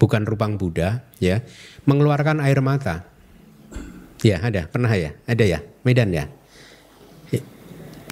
bukan 0.00 0.22
rupang 0.26 0.58
Buddha 0.58 1.06
ya 1.22 1.44
mengeluarkan 1.84 2.40
air 2.42 2.58
mata. 2.64 3.06
Ya 4.24 4.40
ada. 4.40 4.64
Pernah 4.70 4.92
ya? 4.96 5.12
Ada 5.28 5.44
ya? 5.44 5.60
Medan 5.84 6.10
ya 6.14 6.30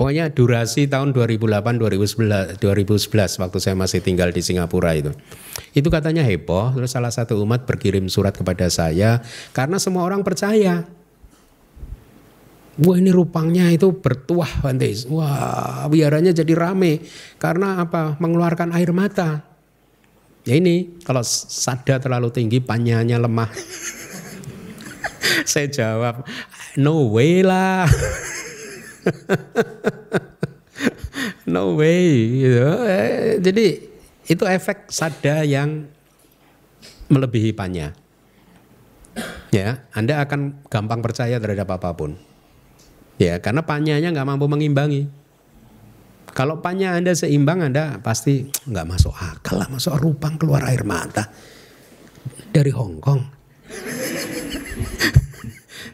Pokoknya 0.02 0.34
durasi 0.34 0.90
tahun 0.90 1.14
2008 1.14 1.78
2011 1.78 2.58
2011 2.58 3.38
waktu 3.38 3.58
saya 3.62 3.78
masih 3.78 4.02
tinggal 4.02 4.34
di 4.34 4.42
Singapura 4.42 4.98
itu. 4.98 5.14
Itu 5.78 5.94
katanya 5.94 6.26
heboh, 6.26 6.74
terus 6.74 6.90
salah 6.90 7.14
satu 7.14 7.38
umat 7.46 7.70
berkirim 7.70 8.10
surat 8.10 8.34
kepada 8.34 8.66
saya 8.66 9.22
karena 9.54 9.78
semua 9.78 10.02
orang 10.02 10.26
percaya. 10.26 10.82
Wah 12.82 12.98
ini 12.98 13.14
rupangnya 13.14 13.70
itu 13.70 13.94
bertuah 13.94 14.50
Bantes. 14.58 15.06
Wah 15.06 15.86
biaranya 15.86 16.34
jadi 16.34 16.50
rame 16.50 17.06
karena 17.38 17.86
apa? 17.86 18.18
Mengeluarkan 18.18 18.74
air 18.74 18.90
mata. 18.90 19.46
Ya 20.42 20.58
ini 20.58 20.98
kalau 21.06 21.22
sada 21.22 22.02
terlalu 22.02 22.34
tinggi 22.34 22.58
panyanya 22.58 23.22
lemah. 23.22 23.54
Saya 25.46 25.70
jawab, 25.70 26.26
no 26.74 27.06
way 27.14 27.46
lah. 27.46 27.86
no 31.52 31.76
way 31.76 32.40
gitu. 32.42 32.66
Eh, 32.86 33.38
jadi 33.42 33.66
itu 34.26 34.44
efek 34.46 34.88
sada 34.88 35.42
yang 35.42 35.86
melebihi 37.12 37.52
panya. 37.52 37.92
Ya, 39.52 39.84
Anda 39.92 40.24
akan 40.24 40.64
gampang 40.72 41.04
percaya 41.04 41.36
terhadap 41.36 41.68
apa 41.76 41.92
pun. 41.92 42.16
Ya, 43.20 43.36
karena 43.44 43.60
panyanya 43.60 44.08
nggak 44.08 44.24
mampu 44.24 44.48
mengimbangi. 44.48 45.04
Kalau 46.32 46.64
panya 46.64 46.96
Anda 46.96 47.12
seimbang, 47.12 47.60
Anda 47.60 48.00
pasti 48.00 48.48
nggak 48.48 48.88
masuk 48.88 49.12
akal 49.12 49.60
lah, 49.60 49.68
masuk 49.68 49.92
rupang 50.00 50.40
keluar 50.40 50.64
air 50.64 50.80
mata 50.88 51.28
dari 52.48 52.72
Hong 52.72 52.98
Kong. 53.00 53.20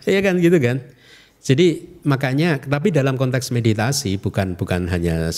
Iya 0.09 0.24
kan 0.24 0.40
gitu 0.40 0.56
kan. 0.56 0.80
Jadi 1.49 1.96
makanya, 2.05 2.61
tapi 2.61 2.92
dalam 2.92 3.16
konteks 3.16 3.49
meditasi 3.57 4.20
bukan 4.20 4.53
bukan 4.53 4.84
hanya 4.92 5.32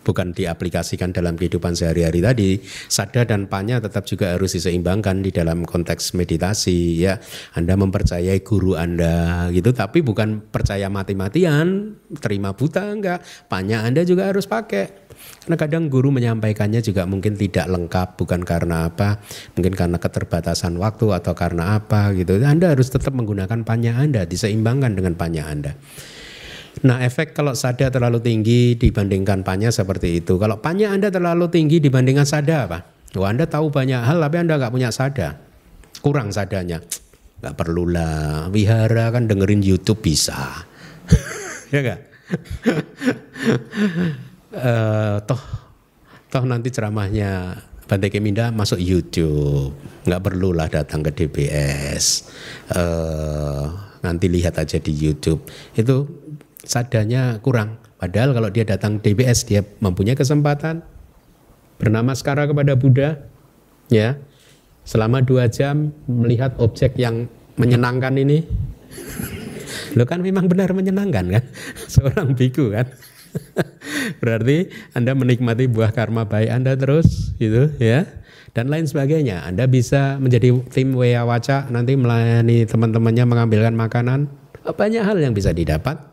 bukan 0.00 0.32
diaplikasikan 0.32 1.12
dalam 1.12 1.36
kehidupan 1.36 1.76
sehari-hari 1.76 2.20
tadi. 2.24 2.50
Sada 2.88 3.24
dan 3.28 3.46
panya 3.46 3.78
tetap 3.78 4.08
juga 4.08 4.34
harus 4.34 4.56
diseimbangkan 4.56 5.20
di 5.20 5.30
dalam 5.30 5.64
konteks 5.64 6.16
meditasi 6.16 7.00
ya. 7.00 7.20
Anda 7.54 7.76
mempercayai 7.76 8.40
guru 8.42 8.76
Anda 8.76 9.48
gitu. 9.52 9.70
Tapi 9.72 10.00
bukan 10.00 10.50
percaya 10.50 10.88
mati-matian 10.88 11.96
terima 12.18 12.56
buta 12.56 12.88
enggak. 12.90 13.20
Panya 13.46 13.84
Anda 13.84 14.02
juga 14.02 14.32
harus 14.32 14.48
pakai. 14.48 15.12
Karena 15.44 15.56
kadang 15.60 15.92
guru 15.92 16.08
menyampaikannya 16.16 16.80
juga 16.80 17.04
mungkin 17.04 17.36
tidak 17.36 17.68
lengkap 17.68 18.16
bukan 18.16 18.40
karena 18.40 18.88
apa 18.88 19.20
mungkin 19.52 19.76
karena 19.76 20.00
keterbatasan 20.00 20.80
waktu 20.80 21.12
atau 21.12 21.36
karena 21.36 21.76
apa 21.76 22.16
gitu. 22.16 22.40
Anda 22.40 22.72
harus 22.72 22.88
tetap 22.88 23.12
menggunakan 23.12 23.60
panya 23.68 24.00
Anda 24.00 24.24
diseimbangkan 24.24 24.96
dengan 24.96 25.20
panya 25.20 25.44
Anda 25.52 25.76
Nah 26.80 27.04
efek 27.04 27.36
kalau 27.36 27.52
sada 27.52 27.92
terlalu 27.92 28.24
tinggi 28.24 28.74
dibandingkan 28.76 29.44
panya 29.44 29.68
seperti 29.68 30.24
itu. 30.24 30.40
Kalau 30.40 30.60
panya 30.64 30.92
Anda 30.96 31.12
terlalu 31.12 31.52
tinggi 31.52 31.76
dibandingkan 31.80 32.24
sada 32.24 32.64
apa? 32.64 32.78
Wah 33.16 33.28
Anda 33.28 33.44
tahu 33.44 33.68
banyak 33.68 34.00
hal 34.00 34.18
tapi 34.22 34.36
Anda 34.40 34.56
nggak 34.56 34.72
punya 34.72 34.90
sada. 34.94 35.36
Kurang 36.00 36.32
sadanya. 36.32 36.80
Gak 37.40 37.56
perlulah. 37.56 38.52
Wihara 38.52 39.12
kan 39.12 39.24
dengerin 39.24 39.64
YouTube 39.64 40.04
bisa. 40.04 40.64
ya 41.72 41.80
gak? 41.80 42.00
uh, 44.54 45.18
toh 45.28 45.42
toh 46.30 46.44
nanti 46.46 46.70
ceramahnya 46.70 47.58
Bante 47.90 48.06
Keminda 48.06 48.54
masuk 48.54 48.78
YouTube, 48.78 49.74
nggak 50.06 50.22
perlulah 50.22 50.70
datang 50.70 51.02
ke 51.02 51.10
DBS, 51.10 52.22
uh, 52.70 53.66
nanti 53.98 54.30
lihat 54.30 54.62
aja 54.62 54.78
di 54.78 54.94
YouTube. 54.94 55.42
Itu 55.74 56.19
sadanya 56.70 57.42
kurang. 57.42 57.82
Padahal 57.98 58.30
kalau 58.30 58.46
dia 58.46 58.62
datang 58.62 59.02
DBS 59.02 59.42
dia 59.42 59.66
mempunyai 59.82 60.14
kesempatan 60.14 60.86
bernamaskara 61.82 62.46
kepada 62.46 62.78
Buddha, 62.78 63.26
ya 63.90 64.14
selama 64.86 65.18
dua 65.18 65.50
jam 65.50 65.90
melihat 66.06 66.54
objek 66.62 66.94
yang 66.94 67.26
menyenangkan 67.58 68.14
ini. 68.14 68.46
Lo 69.98 70.06
kan 70.06 70.22
memang 70.22 70.46
benar 70.46 70.70
menyenangkan 70.70 71.26
kan, 71.26 71.44
seorang 71.92 72.38
biku 72.38 72.70
kan. 72.70 72.86
Berarti 74.22 74.70
Anda 74.94 75.14
menikmati 75.18 75.66
buah 75.66 75.90
karma 75.90 76.26
baik 76.26 76.50
Anda 76.54 76.78
terus 76.78 77.34
gitu 77.42 77.74
ya. 77.82 78.06
Dan 78.50 78.66
lain 78.66 78.86
sebagainya. 78.86 79.46
Anda 79.46 79.70
bisa 79.70 80.18
menjadi 80.18 80.50
tim 80.74 80.94
Wea 80.98 81.22
Waca 81.22 81.70
nanti 81.70 81.94
melayani 81.94 82.66
teman-temannya 82.66 83.22
mengambilkan 83.26 83.74
makanan. 83.78 84.26
Banyak 84.66 85.06
hal 85.06 85.22
yang 85.22 85.38
bisa 85.38 85.54
didapat 85.54 86.09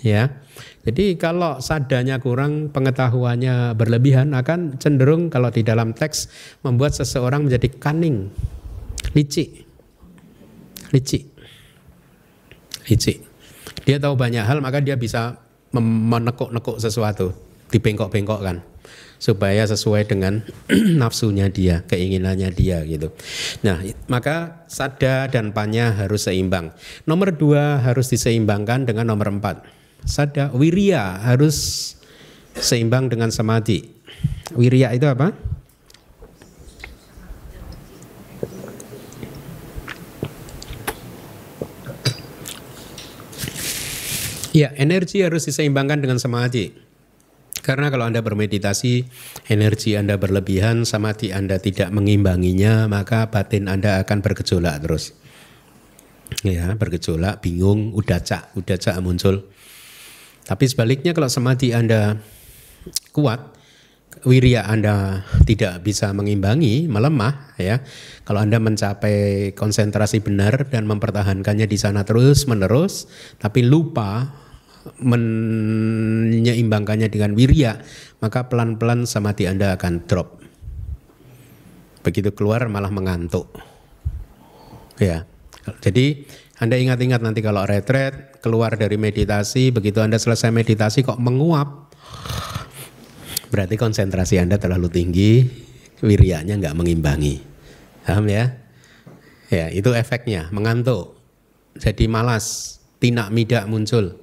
ya. 0.00 0.42
Jadi 0.86 1.18
kalau 1.18 1.58
sadanya 1.58 2.22
kurang, 2.22 2.70
pengetahuannya 2.70 3.74
berlebihan 3.74 4.32
akan 4.32 4.78
cenderung 4.78 5.28
kalau 5.28 5.50
di 5.50 5.66
dalam 5.66 5.92
teks 5.92 6.30
membuat 6.62 6.94
seseorang 6.94 7.48
menjadi 7.48 7.68
cunning, 7.76 8.30
licik. 9.12 9.66
Licik. 10.94 11.24
Licik. 12.86 13.18
Dia 13.82 13.98
tahu 13.98 14.14
banyak 14.14 14.46
hal 14.46 14.62
maka 14.62 14.78
dia 14.78 14.94
bisa 14.94 15.42
menekuk-nekuk 15.74 16.78
sesuatu, 16.78 17.34
dibengkok-bengkokkan 17.74 18.62
supaya 19.16 19.64
sesuai 19.66 20.06
dengan 20.06 20.44
nafsunya 21.00 21.50
dia, 21.50 21.82
keinginannya 21.90 22.52
dia 22.54 22.86
gitu. 22.86 23.10
Nah, 23.66 23.82
maka 24.06 24.64
sada 24.70 25.26
dan 25.26 25.50
panya 25.50 25.90
harus 25.92 26.30
seimbang. 26.30 26.70
Nomor 27.08 27.34
dua 27.34 27.82
harus 27.82 28.12
diseimbangkan 28.12 28.86
dengan 28.86 29.10
nomor 29.10 29.34
empat 29.34 29.75
sada 30.06 30.54
wirya 30.54 31.20
harus 31.26 31.92
seimbang 32.54 33.10
dengan 33.10 33.28
samadhi. 33.34 33.90
Wirya 34.54 34.94
itu 34.94 35.04
apa? 35.04 35.34
Ya, 44.56 44.72
energi 44.80 45.20
harus 45.20 45.44
diseimbangkan 45.44 46.00
dengan 46.00 46.16
samadhi. 46.16 46.72
Karena 47.60 47.92
kalau 47.92 48.08
Anda 48.08 48.24
bermeditasi, 48.24 49.04
energi 49.52 50.00
Anda 50.00 50.16
berlebihan, 50.16 50.88
samadhi 50.88 51.28
Anda 51.28 51.60
tidak 51.60 51.92
mengimbanginya, 51.92 52.88
maka 52.88 53.28
batin 53.28 53.68
Anda 53.68 54.00
akan 54.00 54.24
bergejolak 54.24 54.80
terus. 54.80 55.12
Ya, 56.40 56.72
bergejolak, 56.72 57.44
bingung, 57.44 57.92
udah 57.92 58.16
cak, 58.24 58.56
udah 58.56 58.80
cak 58.80 58.96
muncul. 59.04 59.44
Tapi 60.46 60.64
sebaliknya 60.70 61.10
kalau 61.10 61.26
samadhi 61.26 61.74
Anda 61.74 62.22
kuat, 63.10 63.58
wirya 64.22 64.62
Anda 64.70 65.26
tidak 65.42 65.82
bisa 65.82 66.14
mengimbangi, 66.14 66.86
melemah 66.86 67.58
ya. 67.58 67.82
Kalau 68.22 68.46
Anda 68.46 68.62
mencapai 68.62 69.50
konsentrasi 69.58 70.22
benar 70.22 70.70
dan 70.70 70.86
mempertahankannya 70.86 71.66
di 71.66 71.74
sana 71.74 72.06
terus 72.06 72.46
menerus 72.46 73.10
tapi 73.42 73.66
lupa 73.66 74.30
menyeimbangkannya 75.02 77.10
dengan 77.10 77.34
wirya, 77.34 77.82
maka 78.22 78.46
pelan-pelan 78.46 79.02
samadhi 79.02 79.50
Anda 79.50 79.74
akan 79.74 80.06
drop. 80.06 80.38
Begitu 82.06 82.30
keluar 82.30 82.70
malah 82.70 82.94
mengantuk. 82.94 83.50
Ya. 85.02 85.26
Jadi 85.82 86.22
anda 86.56 86.80
ingat-ingat 86.80 87.20
nanti 87.20 87.44
kalau 87.44 87.68
retret, 87.68 88.35
keluar 88.46 88.78
dari 88.78 88.94
meditasi, 88.94 89.74
begitu 89.74 89.98
Anda 89.98 90.22
selesai 90.22 90.54
meditasi 90.54 91.02
kok 91.02 91.18
menguap, 91.18 91.90
berarti 93.50 93.74
konsentrasi 93.74 94.38
Anda 94.38 94.54
terlalu 94.54 94.86
tinggi, 94.86 95.42
wirianya 96.06 96.54
nggak 96.54 96.78
mengimbangi. 96.78 97.42
Paham 98.06 98.30
ya? 98.30 98.54
Ya, 99.50 99.66
itu 99.74 99.90
efeknya, 99.98 100.46
mengantuk. 100.54 101.18
Jadi 101.74 102.06
malas, 102.06 102.78
tinak 103.02 103.34
midak 103.34 103.66
muncul. 103.66 104.14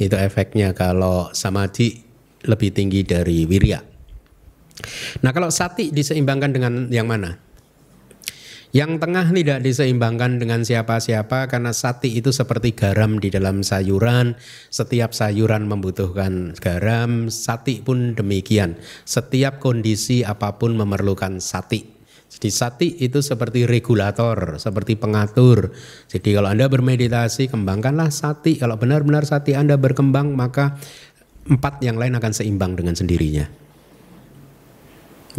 Itu 0.00 0.16
efeknya 0.16 0.72
kalau 0.72 1.28
samadhi 1.36 2.00
lebih 2.48 2.72
tinggi 2.72 3.04
dari 3.04 3.44
wirya. 3.44 3.84
Nah 5.20 5.28
kalau 5.36 5.52
sati 5.52 5.92
diseimbangkan 5.92 6.56
dengan 6.56 6.72
yang 6.88 7.04
mana? 7.04 7.36
Yang 8.70 9.02
tengah 9.02 9.26
tidak 9.34 9.66
diseimbangkan 9.66 10.38
dengan 10.38 10.62
siapa-siapa 10.62 11.50
karena 11.50 11.74
sati 11.74 12.14
itu 12.14 12.30
seperti 12.30 12.70
garam 12.70 13.18
di 13.18 13.26
dalam 13.26 13.66
sayuran. 13.66 14.38
Setiap 14.70 15.10
sayuran 15.10 15.66
membutuhkan 15.66 16.54
garam, 16.54 17.26
sati 17.34 17.82
pun 17.82 18.14
demikian. 18.14 18.78
Setiap 19.02 19.58
kondisi 19.58 20.22
apa 20.22 20.54
pun 20.54 20.78
memerlukan 20.78 21.42
sati. 21.42 21.98
Jadi 22.30 22.48
sati 22.54 22.88
itu 23.02 23.18
seperti 23.18 23.66
regulator, 23.66 24.62
seperti 24.62 24.94
pengatur. 24.94 25.74
Jadi 26.06 26.30
kalau 26.30 26.54
Anda 26.54 26.70
bermeditasi, 26.70 27.50
kembangkanlah 27.50 28.14
sati. 28.14 28.54
Kalau 28.54 28.78
benar-benar 28.78 29.26
sati 29.26 29.58
Anda 29.58 29.82
berkembang, 29.82 30.38
maka 30.38 30.78
empat 31.50 31.82
yang 31.82 31.98
lain 31.98 32.14
akan 32.14 32.30
seimbang 32.30 32.78
dengan 32.78 32.94
sendirinya 32.94 33.69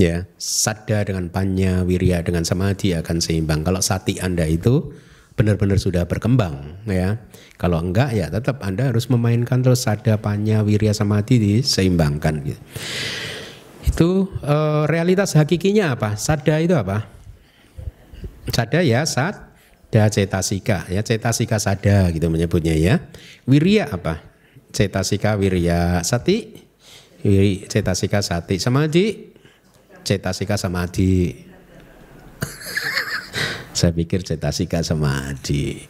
ya 0.02 0.26
sada 0.42 1.06
dengan 1.06 1.30
panya 1.30 1.86
wirya 1.86 2.26
dengan 2.26 2.42
samadhi 2.42 2.98
akan 2.98 3.22
seimbang. 3.22 3.62
Kalau 3.62 3.86
sati 3.86 4.18
anda 4.18 4.50
itu 4.50 4.90
benar-benar 5.38 5.78
sudah 5.78 6.10
berkembang 6.10 6.82
ya. 6.90 7.22
Kalau 7.62 7.78
enggak 7.78 8.18
ya 8.18 8.34
tetap 8.34 8.66
anda 8.66 8.90
harus 8.90 9.06
memainkan 9.14 9.62
terus 9.62 9.86
sada 9.86 10.18
panya 10.18 10.66
wirya 10.66 10.98
samadhi 10.98 11.38
diseimbangkan 11.38 12.42
gitu. 12.42 12.62
Itu 13.86 14.10
e, 14.42 14.56
realitas 14.90 15.38
hakikinya 15.38 15.94
apa? 15.94 16.18
Sada 16.18 16.58
itu 16.58 16.74
apa? 16.74 17.06
Sada 18.50 18.82
ya 18.82 19.06
sada 19.06 20.10
cetasika 20.10 20.90
ya. 20.90 21.06
Cetasika 21.06 21.62
sada 21.62 22.10
gitu 22.10 22.26
menyebutnya 22.34 22.74
ya. 22.74 22.98
Wirya 23.46 23.94
apa? 23.94 24.26
Cetasika 24.74 25.38
wirya 25.38 26.02
sati 26.02 26.66
cetasika 27.70 28.26
sati 28.26 28.58
samadhi 28.58 29.31
cetasika 30.04 30.58
samadhi. 30.58 31.48
Saya 33.72 33.92
pikir 33.96 34.22
cetasika 34.22 34.84
samadhi. 34.84 35.82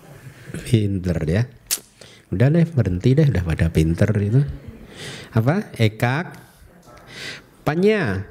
Pinter 0.51 1.17
ya. 1.27 1.43
Udah 2.31 2.47
deh 2.47 2.63
berhenti 2.63 3.11
deh 3.11 3.27
udah 3.27 3.43
pada 3.43 3.67
pinter 3.67 4.07
itu. 4.19 4.41
Apa? 5.35 5.71
Ekak. 5.75 6.39
Panya. 7.67 8.23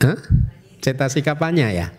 Hah? 0.00 0.18
Cetasika 0.80 1.36
panya 1.36 1.68
ya? 1.68 1.92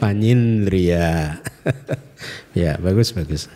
Panyindria. 0.00 1.42
ya, 2.56 2.78
bagus 2.80 3.12
bagus. 3.12 3.50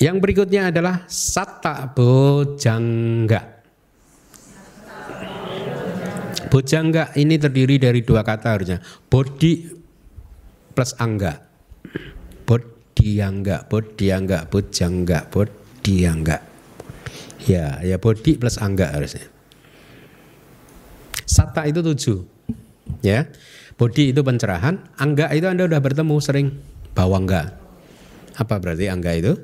Yang 0.00 0.16
berikutnya 0.18 0.72
adalah 0.74 1.04
satta 1.06 1.92
bojangga. 1.92 3.59
Bojangga 6.50 7.14
ini 7.14 7.38
terdiri 7.38 7.78
dari 7.78 8.02
dua 8.02 8.26
kata 8.26 8.58
harusnya. 8.58 8.82
Bodi 9.06 9.70
plus 10.74 10.92
angga. 10.98 11.38
Bodiangga, 12.42 13.70
bodiangga, 13.70 14.50
bojangga, 14.50 15.30
bodiangga. 15.30 16.36
Ya, 17.46 17.78
ya 17.86 17.96
bodi 18.02 18.34
plus 18.34 18.58
angga 18.58 18.90
harusnya. 18.90 19.30
Satta 21.22 21.70
itu 21.70 21.80
tujuh. 21.80 22.26
Ya. 23.06 23.30
Bodi 23.78 24.12
itu 24.12 24.20
pencerahan, 24.20 24.92
angga 25.00 25.32
itu 25.32 25.48
Anda 25.48 25.64
udah 25.64 25.80
bertemu 25.80 26.20
sering 26.20 26.52
bawangga. 26.92 27.56
Apa 28.36 28.60
berarti 28.60 28.92
angga 28.92 29.16
itu? 29.16 29.38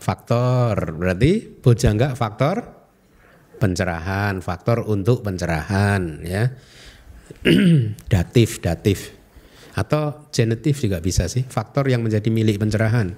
Faktor. 0.00 0.96
Berarti 0.98 1.62
bojangga 1.62 2.18
faktor 2.18 2.83
pencerahan, 3.58 4.38
faktor 4.40 4.84
untuk 4.86 5.24
pencerahan 5.24 6.22
ya. 6.24 6.50
datif, 8.12 8.60
datif. 8.60 9.12
Atau 9.74 10.30
genetif 10.30 10.78
juga 10.78 11.02
bisa 11.02 11.26
sih, 11.26 11.42
faktor 11.42 11.90
yang 11.90 12.06
menjadi 12.06 12.30
milik 12.30 12.62
pencerahan. 12.62 13.10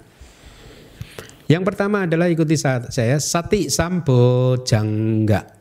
Yang 1.47 1.63
pertama 1.63 2.09
adalah 2.09 2.27
ikuti 2.27 2.57
saya 2.59 3.21
sati 3.21 3.69
sambo 3.71 4.57
jangga. 4.65 5.57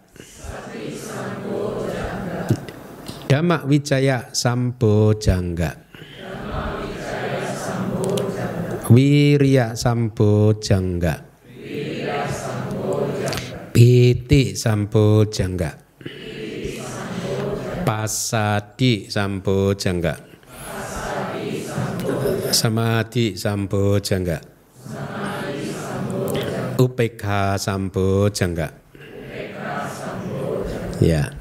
Dhamma 3.25 3.65
Wijaya 3.65 4.29
Sambo 4.29 5.17
Jangga. 5.17 5.73
Wirya 8.85 9.73
Sambo 9.73 10.53
Jangga. 10.61 11.34
Piti 13.75 14.55
Sambo 14.55 15.27
Jangga. 15.27 15.75
Pasadi 17.83 19.11
Sambo 19.11 19.75
Jangga. 19.75 20.15
Samadhi 22.55 23.35
Sambo 23.35 23.99
Jangga. 23.99 24.39
UPK 26.79 27.23
Sambo 27.59 28.31
Jangga. 28.31 28.71
Ya. 31.03 31.35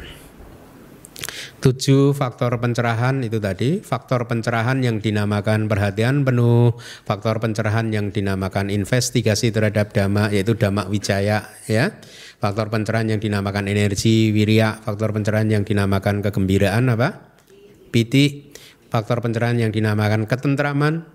Tujuh 1.65 2.13
faktor 2.13 2.61
pencerahan 2.61 3.25
itu 3.25 3.41
tadi, 3.41 3.81
faktor 3.81 4.29
pencerahan 4.29 4.85
yang 4.85 5.01
dinamakan 5.01 5.65
perhatian 5.65 6.21
penuh, 6.21 6.77
faktor 7.09 7.41
pencerahan 7.41 7.89
yang 7.89 8.13
dinamakan 8.13 8.69
investigasi 8.69 9.49
terhadap 9.49 9.97
dhamma 9.97 10.29
yaitu 10.29 10.53
dhamma 10.53 10.85
wijaya 10.93 11.49
ya. 11.65 11.89
Faktor 12.45 12.69
pencerahan 12.69 13.09
yang 13.09 13.25
dinamakan 13.25 13.73
energi 13.73 14.29
wirya, 14.29 14.77
faktor 14.85 15.17
pencerahan 15.17 15.49
yang 15.49 15.65
dinamakan 15.65 16.21
kegembiraan 16.21 16.93
apa? 16.93 17.33
Piti, 17.89 18.53
faktor 18.93 19.25
pencerahan 19.25 19.57
yang 19.57 19.73
dinamakan 19.73 20.29
ketentraman 20.29 21.09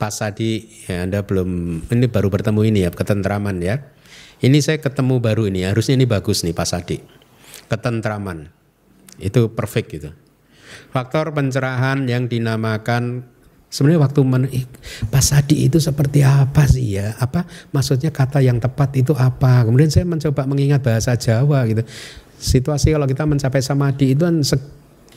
pasadi 0.00 0.64
ya 0.88 1.04
Anda 1.04 1.20
belum 1.20 1.84
ini 1.92 2.08
baru 2.08 2.32
bertemu 2.32 2.60
ini 2.64 2.88
ya 2.88 2.90
ketentraman 2.96 3.60
ya. 3.60 3.92
Ini 4.40 4.56
saya 4.64 4.80
ketemu 4.80 5.20
baru 5.20 5.52
ini 5.52 5.68
harusnya 5.68 6.00
ini 6.00 6.08
bagus 6.08 6.48
nih 6.48 6.56
pasadi. 6.56 6.96
Ketentraman 7.68 8.48
itu 9.20 9.52
perfect 9.52 10.00
gitu. 10.00 10.16
Faktor 10.96 11.36
pencerahan 11.36 12.08
yang 12.08 12.24
dinamakan 12.24 13.28
sebenarnya 13.70 14.02
waktu 14.02 14.20
men, 14.26 14.44
pasadi 15.08 15.70
itu 15.70 15.78
seperti 15.78 16.26
apa 16.26 16.66
sih 16.66 16.98
ya? 16.98 17.14
Apa 17.16 17.46
maksudnya 17.70 18.10
kata 18.10 18.42
yang 18.42 18.58
tepat 18.58 18.98
itu 18.98 19.14
apa? 19.14 19.64
Kemudian 19.64 19.88
saya 19.88 20.04
mencoba 20.04 20.44
mengingat 20.44 20.82
bahasa 20.82 21.14
Jawa 21.14 21.64
gitu. 21.70 21.86
Situasi 22.36 22.92
kalau 22.92 23.06
kita 23.06 23.24
mencapai 23.24 23.62
samadhi 23.62 24.18
itu 24.18 24.26
kan 24.26 24.42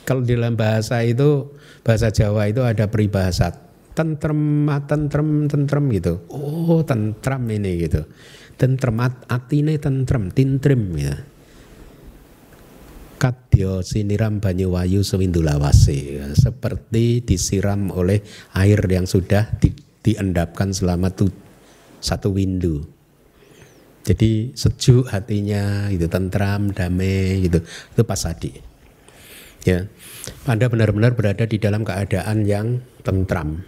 kalau 0.06 0.22
dalam 0.22 0.54
bahasa 0.54 1.02
itu 1.02 1.50
bahasa 1.82 2.08
Jawa 2.14 2.48
itu 2.48 2.62
ada 2.62 2.86
peribahasa 2.88 3.52
tentrem 3.92 4.70
tentrem 4.86 5.50
tentrem 5.50 5.84
gitu. 5.92 6.22
Oh, 6.30 6.80
tentram 6.86 7.42
ini 7.50 7.84
gitu. 7.84 8.06
Tentrem 8.54 8.94
atine 9.26 9.82
tentrem, 9.82 10.30
tintrim 10.30 10.94
ya 10.94 11.33
kadya 13.24 13.80
siniram 13.80 14.36
banyu 14.36 14.76
wayu 14.76 15.00
sewindulawase 15.00 16.20
seperti 16.36 17.24
disiram 17.24 17.88
oleh 17.88 18.20
air 18.52 18.76
yang 18.84 19.08
sudah 19.08 19.48
di, 19.56 19.72
diendapkan 20.04 20.76
selama 20.76 21.08
tu, 21.08 21.32
satu 22.04 22.36
windu. 22.36 22.84
Jadi 24.04 24.52
sejuk 24.52 25.08
hatinya 25.08 25.88
itu 25.88 26.04
tentram 26.12 26.68
damai 26.68 27.48
gitu. 27.48 27.64
Itu 27.64 28.04
pasadi 28.04 28.52
ya. 29.64 29.88
Anda 30.44 30.68
benar-benar 30.68 31.16
berada 31.16 31.48
di 31.48 31.56
dalam 31.56 31.80
keadaan 31.88 32.44
yang 32.44 32.84
tentram. 33.00 33.64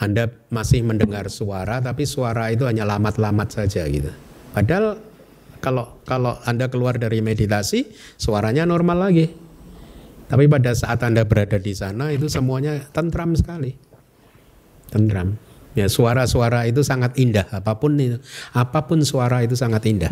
Anda 0.00 0.32
masih 0.48 0.80
mendengar 0.88 1.28
suara 1.28 1.84
tapi 1.84 2.08
suara 2.08 2.48
itu 2.48 2.64
hanya 2.64 2.88
lamat-lamat 2.88 3.52
saja 3.52 3.84
gitu. 3.84 4.08
Padahal 4.56 4.96
kalau 5.58 5.98
kalau 6.06 6.38
Anda 6.46 6.70
keluar 6.70 6.98
dari 6.98 7.18
meditasi, 7.18 7.90
suaranya 8.14 8.62
normal 8.64 9.10
lagi. 9.10 9.26
Tapi 10.28 10.44
pada 10.46 10.76
saat 10.76 11.00
Anda 11.02 11.24
berada 11.24 11.56
di 11.56 11.72
sana 11.72 12.12
itu 12.12 12.28
semuanya 12.28 12.78
tentram 12.92 13.32
sekali. 13.32 13.74
Tentram. 14.92 15.40
Ya, 15.76 15.86
suara-suara 15.86 16.66
itu 16.66 16.82
sangat 16.82 17.14
indah, 17.16 17.46
apa 17.48 17.78
pun 17.78 17.94
itu. 17.96 18.18
Apa 18.50 18.88
pun 18.88 19.04
suara 19.04 19.44
itu 19.46 19.54
sangat 19.54 19.86
indah. 19.86 20.10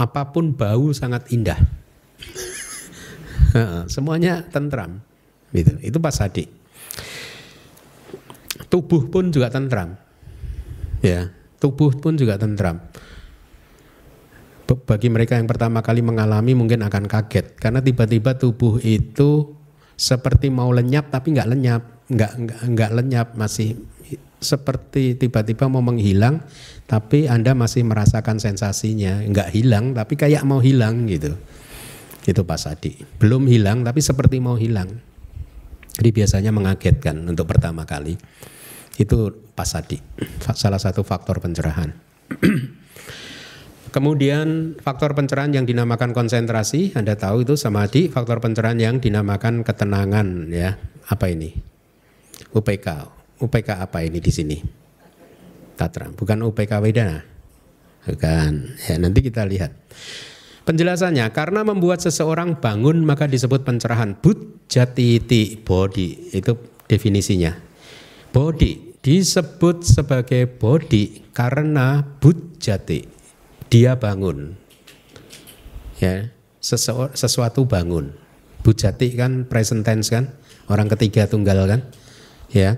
Apa 0.00 0.32
pun 0.32 0.56
bau 0.56 0.88
sangat 0.96 1.28
indah. 1.30 1.58
semuanya 3.92 4.46
tentram. 4.48 5.04
Gitu. 5.52 5.76
Itu 5.84 5.98
pas 6.00 6.16
hadi. 6.16 6.48
Tubuh 8.72 9.12
pun 9.12 9.28
juga 9.28 9.52
tentram. 9.52 10.00
Ya, 11.04 11.34
tubuh 11.60 11.92
pun 11.92 12.16
juga 12.16 12.40
tentram 12.40 12.80
bagi 14.66 15.08
mereka 15.12 15.36
yang 15.36 15.50
pertama 15.50 15.82
kali 15.84 16.00
mengalami 16.00 16.56
mungkin 16.56 16.82
akan 16.86 17.04
kaget. 17.10 17.58
Karena 17.58 17.82
tiba-tiba 17.82 18.38
tubuh 18.38 18.78
itu 18.80 19.52
seperti 19.94 20.48
mau 20.48 20.72
lenyap 20.72 21.12
tapi 21.12 21.36
nggak 21.36 21.48
lenyap, 21.52 21.82
nggak 22.08 22.32
nggak 22.72 22.90
lenyap 22.96 23.28
masih 23.36 23.76
seperti 24.42 25.14
tiba-tiba 25.14 25.70
mau 25.70 25.78
menghilang 25.78 26.42
tapi 26.90 27.30
anda 27.30 27.54
masih 27.54 27.86
merasakan 27.86 28.38
sensasinya. 28.42 29.22
Nggak 29.22 29.48
hilang 29.54 29.92
tapi 29.92 30.14
kayak 30.16 30.42
mau 30.46 30.58
hilang 30.58 31.06
gitu. 31.06 31.36
Itu 32.22 32.46
pas 32.46 32.62
Adi 32.70 33.02
belum 33.18 33.50
hilang 33.50 33.82
tapi 33.82 34.00
seperti 34.00 34.38
mau 34.38 34.54
hilang. 34.54 34.88
Jadi 35.92 36.08
biasanya 36.08 36.50
mengagetkan 36.54 37.20
untuk 37.28 37.44
pertama 37.44 37.84
kali. 37.84 38.16
Itu 38.96 39.48
pas 39.52 39.68
Adi 39.76 40.00
salah 40.56 40.80
satu 40.80 41.00
faktor 41.00 41.40
pencerahan 41.40 41.92
Kemudian 43.92 44.72
faktor 44.80 45.12
pencerahan 45.12 45.52
yang 45.52 45.68
dinamakan 45.68 46.16
konsentrasi, 46.16 46.96
Anda 46.96 47.12
tahu 47.12 47.44
itu 47.44 47.60
samadhi, 47.60 48.08
faktor 48.08 48.40
pencerahan 48.40 48.80
yang 48.80 49.04
dinamakan 49.04 49.60
ketenangan 49.60 50.48
ya. 50.48 50.80
Apa 51.12 51.28
ini? 51.28 51.52
UPK. 52.56 52.88
UPK 53.36 53.68
apa 53.76 54.00
ini 54.00 54.16
di 54.16 54.32
sini? 54.32 54.56
Tatra, 55.76 56.08
bukan 56.08 56.40
UPK 56.40 56.72
Wedana. 56.80 57.20
Bukan. 58.08 58.52
Ya, 58.80 58.96
nanti 58.96 59.20
kita 59.20 59.44
lihat. 59.44 59.76
Penjelasannya, 60.64 61.28
karena 61.36 61.60
membuat 61.60 62.00
seseorang 62.00 62.56
bangun 62.64 63.04
maka 63.04 63.28
disebut 63.28 63.60
pencerahan. 63.60 64.16
But 64.16 64.72
jati 64.72 65.20
ti 65.20 65.60
body, 65.60 66.32
itu 66.32 66.56
definisinya. 66.88 67.60
Body 68.32 69.04
disebut 69.04 69.84
sebagai 69.84 70.48
body 70.48 71.28
karena 71.36 72.00
but 72.22 72.56
jati 72.56 73.11
dia 73.72 73.96
bangun. 73.96 74.52
Ya, 75.96 76.28
sesuatu 76.60 77.64
bangun. 77.64 78.12
Bujati 78.60 79.16
kan 79.16 79.48
present 79.48 79.80
tense 79.80 80.12
kan, 80.12 80.28
orang 80.68 80.92
ketiga 80.92 81.24
tunggal 81.24 81.64
kan. 81.64 81.80
Ya. 82.52 82.76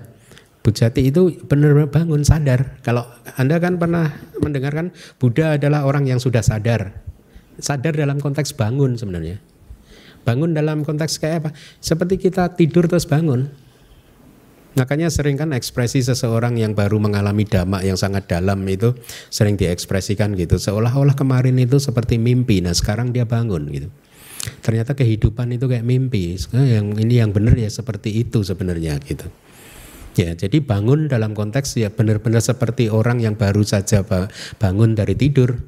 Bujati 0.65 1.13
itu 1.13 1.45
benar-benar 1.45 1.93
bangun 1.93 2.25
sadar. 2.25 2.81
Kalau 2.81 3.05
Anda 3.37 3.61
kan 3.61 3.77
pernah 3.77 4.17
mendengarkan 4.41 4.97
Buddha 5.21 5.61
adalah 5.61 5.85
orang 5.85 6.09
yang 6.09 6.17
sudah 6.17 6.41
sadar. 6.41 7.05
Sadar 7.61 7.93
dalam 7.93 8.17
konteks 8.17 8.57
bangun 8.57 8.97
sebenarnya. 8.97 9.37
Bangun 10.25 10.57
dalam 10.57 10.81
konteks 10.81 11.21
kayak 11.21 11.37
apa? 11.45 11.49
Seperti 11.77 12.17
kita 12.17 12.57
tidur 12.57 12.89
terus 12.89 13.05
bangun. 13.05 13.45
Makanya 14.75 15.07
sering 15.07 15.39
kan 15.39 15.55
ekspresi 15.55 16.03
seseorang 16.03 16.59
yang 16.59 16.75
baru 16.75 16.99
mengalami 16.99 17.47
dhamma 17.47 17.79
yang 17.79 17.95
sangat 17.95 18.27
dalam 18.27 18.59
itu 18.67 18.91
sering 19.31 19.55
diekspresikan 19.55 20.35
gitu. 20.35 20.59
Seolah-olah 20.59 21.15
kemarin 21.15 21.55
itu 21.63 21.79
seperti 21.79 22.19
mimpi, 22.19 22.59
nah 22.59 22.75
sekarang 22.75 23.15
dia 23.15 23.23
bangun 23.23 23.71
gitu. 23.71 23.87
Ternyata 24.59 24.91
kehidupan 24.93 25.55
itu 25.55 25.71
kayak 25.71 25.87
mimpi. 25.87 26.35
Yang 26.51 26.85
ini 27.01 27.23
yang 27.23 27.31
benar 27.31 27.55
ya 27.55 27.71
seperti 27.71 28.19
itu 28.19 28.43
sebenarnya 28.43 28.99
gitu. 28.99 29.31
Ya, 30.15 30.31
jadi 30.31 30.63
bangun 30.63 31.11
dalam 31.11 31.35
konteks 31.35 31.75
ya 31.75 31.91
benar-benar 31.91 32.39
seperti 32.39 32.87
orang 32.87 33.19
yang 33.19 33.35
baru 33.35 33.63
saja 33.63 34.03
bangun 34.59 34.95
dari 34.95 35.15
tidur. 35.15 35.59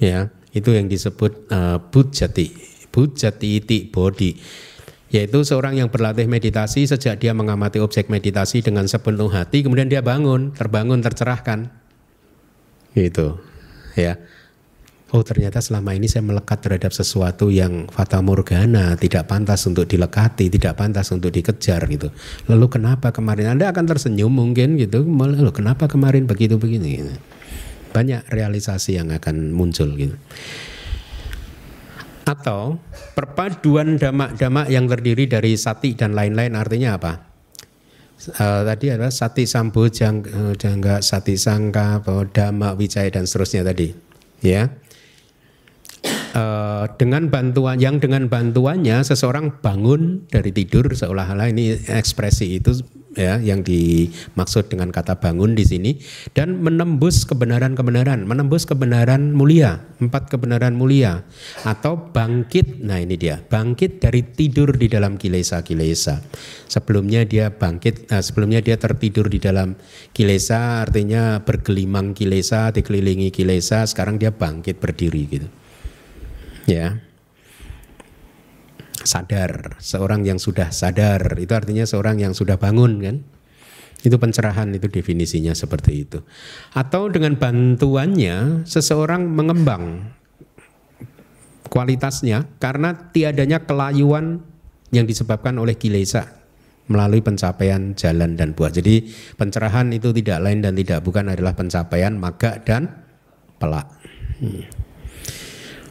Ya, 0.00 0.32
itu 0.56 0.72
yang 0.72 0.88
disebut 0.88 1.48
uh, 1.52 1.76
bujati. 1.92 2.72
Bujati 2.92 3.56
iti 3.56 3.88
body 3.88 4.36
yaitu 5.12 5.44
seorang 5.44 5.76
yang 5.76 5.92
berlatih 5.92 6.24
meditasi 6.24 6.88
sejak 6.88 7.20
dia 7.20 7.36
mengamati 7.36 7.76
objek 7.84 8.08
meditasi 8.08 8.64
dengan 8.64 8.88
sepenuh 8.88 9.28
hati 9.28 9.60
kemudian 9.60 9.86
dia 9.86 10.00
bangun 10.00 10.56
terbangun 10.56 11.04
tercerahkan. 11.04 11.68
Gitu 12.96 13.36
ya. 13.94 14.16
Oh 15.12 15.20
ternyata 15.20 15.60
selama 15.60 15.92
ini 15.92 16.08
saya 16.08 16.24
melekat 16.24 16.64
terhadap 16.64 16.88
sesuatu 16.96 17.52
yang 17.52 17.84
fata 17.92 18.24
morgana 18.24 18.96
tidak 18.96 19.28
pantas 19.28 19.68
untuk 19.68 19.84
dilekati 19.84 20.48
tidak 20.48 20.72
pantas 20.80 21.12
untuk 21.12 21.28
dikejar 21.28 21.84
gitu. 21.92 22.08
Lalu 22.48 22.66
kenapa 22.72 23.12
kemarin? 23.12 23.52
Anda 23.52 23.68
akan 23.68 23.84
tersenyum 23.84 24.32
mungkin 24.32 24.80
gitu. 24.80 25.04
Lalu 25.04 25.52
kenapa 25.52 25.84
kemarin 25.84 26.24
begitu 26.24 26.56
begini 26.56 27.04
gitu. 27.04 27.14
banyak 27.92 28.24
realisasi 28.32 28.96
yang 28.96 29.12
akan 29.12 29.52
muncul 29.52 29.92
gitu 30.00 30.16
atau 32.26 32.78
perpaduan 33.14 33.98
damak-damak 33.98 34.70
yang 34.70 34.86
terdiri 34.86 35.26
dari 35.26 35.58
sati 35.58 35.94
dan 35.94 36.14
lain-lain 36.14 36.54
artinya 36.54 36.98
apa? 36.98 37.12
Uh, 38.22 38.62
tadi 38.62 38.86
adalah 38.94 39.10
sati 39.10 39.50
sambo 39.50 39.90
jangga, 39.90 40.54
jangga 40.54 41.02
sati 41.02 41.34
sangka, 41.34 41.98
dhamma 42.30 42.78
wijaya 42.78 43.10
dan 43.10 43.26
seterusnya 43.26 43.66
tadi, 43.66 43.90
ya. 44.46 44.70
Uh, 46.32 46.88
dengan 46.96 47.28
bantuan 47.28 47.76
yang 47.76 48.00
dengan 48.00 48.24
bantuannya 48.24 49.04
seseorang 49.04 49.60
bangun 49.60 50.24
dari 50.32 50.48
tidur 50.48 50.88
seolah-olah 50.88 51.52
ini 51.52 51.76
ekspresi 51.92 52.56
itu 52.56 52.72
ya 53.12 53.36
yang 53.40 53.60
dimaksud 53.60 54.72
dengan 54.72 54.88
kata 54.88 55.20
bangun 55.20 55.52
di 55.52 55.64
sini 55.68 56.00
dan 56.32 56.60
menembus 56.60 57.28
kebenaran-kebenaran, 57.28 58.24
menembus 58.24 58.64
kebenaran 58.64 59.36
mulia, 59.36 59.84
empat 60.00 60.32
kebenaran 60.32 60.72
mulia 60.72 61.24
atau 61.68 62.10
bangkit. 62.12 62.80
Nah, 62.80 63.00
ini 63.00 63.20
dia, 63.20 63.40
bangkit 63.40 64.00
dari 64.00 64.24
tidur 64.24 64.72
di 64.76 64.88
dalam 64.88 65.20
kilesa-kilesa. 65.20 66.24
Sebelumnya 66.68 67.28
dia 67.28 67.52
bangkit, 67.52 68.08
nah, 68.08 68.24
sebelumnya 68.24 68.64
dia 68.64 68.80
tertidur 68.80 69.28
di 69.28 69.36
dalam 69.36 69.76
kilesa 70.16 70.80
artinya 70.80 71.44
bergelimang 71.44 72.16
kilesa, 72.16 72.72
dikelilingi 72.72 73.28
kilesa, 73.28 73.84
sekarang 73.84 74.16
dia 74.16 74.32
bangkit 74.32 74.80
berdiri 74.80 75.24
gitu. 75.28 75.48
Ya 76.66 77.02
sadar, 79.02 79.76
seorang 79.82 80.22
yang 80.22 80.38
sudah 80.38 80.70
sadar 80.70 81.36
itu 81.38 81.52
artinya 81.52 81.84
seorang 81.84 82.22
yang 82.22 82.32
sudah 82.32 82.56
bangun 82.56 83.02
kan. 83.02 83.16
Itu 84.02 84.18
pencerahan 84.18 84.66
itu 84.74 84.90
definisinya 84.90 85.54
seperti 85.54 86.02
itu. 86.02 86.18
Atau 86.74 87.06
dengan 87.06 87.38
bantuannya 87.38 88.66
seseorang 88.66 89.30
mengembang 89.30 90.10
kualitasnya 91.70 92.50
karena 92.58 93.14
tiadanya 93.14 93.62
kelayuan 93.62 94.42
yang 94.90 95.06
disebabkan 95.06 95.54
oleh 95.62 95.78
kilesa 95.78 96.34
melalui 96.90 97.22
pencapaian 97.22 97.94
jalan 97.94 98.34
dan 98.34 98.58
buah. 98.58 98.74
Jadi 98.74 99.06
pencerahan 99.38 99.86
itu 99.94 100.10
tidak 100.10 100.50
lain 100.50 100.66
dan 100.66 100.74
tidak 100.74 100.98
bukan 101.06 101.30
adalah 101.30 101.54
pencapaian 101.54 102.18
maga 102.18 102.58
dan 102.58 102.90
pelak. 103.62 103.86
Hmm. 104.42 104.81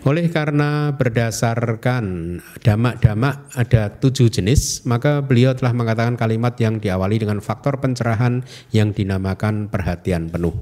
Oleh 0.02 0.34
karena 0.34 0.98
berdasarkan 0.98 2.38
damak-damak 2.66 3.54
ada 3.54 3.94
tujuh 4.02 4.34
jenis, 4.34 4.82
maka 4.90 5.22
beliau 5.22 5.54
telah 5.54 5.78
mengatakan 5.78 6.18
kalimat 6.18 6.58
yang 6.58 6.82
diawali 6.82 7.22
dengan 7.22 7.38
faktor 7.38 7.78
pencerahan 7.78 8.42
yang 8.74 8.98
dinamakan 8.98 9.70
perhatian 9.70 10.34
penuh. 10.34 10.58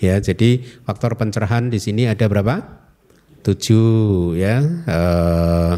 Ya, 0.00 0.16
jadi 0.24 0.64
faktor 0.88 1.20
pencerahan 1.20 1.68
di 1.68 1.76
sini 1.76 2.08
ada 2.08 2.24
berapa? 2.24 2.64
Tujuh 3.44 4.40
ya. 4.40 4.64
Uh, 4.88 5.76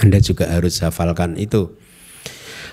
anda 0.00 0.18
juga 0.24 0.48
harus 0.48 0.80
hafalkan 0.80 1.36
itu. 1.36 1.75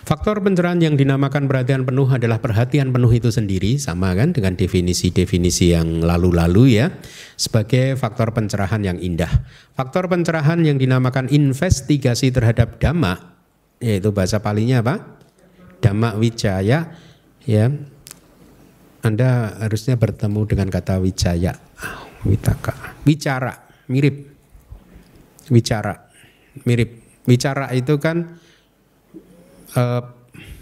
Faktor 0.04 0.44
pencerahan 0.44 0.84
yang 0.84 1.00
dinamakan 1.00 1.48
perhatian 1.48 1.88
penuh 1.88 2.04
adalah 2.12 2.44
perhatian 2.44 2.92
penuh 2.92 3.08
itu 3.08 3.32
sendiri 3.32 3.80
sama 3.80 4.12
kan 4.12 4.36
dengan 4.36 4.60
definisi-definisi 4.60 5.72
yang 5.72 6.04
lalu-lalu 6.04 6.76
ya 6.76 6.92
sebagai 7.40 7.96
faktor 7.96 8.36
pencerahan 8.36 8.84
yang 8.84 9.00
indah. 9.00 9.32
Faktor 9.80 10.12
pencerahan 10.12 10.60
yang 10.60 10.76
dinamakan 10.76 11.32
investigasi 11.32 12.36
terhadap 12.36 12.84
dhamma 12.84 13.32
yaitu 13.80 14.12
bahasa 14.12 14.44
palinya 14.44 14.84
apa? 14.84 14.96
Dhamma 15.80 16.20
wijaya 16.20 17.00
ya. 17.48 17.72
Anda 19.08 19.56
harusnya 19.64 19.96
bertemu 19.96 20.48
dengan 20.52 20.68
kata 20.68 21.00
wijaya. 21.00 21.56
Witaka. 22.28 23.00
Bicara, 23.08 23.72
mirip. 23.88 24.36
Bicara, 25.48 26.12
mirip. 26.68 27.04
Bicara 27.24 27.72
itu 27.72 28.00
kan 28.04 28.43
uh, 29.76 30.02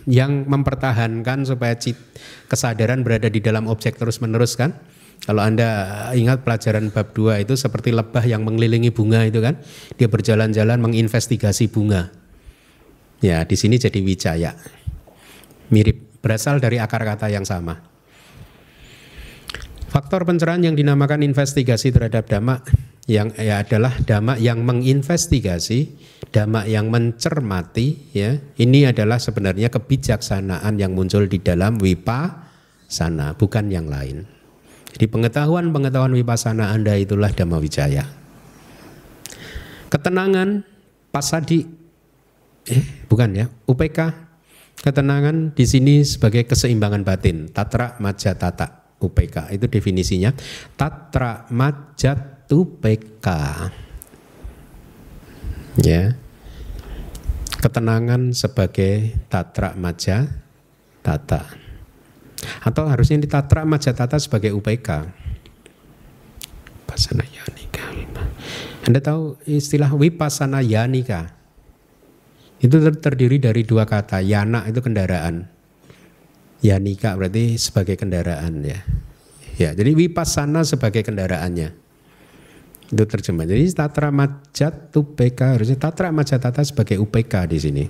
yang 0.09 0.49
mempertahankan 0.49 1.45
supaya 1.45 1.77
kesadaran 2.49 3.05
berada 3.05 3.29
di 3.29 3.39
dalam 3.43 3.69
objek 3.69 3.97
terus-menerus 3.97 4.57
kan. 4.57 4.75
Kalau 5.21 5.45
Anda 5.45 6.09
ingat 6.17 6.41
pelajaran 6.41 6.89
bab 6.89 7.13
2 7.13 7.45
itu 7.45 7.53
seperti 7.53 7.93
lebah 7.93 8.25
yang 8.25 8.41
mengelilingi 8.41 8.89
bunga 8.89 9.21
itu 9.21 9.37
kan. 9.37 9.61
Dia 9.93 10.09
berjalan-jalan 10.09 10.81
menginvestigasi 10.81 11.69
bunga. 11.69 12.09
Ya, 13.21 13.45
di 13.45 13.53
sini 13.53 13.77
jadi 13.77 14.01
wijaya. 14.01 14.57
Mirip, 15.69 16.17
berasal 16.25 16.57
dari 16.57 16.81
akar 16.81 17.05
kata 17.05 17.29
yang 17.29 17.45
sama. 17.45 17.77
Faktor 19.93 20.25
pencerahan 20.25 20.65
yang 20.65 20.73
dinamakan 20.73 21.21
investigasi 21.21 21.93
terhadap 21.93 22.25
dhamma 22.25 22.65
yang 23.09 23.33
ya 23.33 23.65
adalah 23.65 23.97
dhamma 24.05 24.37
yang 24.37 24.61
menginvestigasi, 24.61 25.89
dhamma 26.29 26.69
yang 26.69 26.93
mencermati 26.93 28.13
ya. 28.13 28.37
Ini 28.37 28.93
adalah 28.93 29.17
sebenarnya 29.17 29.73
kebijaksanaan 29.73 30.77
yang 30.77 30.93
muncul 30.93 31.25
di 31.25 31.41
dalam 31.41 31.81
wipasana, 31.81 33.33
bukan 33.33 33.73
yang 33.73 33.89
lain. 33.89 34.29
Jadi 34.91 35.07
pengetahuan-pengetahuan 35.07 36.13
wipasana 36.13 36.75
Anda 36.75 36.99
itulah 36.99 37.33
dhamma 37.33 37.57
wijaya. 37.57 38.05
Ketenangan 39.89 40.63
pasadi 41.09 41.65
eh 42.69 42.85
bukan 43.09 43.29
ya, 43.33 43.45
UPK 43.65 43.99
ketenangan 44.85 45.57
di 45.57 45.65
sini 45.65 46.05
sebagai 46.05 46.45
keseimbangan 46.45 47.01
batin, 47.01 47.49
tatra 47.49 47.97
majatata. 47.97 48.77
UPK 49.01 49.49
itu 49.57 49.65
definisinya 49.65 50.29
tatra 50.77 51.49
majatu 51.49 52.30
PK 52.59 53.27
ya. 55.79 56.15
Ketenangan 57.61 58.33
sebagai 58.33 59.13
tatra 59.29 59.77
maja 59.77 60.27
tata. 61.05 61.45
Atau 62.65 62.89
harusnya 62.89 63.21
di 63.21 63.29
tatra 63.29 63.63
maja 63.69 63.93
tata 63.93 64.17
sebagai 64.17 64.49
UPK 64.49 64.89
Pasana 66.89 67.21
yanika 67.21 67.85
Anda 68.81 68.97
tahu 68.97 69.37
istilah 69.45 69.93
wipasana 69.93 70.65
yanika 70.65 71.37
itu 72.61 72.77
terdiri 72.77 73.41
dari 73.41 73.65
dua 73.65 73.89
kata 73.89 74.21
yana 74.21 74.69
itu 74.69 74.85
kendaraan. 74.85 75.49
Yanika 76.61 77.17
berarti 77.17 77.57
sebagai 77.57 77.97
kendaraan 77.97 78.61
ya. 78.61 78.85
Ya, 79.57 79.73
jadi 79.73 79.97
wipasana 79.97 80.61
sebagai 80.61 81.01
kendaraannya. 81.01 81.73
Itu 82.91 83.07
terjemah. 83.07 83.47
Jadi 83.47 83.71
tatra 83.71 84.11
majat 84.11 84.91
UPK 84.91 85.55
harusnya 85.55 85.79
tatra 85.79 86.11
majatata 86.11 86.59
sebagai 86.61 86.99
UPK 86.99 87.33
di 87.47 87.57
sini. 87.57 87.85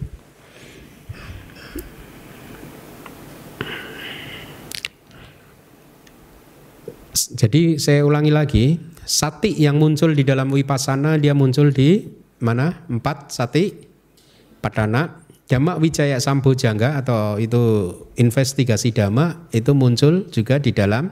Jadi 7.11 7.81
saya 7.81 8.05
ulangi 8.05 8.31
lagi, 8.31 8.65
sati 9.01 9.57
yang 9.57 9.81
muncul 9.81 10.13
di 10.13 10.21
dalam 10.21 10.53
wipasana 10.53 11.17
dia 11.17 11.33
muncul 11.33 11.73
di 11.73 12.05
mana? 12.39 12.85
Empat 12.87 13.33
sati, 13.33 13.73
padana, 14.61 15.21
Dhamma 15.51 15.75
Wijaya 15.75 16.15
Sambojangga 16.15 17.03
atau 17.03 17.35
itu 17.35 17.91
investigasi 18.15 18.95
dhamma 18.95 19.51
itu 19.51 19.75
muncul 19.75 20.31
juga 20.31 20.63
di 20.63 20.71
dalam 20.71 21.11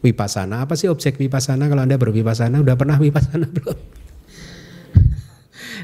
Wipasana, 0.00 0.64
apa 0.64 0.80
sih 0.80 0.88
objek 0.88 1.20
wipasana? 1.20 1.68
Kalau 1.68 1.84
Anda 1.84 2.00
berwipasana, 2.00 2.64
udah 2.64 2.72
pernah 2.72 2.96
wipasana 2.96 3.44
belum? 3.56 3.76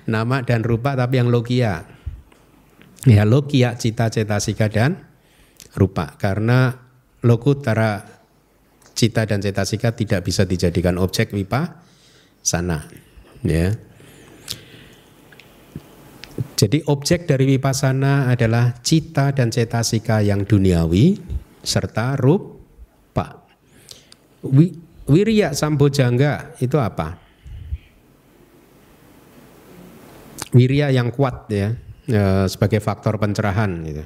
Nama 0.09 0.37
dan 0.47 0.65
rupa 0.65 0.97
tapi 0.97 1.21
yang 1.21 1.29
logia. 1.29 1.85
Ya 3.05 3.23
logia, 3.29 3.77
cita, 3.77 4.09
cetasika 4.09 4.73
dan 4.73 5.05
rupa. 5.77 6.17
Karena 6.17 6.73
lokutara 7.23 8.03
cita 8.97 9.29
dan 9.29 9.45
cetasika 9.45 9.93
tidak 9.93 10.25
bisa 10.25 10.49
dijadikan 10.49 10.97
objek 10.97 11.37
wipasana. 11.37 12.89
Ya. 13.45 13.77
Jadi 16.57 16.89
objek 16.89 17.29
dari 17.29 17.45
wipasana 17.53 18.33
adalah 18.33 18.81
cita 18.81 19.37
dan 19.37 19.53
cetasika 19.53 20.25
yang 20.25 20.49
duniawi 20.49 21.21
serta 21.61 22.17
rupa. 22.17 22.56
Wi, 24.51 24.75
wirya 25.07 25.55
sambojangga 25.55 26.59
itu 26.63 26.77
apa? 26.79 27.19
Wirya 30.55 30.89
yang 30.95 31.13
kuat 31.13 31.51
ya, 31.53 31.75
e, 32.07 32.47
sebagai 32.49 32.81
faktor 32.81 33.19
pencerahan 33.19 33.71
gitu. 33.85 34.05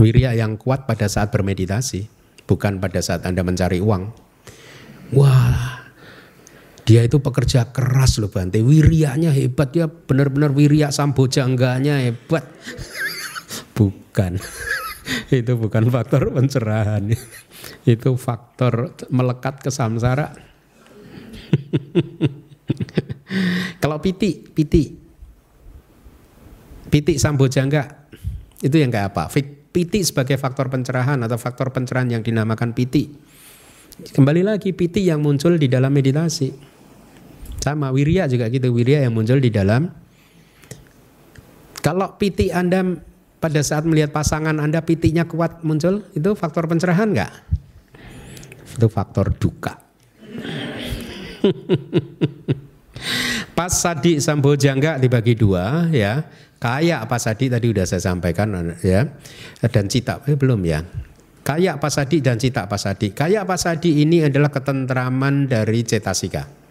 Wirya 0.00 0.32
yang 0.32 0.56
kuat 0.56 0.88
pada 0.88 1.04
saat 1.04 1.28
bermeditasi, 1.28 2.08
bukan 2.48 2.80
pada 2.80 3.04
saat 3.04 3.28
Anda 3.28 3.44
mencari 3.44 3.76
uang. 3.76 4.08
Wah, 5.12 5.82
dia 6.82 7.06
itu 7.06 7.22
pekerja 7.22 7.70
keras 7.70 8.18
loh 8.18 8.32
Bante. 8.32 8.58
Wirianya 8.58 9.30
hebat 9.30 9.70
ya 9.76 9.86
benar-benar 9.86 10.50
wirya 10.50 10.90
sambojangganya 10.90 12.02
hebat. 12.02 12.48
bukan. 13.78 14.40
itu 15.42 15.52
bukan 15.58 15.90
faktor 15.90 16.30
pencerahan. 16.30 17.02
itu 17.92 18.16
faktor 18.16 18.94
melekat 19.10 19.62
ke 19.62 19.70
samsara. 19.70 20.32
Kalau 23.82 23.98
piti, 23.98 24.46
piti. 24.46 25.00
Piti 26.92 27.16
sambojangga 27.16 27.88
itu 28.62 28.78
yang 28.78 28.92
kayak 28.92 29.16
apa? 29.16 29.32
Piti 29.72 30.04
sebagai 30.04 30.36
faktor 30.36 30.68
pencerahan 30.68 31.16
atau 31.24 31.40
faktor 31.40 31.72
pencerahan 31.72 32.20
yang 32.20 32.22
dinamakan 32.22 32.76
piti. 32.76 33.08
Kembali 34.12 34.44
lagi 34.44 34.76
piti 34.76 35.08
yang 35.08 35.24
muncul 35.24 35.56
di 35.56 35.72
dalam 35.72 35.92
meditasi. 35.92 36.52
Sama 37.62 37.94
wirya 37.94 38.28
juga 38.28 38.50
gitu, 38.50 38.74
wirya 38.74 39.06
yang 39.06 39.14
muncul 39.14 39.40
di 39.40 39.48
dalam. 39.48 39.88
Kalau 41.82 42.14
piti 42.18 42.52
Anda 42.52 42.82
pada 43.42 43.58
saat 43.58 43.82
melihat 43.82 44.14
pasangan 44.14 44.54
Anda 44.62 44.86
pitinya 44.86 45.26
kuat 45.26 45.66
muncul, 45.66 46.06
itu 46.14 46.30
faktor 46.38 46.70
pencerahan 46.70 47.10
enggak? 47.10 47.34
Itu 48.78 48.86
faktor 48.86 49.34
duka. 49.34 49.82
Pas 53.58 53.74
sadi 53.74 54.22
sambojangga 54.22 55.02
dibagi 55.02 55.34
dua 55.34 55.90
ya. 55.90 56.22
Kayak 56.62 57.10
pasadi 57.10 57.50
tadi 57.50 57.74
udah 57.74 57.82
saya 57.82 57.98
sampaikan 58.14 58.54
ya. 58.86 59.02
Dan 59.66 59.90
cita 59.90 60.22
eh, 60.30 60.38
belum 60.38 60.62
ya. 60.62 60.86
Kayak 61.42 61.82
pasadi 61.82 62.22
dan 62.22 62.38
cita 62.38 62.70
pasadi. 62.70 63.10
Kayak 63.10 63.50
pasadi 63.50 64.06
ini 64.06 64.22
adalah 64.22 64.54
ketentraman 64.54 65.50
dari 65.50 65.82
cetasika 65.82 66.62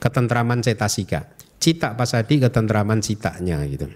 ketentraman 0.00 0.64
cetasika. 0.64 1.28
Cita 1.60 1.92
pasadi 1.92 2.40
ketentraman 2.40 3.04
citanya 3.04 3.60
gitu. 3.68 3.86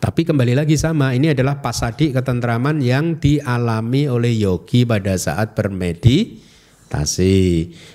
Tapi 0.00 0.24
kembali 0.24 0.56
lagi 0.56 0.74
sama, 0.80 1.12
ini 1.12 1.30
adalah 1.30 1.60
pasadi 1.60 2.10
ketentraman 2.10 2.80
yang 2.80 3.20
dialami 3.20 4.08
oleh 4.08 4.32
yogi 4.32 4.88
pada 4.88 5.14
saat 5.20 5.52
bermeditasi. 5.54 7.38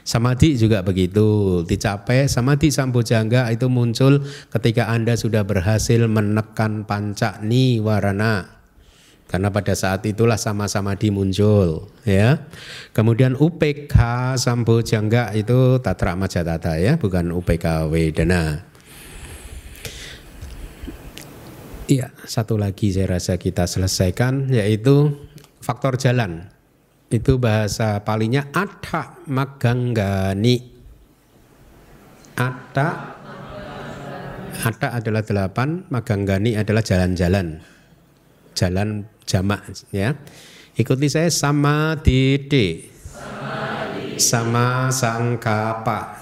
Samadhi 0.05 0.55
juga 0.55 0.85
begitu, 0.85 1.61
dicapai 1.65 2.29
samadhi 2.29 2.69
sambojangga 2.69 3.49
itu 3.51 3.67
muncul 3.67 4.21
ketika 4.53 4.87
Anda 4.93 5.17
sudah 5.17 5.43
berhasil 5.43 6.05
menekan 6.05 6.85
panca 6.85 7.41
niwarana. 7.41 8.55
Karena 9.25 9.49
pada 9.49 9.73
saat 9.73 10.05
itulah 10.05 10.37
sama-sama 10.37 10.93
dimuncul 10.93 11.89
ya. 12.05 12.45
Kemudian 12.93 13.33
UPK 13.33 13.97
Sambo 14.37 14.85
Jangga 14.85 15.33
itu 15.33 15.81
Tatra 15.81 16.13
Majatata 16.13 16.77
ya, 16.77 17.01
bukan 17.01 17.33
UPK 17.33 17.89
Wedana. 17.89 18.74
Iya, 21.85 22.09
satu 22.25 22.57
lagi 22.57 22.89
saya 22.89 23.13
rasa 23.21 23.37
kita 23.37 23.69
selesaikan 23.69 24.49
yaitu 24.49 25.13
faktor 25.61 26.01
jalan. 26.01 26.49
Itu 27.13 27.37
bahasa 27.37 28.01
palingnya 28.01 28.49
Atha 28.49 29.21
Maganggani. 29.29 30.65
Atha 32.33 32.89
Atha 34.65 34.97
adalah 34.97 35.21
delapan, 35.21 35.85
Maganggani 35.93 36.57
adalah 36.57 36.81
jalan-jalan. 36.81 37.61
Jalan 38.57 39.05
jamak 39.29 39.69
ya. 39.93 40.17
Ikuti 40.73 41.05
saya 41.05 41.29
sama 41.29 42.01
didi. 42.01 42.89
Sama 44.17 44.89
sangkapa. 44.89 46.17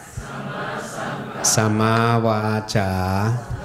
Sama 1.40 2.20
wajah. 2.20 3.32
Sama 3.32 3.63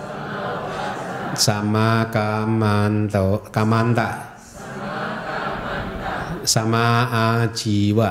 kamanto, 2.11 3.47
kamanta. 3.55 4.37
Sama 6.43 6.85
ajiwa. 7.47 8.11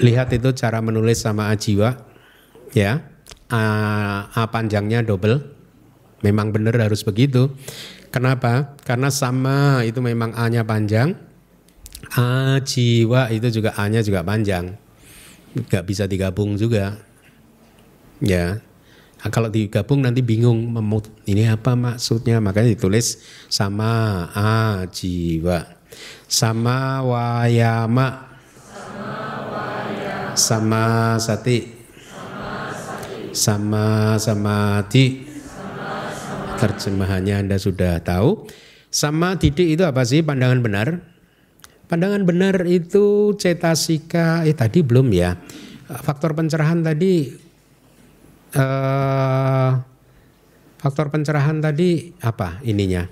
Lihat 0.00 0.32
itu 0.32 0.48
cara 0.56 0.80
menulis 0.80 1.20
sama 1.20 1.52
ajiwa. 1.52 1.92
Ya. 2.72 3.04
A, 3.50 3.62
A 4.30 4.42
panjangnya 4.48 5.02
double. 5.02 5.42
Memang 6.22 6.52
benar 6.54 6.76
harus 6.78 7.02
begitu. 7.02 7.50
Kenapa? 8.10 8.74
Karena 8.82 9.08
sama 9.08 9.86
itu 9.86 10.02
memang 10.02 10.34
A-nya 10.34 10.66
panjang, 10.66 11.14
A 12.18 12.58
jiwa 12.58 13.30
itu 13.30 13.48
juga 13.54 13.70
A-nya 13.78 14.02
juga 14.02 14.26
panjang. 14.26 14.74
Gak 15.70 15.86
bisa 15.86 16.10
digabung 16.10 16.58
juga. 16.58 16.98
Ya. 18.18 18.60
Nah, 19.20 19.28
kalau 19.28 19.52
digabung 19.52 20.00
nanti 20.00 20.24
bingung 20.24 20.72
memut 20.72 21.12
ini 21.28 21.44
apa 21.44 21.76
maksudnya? 21.76 22.40
Makanya 22.40 22.72
ditulis 22.72 23.20
sama 23.52 24.26
a 24.32 24.84
jiwa. 24.88 25.76
Sama 26.24 27.04
wayama 27.04 28.30
sama, 30.40 31.16
sati. 31.20 31.68
Sama 33.30 34.16
samadhi. 34.18 35.28
Terjemahannya 36.60 37.34
Anda 37.46 37.56
sudah 37.56 38.00
tahu. 38.04 38.48
Sama 38.90 39.38
didik 39.38 39.78
itu 39.78 39.82
apa 39.86 40.02
sih? 40.02 40.20
Pandangan 40.20 40.60
benar? 40.60 40.88
Pandangan 41.86 42.22
benar 42.26 42.66
itu 42.66 43.34
cetasika, 43.34 44.46
eh 44.46 44.54
tadi 44.54 44.82
belum 44.82 45.10
ya. 45.10 45.34
Faktor 45.90 46.38
pencerahan 46.38 46.86
tadi, 46.86 47.34
eh, 48.54 49.70
faktor 50.80 51.12
pencerahan 51.12 51.60
tadi 51.60 52.14
apa 52.22 52.62
ininya? 52.66 53.06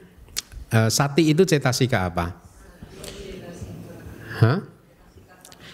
Eh, 0.69 0.91
sati 0.91 1.29
itu 1.31 1.45
cetasika 1.47 2.09
apa? 2.09 2.27
Hah? 4.39 4.59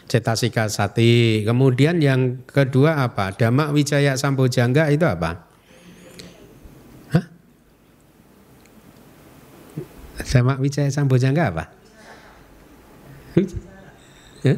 Cetasika 0.09 0.71
sati. 0.71 1.43
Kemudian 1.43 1.99
yang 1.99 2.45
kedua 2.47 3.03
apa? 3.03 3.35
Dhamma 3.35 3.75
Wijaya 3.75 4.15
Sambojangga 4.15 4.93
itu 4.93 5.05
apa? 5.05 5.55
sama 10.25 10.57
Wijaya 10.57 10.89
Sambojangga 10.91 11.53
apa? 11.53 11.65
Ya? 14.43 14.57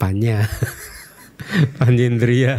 Panya. 0.00 0.44
Panjendria. 1.78 2.54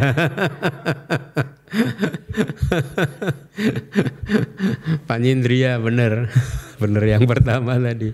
Panjendria 5.08 5.80
bener. 5.80 6.28
Bener 6.76 7.04
yang 7.06 7.24
pertama 7.24 7.78
tadi. 7.78 8.12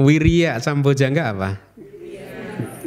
Wirya 0.00 0.58
Sambojangga 0.58 1.24
apa? 1.36 1.50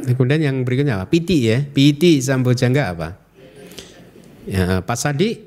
Kemudian 0.10 0.42
yang 0.42 0.66
berikutnya 0.66 0.98
apa? 1.00 1.06
Piti 1.08 1.46
ya. 1.48 1.62
Piti 1.62 2.20
Sambojangga 2.20 2.84
apa? 2.96 3.10
Ya, 4.50 4.82
Pasadi. 4.82 5.46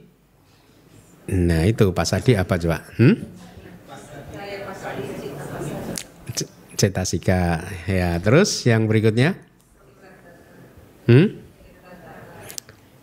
Nah 1.32 1.66
itu 1.66 1.90
Pasadi 1.90 2.38
apa 2.38 2.54
coba? 2.56 2.86
Hmm? 2.96 3.42
cetasika. 6.82 7.62
Ya, 7.86 8.18
terus 8.18 8.66
yang 8.66 8.90
berikutnya? 8.90 9.38
Hmm? 11.06 11.41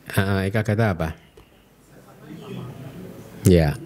Uh, 0.09 0.41
Eka 0.49 0.65
kata 0.65 0.97
apa? 0.97 1.13
Ya. 3.45 3.77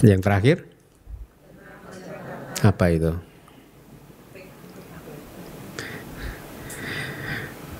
Yang 0.00 0.20
terakhir? 0.24 0.56
Apa 2.64 2.84
itu? 2.88 3.12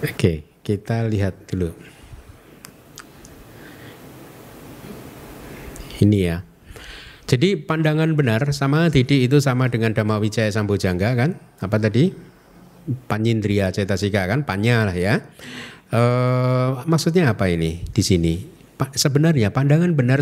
Oke, 0.05 0.45
kita 0.61 1.09
lihat 1.09 1.33
dulu. 1.49 1.73
Ini 6.05 6.19
ya. 6.21 6.37
Jadi 7.25 7.57
pandangan 7.57 8.13
benar 8.13 8.45
sama 8.53 8.93
Didi 8.93 9.25
itu 9.25 9.41
sama 9.41 9.73
dengan 9.73 9.97
Dhamma 9.97 10.21
Wijaya 10.21 10.53
Sambojangga 10.53 11.17
kan? 11.17 11.41
Apa 11.65 11.81
tadi? 11.81 12.34
Panyindria 12.85 13.73
cetasika 13.73 14.29
kan? 14.29 14.45
Panya 14.45 14.89
lah 14.89 14.97
ya. 14.97 15.25
E, 15.89 16.01
maksudnya 16.85 17.33
apa 17.33 17.49
ini 17.49 17.85
di 17.89 18.03
sini? 18.05 18.35
sebenarnya 18.75 19.55
pandangan 19.55 19.95
benar 19.95 20.21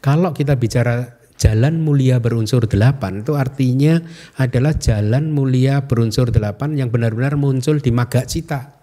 kalau 0.00 0.32
kita 0.32 0.56
bicara 0.56 1.20
jalan 1.40 1.80
mulia 1.80 2.20
berunsur 2.20 2.68
delapan 2.68 3.24
itu 3.24 3.32
artinya 3.32 4.00
adalah 4.36 4.76
jalan 4.76 5.32
mulia 5.32 5.88
berunsur 5.88 6.28
delapan 6.28 6.76
yang 6.76 6.92
benar-benar 6.92 7.40
muncul 7.40 7.80
di 7.80 7.88
maga 7.88 8.28
cita. 8.28 8.76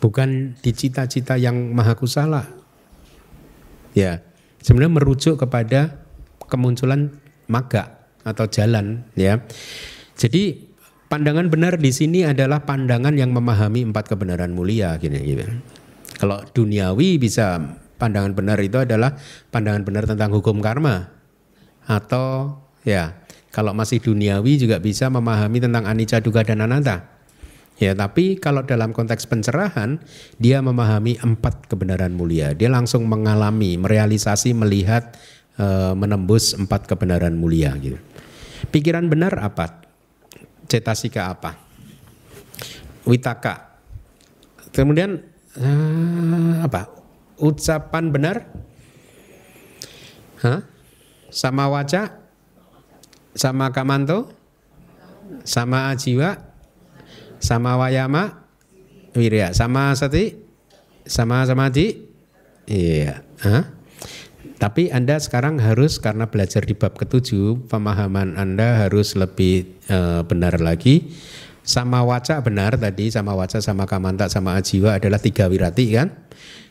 Bukan 0.00 0.56
di 0.64 0.72
cita-cita 0.72 1.36
yang 1.36 1.76
maha 1.76 1.92
kusala. 1.92 2.48
Ya, 3.92 4.24
sebenarnya 4.64 4.96
merujuk 4.96 5.36
kepada 5.36 6.00
kemunculan 6.48 7.20
maga 7.52 8.00
atau 8.24 8.48
jalan 8.48 9.04
ya. 9.12 9.44
Jadi 10.16 10.69
pandangan 11.10 11.50
benar 11.50 11.74
di 11.76 11.90
sini 11.90 12.22
adalah 12.22 12.62
pandangan 12.62 13.18
yang 13.18 13.34
memahami 13.34 13.90
empat 13.90 14.06
kebenaran 14.14 14.54
mulia 14.54 14.94
gini 14.96 15.18
gitu. 15.26 15.44
Kalau 16.22 16.38
duniawi 16.54 17.18
bisa 17.18 17.58
pandangan 17.98 18.32
benar 18.32 18.56
itu 18.62 18.78
adalah 18.78 19.18
pandangan 19.50 19.82
benar 19.82 20.06
tentang 20.06 20.30
hukum 20.30 20.62
karma 20.62 21.10
atau 21.90 22.56
ya 22.86 23.18
kalau 23.50 23.74
masih 23.74 23.98
duniawi 23.98 24.62
juga 24.62 24.78
bisa 24.78 25.10
memahami 25.10 25.58
tentang 25.58 25.90
anicca 25.90 26.22
duga 26.22 26.46
dan 26.46 26.62
anatta. 26.62 27.18
Ya, 27.80 27.96
tapi 27.96 28.36
kalau 28.36 28.60
dalam 28.60 28.92
konteks 28.92 29.24
pencerahan, 29.24 30.04
dia 30.36 30.60
memahami 30.60 31.16
empat 31.16 31.64
kebenaran 31.64 32.12
mulia. 32.12 32.52
Dia 32.52 32.68
langsung 32.68 33.08
mengalami, 33.08 33.80
merealisasi, 33.80 34.52
melihat, 34.52 35.16
e, 35.56 35.96
menembus 35.96 36.52
empat 36.52 36.84
kebenaran 36.84 37.40
mulia 37.40 37.72
gitu. 37.80 37.96
Pikiran 38.68 39.08
benar 39.08 39.32
apa? 39.40 39.80
Cetasika 40.70 41.34
apa? 41.34 41.58
Witaka. 43.02 43.74
Kemudian 44.70 45.18
e, 45.58 45.68
apa? 46.62 46.86
Ucapan 47.42 48.14
benar? 48.14 48.46
Hah? 50.46 50.62
Sama 51.34 51.66
waca? 51.66 52.22
Sama 53.34 53.74
kamanto? 53.74 54.30
Sama 55.42 55.90
ajiwa? 55.90 56.50
sama 57.40 57.80
wayama 57.80 58.44
wirya 59.16 59.56
sama 59.56 59.96
sati 59.96 60.36
sama 61.08 61.42
samadhi 61.48 62.04
iya 62.68 63.24
Hah? 63.40 63.72
Tapi 64.60 64.92
anda 64.92 65.16
sekarang 65.16 65.56
harus 65.56 65.96
karena 65.96 66.28
belajar 66.28 66.60
di 66.68 66.76
bab 66.76 66.92
ketujuh 66.92 67.64
pemahaman 67.72 68.36
anda 68.36 68.84
harus 68.84 69.16
lebih 69.16 69.64
e, 69.88 70.20
benar 70.28 70.60
lagi. 70.60 71.16
Sama 71.64 72.04
waca 72.04 72.44
benar 72.44 72.76
tadi 72.76 73.08
sama 73.08 73.32
waca 73.32 73.56
sama 73.64 73.88
kamanta 73.88 74.28
sama 74.28 74.60
ajiwa 74.60 75.00
adalah 75.00 75.16
tiga 75.16 75.48
wirati 75.48 75.96
kan? 75.96 76.12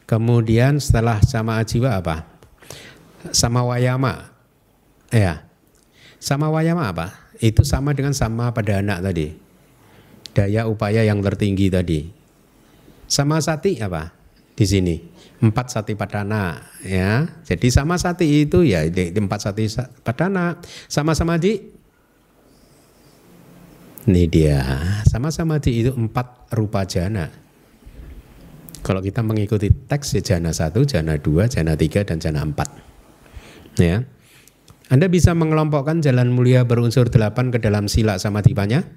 Kemudian 0.06 0.78
setelah 0.78 1.18
sama 1.26 1.58
ajiwa 1.58 1.98
apa? 1.98 2.30
Sama 3.34 3.66
wayama. 3.66 4.38
Ya. 5.10 5.50
Sama 6.22 6.54
wayama 6.54 6.94
apa? 6.94 7.34
Itu 7.42 7.66
sama 7.66 7.98
dengan 7.98 8.14
sama 8.14 8.54
pada 8.54 8.86
anak 8.86 9.02
tadi. 9.02 9.34
Daya 10.38 10.70
upaya 10.70 11.02
yang 11.02 11.26
tertinggi 11.26 11.74
tadi. 11.74 12.06
Sama 13.10 13.42
sati 13.42 13.82
apa? 13.82 14.14
Di 14.54 14.66
sini 14.70 15.19
empat 15.40 15.72
sati 15.72 15.96
padana 15.96 16.60
ya. 16.84 17.28
Jadi 17.48 17.68
sama 17.72 17.96
sati 17.96 18.44
itu 18.44 18.64
ya 18.68 18.84
di, 18.88 19.12
empat 19.16 19.40
sati 19.50 19.66
padana. 20.04 20.60
Sama-sama 20.92 21.40
di 21.40 21.58
ini 24.10 24.26
dia 24.26 24.64
sama-sama 25.06 25.60
di 25.60 25.86
itu 25.86 25.92
empat 25.96 26.52
rupa 26.56 26.84
jana. 26.88 27.30
Kalau 28.80 29.04
kita 29.04 29.20
mengikuti 29.20 29.68
teks 29.70 30.16
ya 30.20 30.22
jana 30.24 30.56
satu, 30.56 30.88
jana 30.88 31.20
dua, 31.20 31.52
jana 31.52 31.76
tiga 31.76 32.08
dan 32.08 32.24
jana 32.24 32.48
empat. 32.48 32.72
Ya. 33.76 34.08
Anda 34.90 35.06
bisa 35.12 35.36
mengelompokkan 35.38 36.02
jalan 36.02 36.34
mulia 36.34 36.66
berunsur 36.66 37.12
delapan 37.12 37.52
ke 37.54 37.62
dalam 37.62 37.92
sila 37.92 38.18
sama 38.18 38.42
tipanya? 38.42 38.88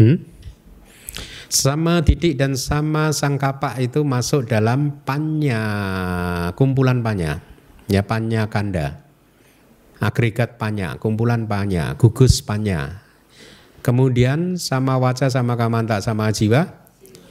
Hmm? 0.00 0.33
Sama 1.54 2.02
didik 2.02 2.34
dan 2.34 2.58
sama 2.58 3.14
sangkapa 3.14 3.78
itu 3.78 4.02
masuk 4.02 4.50
dalam 4.50 4.90
panya, 5.06 5.62
kumpulan 6.58 6.98
panya. 6.98 7.46
Ya 7.86 8.02
panya 8.02 8.50
kanda. 8.50 9.06
Agregat 10.02 10.58
panya, 10.58 10.98
kumpulan 10.98 11.46
panya, 11.46 11.94
gugus 11.94 12.42
panya. 12.42 13.06
Kemudian 13.86 14.58
sama 14.58 14.98
waca, 14.98 15.30
sama 15.30 15.54
kamanta, 15.54 16.02
sama 16.02 16.34
jiwa, 16.34 16.74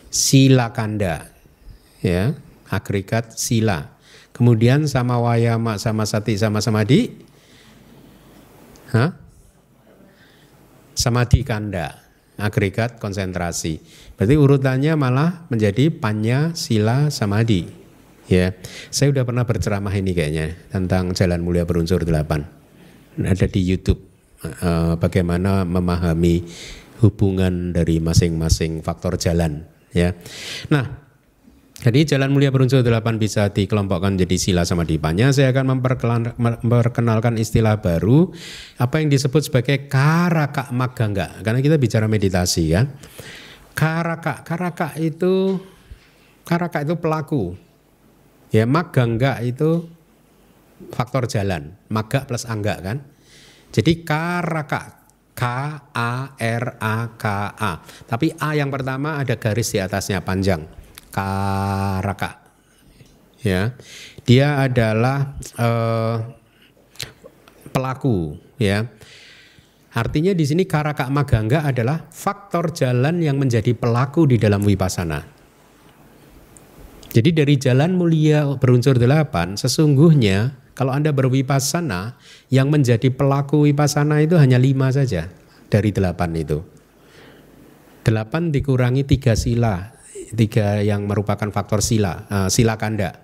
sila 0.07 0.71
kanda. 0.71 1.27
Ya, 1.99 2.31
agregat 2.71 3.35
sila. 3.35 3.91
Kemudian 4.31 4.87
sama 4.87 5.19
wayama, 5.19 5.75
sama 5.75 6.07
sati, 6.07 6.39
sama 6.39 6.63
samadhi. 6.63 7.11
Hah? 8.95 9.19
Samadhi 10.95 11.43
kanda 11.43 12.02
agregat 12.37 12.97
konsentrasi. 12.97 13.81
Berarti 14.17 14.35
urutannya 14.37 14.93
malah 14.97 15.45
menjadi 15.49 15.93
panya 15.93 16.53
sila 16.57 17.09
samadhi. 17.13 17.69
Ya, 18.31 18.55
saya 18.87 19.11
udah 19.11 19.27
pernah 19.27 19.43
berceramah 19.43 19.91
ini 19.93 20.15
kayaknya 20.15 20.55
tentang 20.71 21.11
jalan 21.11 21.43
mulia 21.43 21.67
berunsur 21.67 22.07
delapan. 22.07 22.47
Ada 23.19 23.51
di 23.51 23.61
YouTube 23.61 23.99
uh, 24.63 24.95
bagaimana 24.95 25.67
memahami 25.67 26.47
hubungan 27.03 27.75
dari 27.75 27.99
masing-masing 27.99 28.79
faktor 28.79 29.19
jalan. 29.19 29.67
Ya, 29.91 30.15
nah 30.71 31.02
jadi 31.83 32.15
jalan 32.15 32.31
mulia 32.31 32.47
berunsur 32.47 32.79
delapan 32.79 33.19
bisa 33.19 33.51
dikelompokkan 33.51 34.15
jadi 34.15 34.39
sila 34.39 34.63
sama 34.63 34.87
dipanya. 34.87 35.35
Saya 35.35 35.51
akan 35.51 35.83
memperkenalkan 36.63 37.35
istilah 37.35 37.83
baru 37.83 38.31
apa 38.79 39.03
yang 39.03 39.11
disebut 39.11 39.51
sebagai 39.51 39.91
karaka 39.91 40.71
magangga. 40.71 41.43
Karena 41.43 41.59
kita 41.59 41.75
bicara 41.75 42.07
meditasi 42.07 42.71
ya. 42.71 42.87
Karaka, 43.75 44.47
karaka 44.47 44.95
itu 44.95 45.59
karaka 46.47 46.87
itu 46.87 46.95
pelaku. 47.03 47.59
Ya 48.55 48.63
magangga 48.63 49.43
itu 49.43 49.83
faktor 50.95 51.27
jalan. 51.27 51.75
Maga 51.91 52.23
plus 52.23 52.47
angga 52.47 52.79
kan. 52.79 53.03
Jadi 53.75 54.07
karaka 54.07 55.03
K 55.35 55.43
A 55.91 56.31
R 56.39 56.65
A 56.79 57.11
K 57.19 57.25
A. 57.59 57.83
Tapi 58.07 58.31
A 58.39 58.55
yang 58.55 58.71
pertama 58.71 59.19
ada 59.19 59.35
garis 59.35 59.67
di 59.67 59.83
atasnya 59.83 60.23
panjang 60.23 60.82
karaka. 61.13 62.41
Ya, 63.45 63.77
dia 64.25 64.65
adalah 64.65 65.37
uh, 65.61 66.33
pelaku. 67.69 68.41
Ya, 68.57 68.89
artinya 69.93 70.33
di 70.33 70.47
sini 70.47 70.65
karaka 70.65 71.05
magangga 71.13 71.69
adalah 71.69 72.09
faktor 72.09 72.73
jalan 72.73 73.21
yang 73.21 73.37
menjadi 73.37 73.77
pelaku 73.77 74.25
di 74.25 74.41
dalam 74.41 74.65
wipasana. 74.65 75.29
Jadi 77.13 77.29
dari 77.29 77.55
jalan 77.61 77.93
mulia 77.93 78.57
berunsur 78.57 78.97
delapan, 78.97 79.53
sesungguhnya 79.53 80.57
kalau 80.73 80.89
Anda 80.89 81.13
berwipasana, 81.13 82.17
yang 82.49 82.73
menjadi 82.73 83.13
pelaku 83.13 83.69
wipasana 83.69 84.25
itu 84.25 84.33
hanya 84.41 84.57
lima 84.57 84.89
saja 84.89 85.29
dari 85.69 85.93
delapan 85.93 86.33
itu. 86.33 86.65
Delapan 88.01 88.49
dikurangi 88.49 89.05
tiga 89.05 89.37
sila, 89.37 89.92
tiga 90.33 90.81
yang 90.81 91.05
merupakan 91.05 91.47
faktor 91.53 91.85
sila, 91.85 92.25
uh, 92.27 92.49
sila 92.49 92.75
kanda. 92.75 93.23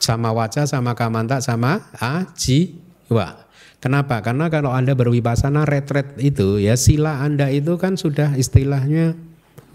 Sama 0.00 0.32
waca, 0.36 0.68
sama 0.68 0.92
kamanta, 0.92 1.40
sama 1.40 1.88
ajiwa. 1.96 3.44
Kenapa? 3.80 4.24
Karena 4.24 4.48
kalau 4.48 4.72
Anda 4.72 4.96
berwipasana 4.96 5.68
retret 5.68 6.16
itu 6.16 6.56
ya 6.56 6.72
sila 6.72 7.20
Anda 7.20 7.52
itu 7.52 7.76
kan 7.76 8.00
sudah 8.00 8.32
istilahnya 8.32 9.12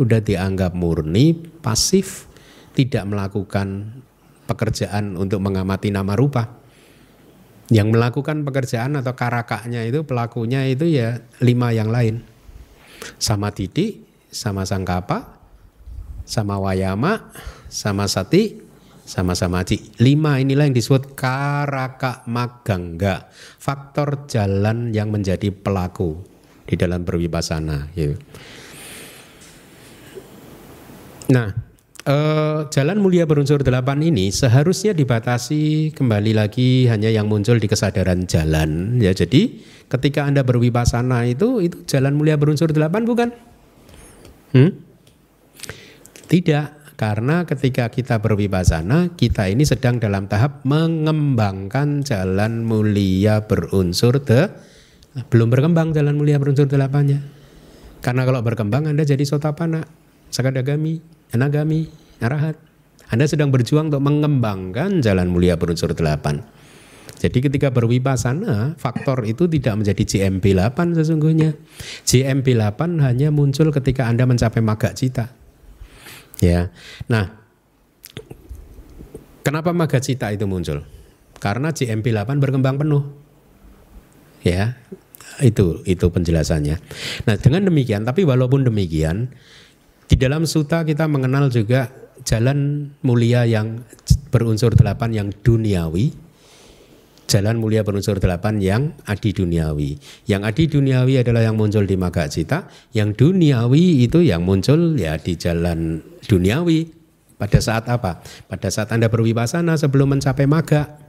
sudah 0.01 0.17
dianggap 0.21 0.73
murni, 0.73 1.37
pasif, 1.61 2.25
tidak 2.73 3.05
melakukan 3.05 4.01
pekerjaan 4.49 5.13
untuk 5.13 5.43
mengamati 5.45 5.93
nama 5.93 6.17
rupa. 6.17 6.57
Yang 7.69 7.93
melakukan 7.93 8.41
pekerjaan 8.49 8.97
atau 8.97 9.13
karakaknya 9.13 9.85
itu 9.85 10.01
pelakunya 10.01 10.65
itu 10.65 10.89
ya 10.89 11.21
lima 11.37 11.69
yang 11.69 11.93
lain. 11.93 12.25
Sama 13.21 13.53
titik, 13.53 14.01
sama 14.33 14.65
sangkapa, 14.65 15.38
sama 16.29 16.61
wayama, 16.61 17.33
sama 17.65 18.05
sati, 18.05 18.61
sama-sama 19.01 19.65
ci. 19.65 19.81
Lima 19.97 20.37
inilah 20.37 20.69
yang 20.69 20.77
disebut 20.77 21.17
karaka 21.17 22.21
magangga, 22.29 23.25
faktor 23.57 24.29
jalan 24.29 24.93
yang 24.93 25.09
menjadi 25.09 25.49
pelaku 25.49 26.21
di 26.69 26.77
dalam 26.77 27.01
berwipasana. 27.01 27.89
Gitu. 27.97 28.13
Nah, 31.33 31.49
eh, 32.05 32.59
jalan 32.69 33.01
mulia 33.01 33.25
berunsur 33.25 33.65
delapan 33.65 34.05
ini 34.05 34.29
seharusnya 34.29 34.93
dibatasi 34.93 35.93
kembali 35.97 36.37
lagi 36.37 36.85
hanya 36.85 37.09
yang 37.09 37.25
muncul 37.25 37.57
di 37.57 37.65
kesadaran 37.65 38.29
jalan. 38.29 39.01
Ya, 39.01 39.17
jadi 39.17 39.57
ketika 39.89 40.29
anda 40.29 40.45
berwipasana 40.45 41.25
itu 41.25 41.65
itu 41.65 41.81
jalan 41.89 42.13
mulia 42.13 42.37
berunsur 42.37 42.69
delapan 42.69 43.09
bukan? 43.09 43.29
Hmm? 44.53 44.88
Tidak. 46.29 46.93
Karena 46.99 47.47
ketika 47.47 47.87
kita 47.87 48.19
berwibasana, 48.19 49.15
kita 49.15 49.47
ini 49.47 49.63
sedang 49.63 50.03
dalam 50.03 50.27
tahap 50.27 50.67
mengembangkan 50.67 52.03
jalan 52.03 52.67
mulia 52.67 53.47
berunsur 53.47 54.19
de 54.19 54.51
belum 55.31 55.47
berkembang 55.47 55.95
jalan 55.95 56.19
mulia 56.19 56.35
berunsur 56.37 56.67
delapannya. 56.67 57.23
Karena 58.03 58.27
kalau 58.27 58.43
berkembang 58.43 58.91
Anda 58.91 59.07
jadi 59.07 59.23
sotapana, 59.23 59.87
sakadagami, 60.27 60.99
anagami, 61.31 61.87
arahat. 62.19 62.59
Anda 63.09 63.25
sedang 63.25 63.49
berjuang 63.49 63.89
untuk 63.89 64.03
mengembangkan 64.03 64.99
jalan 64.99 65.31
mulia 65.31 65.55
berunsur 65.55 65.95
delapan. 65.95 66.43
Jadi 67.15 67.47
ketika 67.47 67.71
berwipasana, 67.71 68.75
faktor 68.75 69.23
itu 69.23 69.47
tidak 69.47 69.81
menjadi 69.81 70.03
GMP 70.03 70.51
8 70.51 70.99
sesungguhnya. 70.99 71.55
GMP 72.03 72.59
8 72.59 72.99
hanya 73.01 73.31
muncul 73.31 73.71
ketika 73.71 74.07
Anda 74.07 74.27
mencapai 74.27 74.59
maga 74.59 74.91
cita. 74.91 75.38
Ya. 76.39 76.71
Nah, 77.11 77.35
kenapa 79.43 79.75
Magacita 79.75 80.31
itu 80.31 80.47
muncul? 80.47 80.87
Karena 81.39 81.71
GMP 81.71 82.11
8 82.11 82.39
berkembang 82.39 82.79
penuh. 82.79 83.03
Ya. 84.43 84.79
Itu 85.39 85.83
itu 85.87 86.11
penjelasannya. 86.11 86.75
Nah, 87.27 87.35
dengan 87.39 87.67
demikian 87.71 88.03
tapi 88.03 88.27
walaupun 88.27 88.67
demikian 88.67 89.31
di 90.09 90.15
dalam 90.19 90.43
suta 90.43 90.83
kita 90.83 91.07
mengenal 91.07 91.47
juga 91.47 91.87
jalan 92.27 92.91
mulia 93.05 93.47
yang 93.47 93.87
berunsur 94.33 94.75
delapan 94.75 95.15
yang 95.15 95.27
duniawi, 95.31 96.11
jalan 97.29 97.61
mulia 97.61 97.85
berunsur 97.85 98.17
delapan 98.17 98.57
yang 98.57 98.97
adi 99.05 99.29
duniawi. 99.31 100.01
Yang 100.25 100.41
adi 100.49 100.63
duniawi 100.65 101.21
adalah 101.21 101.45
yang 101.45 101.55
muncul 101.55 101.85
di 101.85 101.93
maga 101.93 102.25
cita, 102.25 102.65
yang 102.91 103.13
duniawi 103.13 104.01
itu 104.01 104.25
yang 104.25 104.41
muncul 104.41 104.97
ya 104.97 105.15
di 105.21 105.37
jalan 105.37 106.01
duniawi. 106.25 106.97
Pada 107.37 107.61
saat 107.61 107.87
apa? 107.87 108.19
Pada 108.49 108.67
saat 108.67 108.91
Anda 108.91 109.07
berwipasana 109.07 109.79
sebelum 109.79 110.17
mencapai 110.17 110.49
maga. 110.49 110.99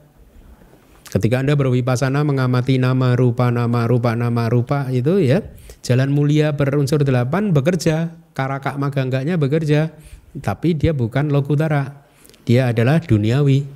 Ketika 1.10 1.42
Anda 1.42 1.59
berwipasana 1.59 2.22
mengamati 2.22 2.78
nama 2.78 3.18
rupa 3.18 3.51
nama 3.51 3.88
rupa 3.90 4.14
nama 4.14 4.47
rupa 4.47 4.86
itu 4.94 5.18
ya 5.18 5.42
jalan 5.82 6.14
mulia 6.14 6.55
berunsur 6.55 7.02
delapan 7.02 7.51
bekerja 7.51 8.14
karakak 8.36 8.78
maga 8.78 9.02
enggaknya 9.02 9.34
bekerja 9.34 9.90
tapi 10.38 10.78
dia 10.78 10.94
bukan 10.94 11.34
lokutara 11.34 12.06
dia 12.47 12.70
adalah 12.70 13.02
duniawi 13.02 13.66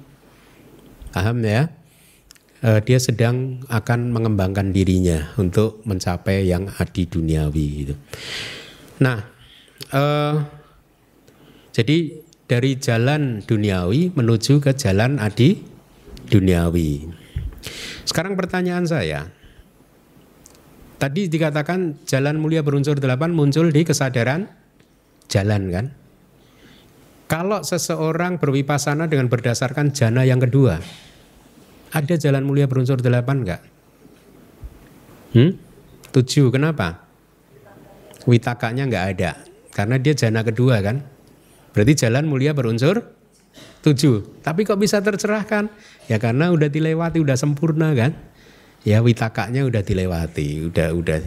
paham 1.11 1.43
ya 1.43 1.75
e, 2.65 2.81
dia 2.89 2.97
sedang 2.97 3.61
akan 3.69 4.09
mengembangkan 4.17 4.73
dirinya 4.73 5.37
untuk 5.37 5.85
mencapai 5.85 6.49
yang 6.49 6.73
adi 6.81 7.05
duniawi 7.05 7.67
itu 7.85 7.95
nah 8.97 9.21
e, 9.93 10.03
jadi 11.77 12.25
dari 12.45 12.77
jalan 12.79 13.43
duniawi 13.45 14.15
menuju 14.15 14.61
ke 14.61 14.77
jalan 14.77 15.17
adi 15.19 15.59
duniawi. 16.29 17.09
Sekarang 18.05 18.37
pertanyaan 18.37 18.85
saya. 18.85 19.29
Tadi 21.01 21.29
dikatakan 21.29 22.07
jalan 22.09 22.41
mulia 22.41 22.65
berunsur 22.65 22.97
delapan 22.97 23.35
muncul 23.35 23.69
di 23.69 23.83
kesadaran 23.85 24.49
jalan 25.29 25.63
kan? 25.73 25.87
Kalau 27.27 27.65
seseorang 27.65 28.39
berwipasana 28.39 29.11
dengan 29.11 29.27
berdasarkan 29.27 29.91
jana 29.91 30.23
yang 30.23 30.39
kedua, 30.39 30.79
ada 31.95 32.15
jalan 32.19 32.43
mulia 32.43 32.67
berunsur 32.67 32.99
delapan 32.99 33.47
enggak? 33.47 33.63
Hmm? 35.31 35.55
Tujuh, 36.11 36.51
kenapa? 36.51 37.07
Witakanya 38.27 38.91
enggak 38.91 39.05
ada, 39.15 39.31
karena 39.71 39.97
dia 40.03 40.15
jana 40.19 40.43
kedua 40.43 40.83
kan? 40.83 41.07
Berarti 41.71 42.07
jalan 42.07 42.27
mulia 42.27 42.51
berunsur 42.51 43.03
tujuh. 43.87 44.43
Tapi 44.43 44.67
kok 44.67 44.81
bisa 44.81 44.99
tercerahkan? 44.99 45.71
Ya 46.11 46.19
karena 46.19 46.51
udah 46.51 46.67
dilewati, 46.67 47.23
udah 47.23 47.39
sempurna 47.39 47.95
kan? 47.95 48.15
Ya 48.83 49.01
witakanya 49.01 49.65
udah 49.65 49.83
dilewati, 49.83 50.71
udah 50.71 50.89
udah. 50.95 51.19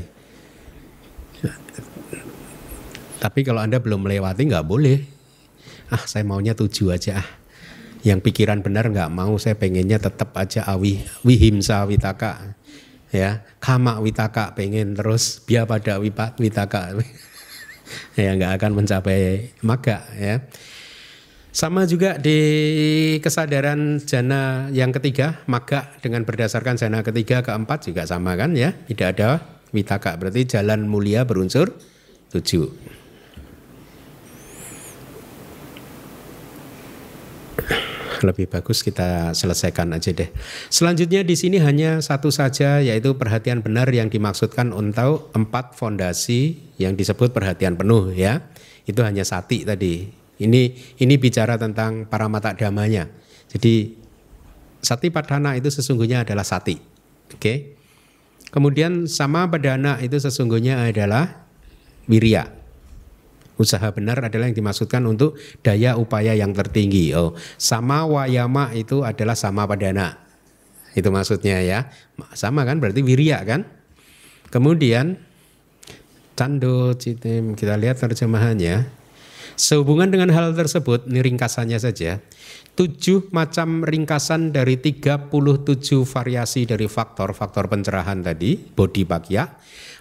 Tapi 3.18 3.40
kalau 3.42 3.62
anda 3.62 3.82
belum 3.82 4.06
melewati 4.06 4.46
nggak 4.46 4.68
boleh. 4.68 5.02
Ah 5.88 6.04
saya 6.04 6.28
maunya 6.28 6.54
tujuh 6.54 6.94
aja 6.94 7.24
ah. 7.24 7.28
Yang 8.06 8.20
pikiran 8.30 8.62
benar 8.62 8.90
nggak 8.90 9.10
mau, 9.10 9.38
saya 9.42 9.58
pengennya 9.58 9.98
tetap 9.98 10.36
aja 10.38 10.66
awi 10.70 11.02
wihimsa 11.26 11.86
witaka. 11.90 12.58
Ya, 13.10 13.48
kama 13.64 13.98
witaka 14.04 14.52
pengen 14.54 14.94
terus 14.94 15.40
biar 15.48 15.66
pada 15.66 15.98
witaka. 16.02 16.98
ya 18.20 18.36
nggak 18.36 18.52
akan 18.60 18.72
mencapai 18.84 19.54
maga 19.64 20.04
ya. 20.20 20.44
Sama 21.58 21.90
juga 21.90 22.22
di 22.22 22.38
kesadaran 23.18 23.98
jana 24.06 24.70
yang 24.70 24.94
ketiga, 24.94 25.42
maga 25.50 25.90
dengan 26.06 26.22
berdasarkan 26.22 26.78
jana 26.78 27.02
ketiga 27.02 27.42
keempat 27.42 27.90
juga 27.90 28.06
sama 28.06 28.38
kan 28.38 28.54
ya, 28.54 28.78
tidak 28.86 29.18
ada 29.18 29.42
witaka 29.74 30.14
berarti 30.22 30.46
jalan 30.46 30.86
mulia 30.86 31.26
berunsur 31.26 31.74
tujuh. 32.30 32.97
Lebih 38.24 38.50
bagus 38.50 38.82
kita 38.82 39.36
selesaikan 39.38 39.94
aja 39.94 40.14
deh. 40.14 40.30
Selanjutnya 40.72 41.22
di 41.22 41.36
sini 41.38 41.62
hanya 41.62 42.02
satu 42.02 42.34
saja 42.34 42.82
yaitu 42.82 43.14
perhatian 43.18 43.62
benar 43.62 43.90
yang 43.94 44.10
dimaksudkan 44.10 44.74
untuk 44.74 45.30
empat 45.38 45.78
fondasi 45.78 46.58
yang 46.82 46.98
disebut 46.98 47.36
perhatian 47.36 47.78
penuh 47.78 48.14
ya. 48.14 48.46
Itu 48.88 49.04
hanya 49.04 49.28
sati 49.28 49.68
tadi. 49.68 50.10
Ini 50.38 50.62
ini 51.02 51.16
bicara 51.18 51.58
tentang 51.58 52.10
para 52.10 52.26
mata 52.32 52.54
damanya. 52.54 53.10
Jadi 53.52 53.94
sati 54.82 55.14
padana 55.14 55.54
itu 55.58 55.70
sesungguhnya 55.70 56.26
adalah 56.26 56.46
sati. 56.46 56.78
Oke. 57.34 57.38
Okay? 57.38 57.58
Kemudian 58.48 59.06
sama 59.12 59.46
padana 59.52 60.00
itu 60.00 60.16
sesungguhnya 60.18 60.88
adalah 60.88 61.46
wirya. 62.08 62.57
Usaha 63.58 63.90
benar 63.90 64.22
adalah 64.22 64.50
yang 64.50 64.58
dimaksudkan 64.58 65.02
untuk 65.10 65.38
daya 65.66 65.98
upaya 65.98 66.38
yang 66.38 66.54
tertinggi. 66.54 67.14
Oh, 67.18 67.34
sama 67.58 68.06
wayama 68.06 68.70
itu 68.78 69.02
adalah 69.02 69.34
sama 69.34 69.66
padana. 69.66 70.22
Itu 70.94 71.10
maksudnya 71.10 71.62
ya. 71.62 71.90
Sama 72.38 72.66
kan 72.66 72.78
berarti 72.78 73.02
wirya 73.02 73.42
kan? 73.46 73.66
Kemudian 74.54 75.18
cando 76.38 76.94
citim 76.94 77.58
kita 77.58 77.78
lihat 77.82 77.98
terjemahannya. 77.98 78.86
Sehubungan 79.58 80.14
dengan 80.14 80.30
hal 80.38 80.54
tersebut, 80.54 81.10
ini 81.10 81.18
ringkasannya 81.26 81.82
saja. 81.82 82.22
Tujuh 82.78 83.34
macam 83.34 83.82
ringkasan 83.82 84.54
dari 84.54 84.78
37 84.78 85.34
variasi 86.06 86.70
dari 86.70 86.86
faktor-faktor 86.86 87.66
pencerahan 87.66 88.22
tadi, 88.22 88.54
body 88.54 89.02
pakya 89.02 89.50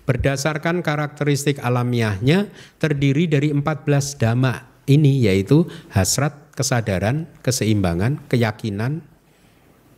berdasarkan 0.07 0.81
karakteristik 0.81 1.59
alamiahnya 1.61 2.49
terdiri 2.79 3.27
dari 3.27 3.51
14 3.51 4.23
dhamma 4.23 4.55
ini 4.87 5.27
yaitu 5.27 5.67
hasrat, 5.91 6.55
kesadaran, 6.55 7.27
keseimbangan, 7.43 8.23
keyakinan, 8.31 9.03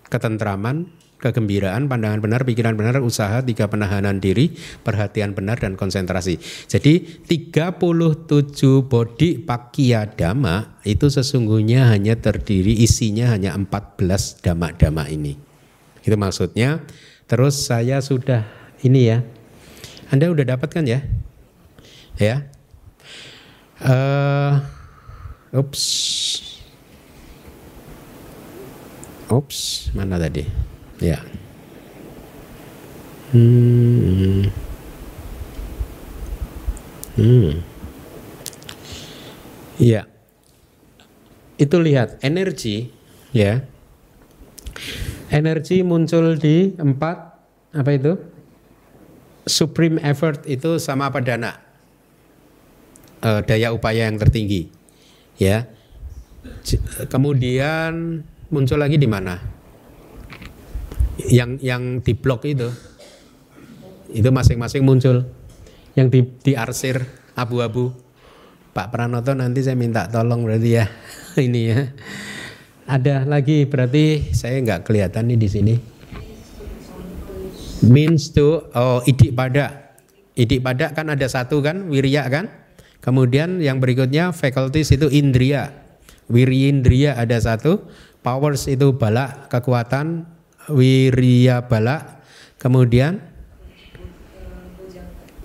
ketentraman, 0.08 0.88
kegembiraan, 1.20 1.90
pandangan 1.90 2.22
benar, 2.22 2.40
pikiran 2.46 2.78
benar, 2.78 3.02
usaha, 3.02 3.42
tiga 3.42 3.68
penahanan 3.68 4.22
diri, 4.22 4.54
perhatian 4.86 5.34
benar 5.36 5.60
dan 5.60 5.74
konsentrasi. 5.74 6.40
Jadi 6.70 7.20
37 7.26 8.88
bodi 8.88 9.42
pakia 9.42 10.08
dhamma 10.08 10.80
itu 10.86 11.10
sesungguhnya 11.10 11.90
hanya 11.92 12.16
terdiri 12.16 12.80
isinya 12.80 13.34
hanya 13.34 13.52
14 13.52 14.40
dhamma-dhamma 14.40 15.04
ini. 15.12 15.36
Itu 16.00 16.16
maksudnya. 16.16 16.80
Terus 17.28 17.60
saya 17.68 18.00
sudah 18.00 18.48
ini 18.80 19.12
ya 19.12 19.20
anda 20.08 20.32
udah 20.32 20.56
dapat 20.56 20.68
kan 20.72 20.84
ya? 20.88 21.04
Ya. 22.16 22.48
Uh, 23.78 24.64
ups. 25.52 25.84
Ups, 29.28 29.92
mana 29.92 30.16
tadi? 30.16 30.48
Ya. 30.98 31.20
Hmm. 33.36 34.48
Hmm. 37.18 37.60
Iya. 39.78 40.08
itu 41.58 41.76
lihat 41.82 42.22
energi 42.22 42.86
ya. 43.34 43.66
Energi 45.28 45.82
muncul 45.82 46.38
di 46.38 46.72
empat 46.78 47.18
apa 47.74 47.90
itu? 47.90 48.37
Supreme 49.48 49.98
effort 50.04 50.44
itu 50.44 50.76
sama 50.76 51.08
apa 51.08 51.24
dana? 51.24 51.58
Eh, 53.18 53.40
daya 53.42 53.74
upaya 53.74 54.06
yang 54.06 54.20
tertinggi. 54.20 54.70
Ya. 55.42 55.66
Kemudian 57.10 58.22
muncul 58.52 58.78
lagi 58.78 58.94
di 58.94 59.10
mana? 59.10 59.42
Yang 61.26 61.50
yang 61.66 61.82
di 61.98 62.12
blok 62.14 62.46
itu. 62.46 62.70
Itu 64.14 64.30
masing-masing 64.30 64.86
muncul. 64.86 65.26
Yang 65.98 66.08
di 66.14 66.20
diarsir 66.52 67.02
abu-abu. 67.34 67.90
Pak 68.70 68.94
Pranoto 68.94 69.34
nanti 69.34 69.66
saya 69.66 69.74
minta 69.74 70.06
tolong 70.06 70.46
berarti 70.46 70.70
ya. 70.78 70.86
Ini 71.48 71.62
ya. 71.66 71.80
Ada 72.86 73.26
lagi 73.26 73.66
berarti 73.66 74.30
saya 74.30 74.62
nggak 74.62 74.86
kelihatan 74.86 75.26
nih 75.34 75.38
di 75.42 75.48
sini. 75.50 75.74
Means 77.84 78.34
to 78.34 78.66
oh 78.74 79.04
idik 79.06 79.34
pada. 79.34 79.94
Idik 80.38 80.62
pada 80.62 80.94
kan 80.94 81.10
ada 81.10 81.26
satu 81.26 81.62
kan 81.62 81.86
wirya 81.90 82.26
kan. 82.26 82.50
Kemudian 82.98 83.62
yang 83.62 83.78
berikutnya 83.78 84.34
faculties 84.34 84.90
itu 84.90 85.06
indria. 85.10 85.70
Wirindria 86.26 87.14
ada 87.14 87.38
satu. 87.38 87.86
Powers 88.22 88.66
itu 88.66 88.94
bala 88.98 89.46
kekuatan. 89.46 90.26
Wirya 90.68 91.70
bala. 91.70 92.22
Kemudian 92.58 93.22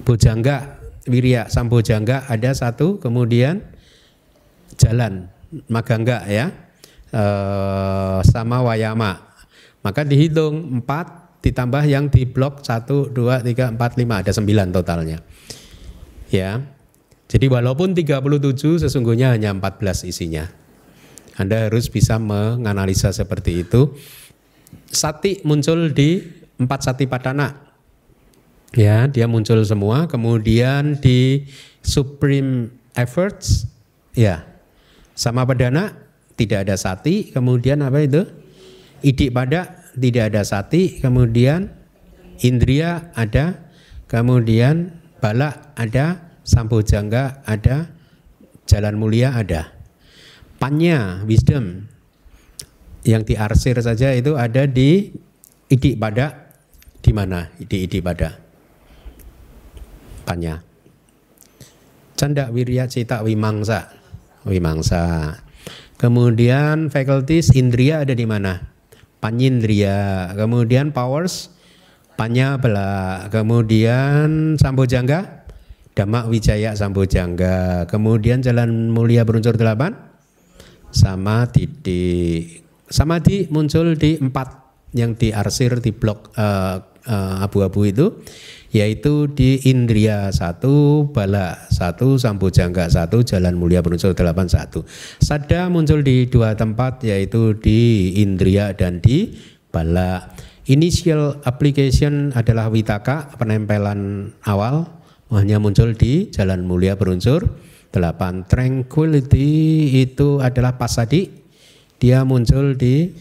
bojangga 0.04 0.84
wirya 1.08 1.48
sambojangga 1.48 2.28
ada 2.28 2.52
satu 2.52 3.00
kemudian 3.00 3.64
jalan 4.76 5.32
magangga 5.72 6.28
ya 6.28 6.52
eh, 7.12 8.20
sama 8.28 8.64
wayama 8.64 9.20
maka 9.84 10.04
dihitung 10.04 10.80
empat 10.80 11.23
ditambah 11.44 11.84
yang 11.84 12.08
di 12.08 12.24
blok 12.24 12.64
satu 12.64 13.12
dua 13.12 13.44
tiga 13.44 13.68
empat 13.68 14.00
lima 14.00 14.24
ada 14.24 14.32
sembilan 14.32 14.72
totalnya 14.72 15.20
ya 16.32 16.64
jadi 17.28 17.50
walaupun 17.50 17.98
37 17.98 18.88
sesungguhnya 18.88 19.36
hanya 19.36 19.52
14 19.52 20.08
isinya 20.08 20.48
anda 21.36 21.68
harus 21.68 21.92
bisa 21.92 22.16
menganalisa 22.16 23.12
seperti 23.12 23.68
itu 23.68 23.92
sati 24.88 25.44
muncul 25.44 25.92
di 25.92 26.24
empat 26.58 26.80
sati 26.88 27.06
padana 27.06 27.74
Ya, 28.74 29.06
dia 29.06 29.30
muncul 29.30 29.62
semua. 29.62 30.10
Kemudian 30.10 30.98
di 30.98 31.46
Supreme 31.86 32.74
Efforts, 32.98 33.70
ya, 34.18 34.50
sama 35.14 35.46
pedana 35.46 35.94
tidak 36.34 36.66
ada 36.66 36.74
sati. 36.74 37.30
Kemudian 37.30 37.86
apa 37.86 38.02
itu? 38.02 38.26
Idik 39.06 39.30
pada 39.30 39.83
tidak 39.98 40.34
ada 40.34 40.42
sati. 40.46 41.00
Kemudian 41.00 41.70
Indria 42.42 43.14
ada. 43.14 43.70
Kemudian 44.10 45.00
Bala 45.22 45.74
ada. 45.78 46.36
Sambojangga 46.44 47.46
ada. 47.48 47.94
Jalan 48.68 49.00
mulia 49.00 49.32
ada. 49.36 49.72
Panya, 50.60 51.24
wisdom, 51.28 51.88
yang 53.04 53.28
diarsir 53.28 53.76
saja 53.84 54.16
itu 54.16 54.40
ada 54.40 54.64
di 54.64 55.12
idik 55.68 56.00
pada 56.00 56.56
di 57.04 57.12
mana? 57.12 57.52
Di 57.60 57.84
idik 57.84 58.00
pada 58.00 58.44
panya. 60.24 60.64
Canda 62.16 62.48
wirya 62.50 62.88
cita 62.88 63.22
wimangsa. 63.22 63.92
Wimangsa. 64.48 65.36
Kemudian 66.00 66.92
faculties 66.92 67.52
indria 67.56 68.04
ada 68.04 68.16
di 68.16 68.24
mana? 68.28 68.73
Panyindria. 69.24 70.28
Kemudian 70.36 70.92
powers 70.92 71.56
panya 72.20 72.60
bela. 72.60 73.32
Kemudian 73.32 74.60
sambojangga 74.60 75.48
Dhamma 75.94 76.26
Wijaya 76.26 76.74
Sambojangga. 76.74 77.86
Kemudian 77.86 78.42
jalan 78.42 78.90
mulia 78.90 79.24
berunsur 79.24 79.54
delapan 79.54 79.94
sama 80.90 81.48
titik. 81.54 82.66
Samadhi 82.90 83.50
muncul 83.50 83.98
di 83.98 84.18
empat 84.18 84.62
yang 84.94 85.18
diarsir 85.18 85.82
di 85.82 85.90
blok 85.90 86.34
eh, 86.38 86.44
eh, 86.44 86.78
abu-abu 87.10 87.88
itu 87.88 88.24
yaitu 88.74 89.30
di 89.30 89.62
Indria 89.70 90.34
satu, 90.34 91.06
Bala 91.14 91.70
satu, 91.70 92.18
Sambojangga 92.18 92.90
satu, 92.90 93.22
Jalan 93.22 93.54
Mulia 93.54 93.86
berunsur 93.86 94.18
delapan 94.18 94.50
satu. 94.50 94.82
Sada 95.22 95.70
muncul 95.70 96.02
di 96.02 96.26
dua 96.26 96.58
tempat 96.58 97.06
yaitu 97.06 97.54
di 97.54 98.12
Indria 98.18 98.74
dan 98.74 98.98
di 98.98 99.38
Bala. 99.70 100.34
Initial 100.66 101.44
application 101.46 102.34
adalah 102.34 102.72
Witaka, 102.74 103.38
penempelan 103.38 104.34
awal 104.48 104.90
hanya 105.30 105.62
muncul 105.62 105.94
di 105.94 106.34
Jalan 106.34 106.66
Mulia 106.66 106.98
berunsur 106.98 107.46
delapan. 107.94 108.42
Tranquility 108.50 109.86
itu 110.02 110.42
adalah 110.42 110.82
pasadi, 110.82 111.30
dia 112.02 112.26
muncul 112.26 112.74
di 112.74 113.14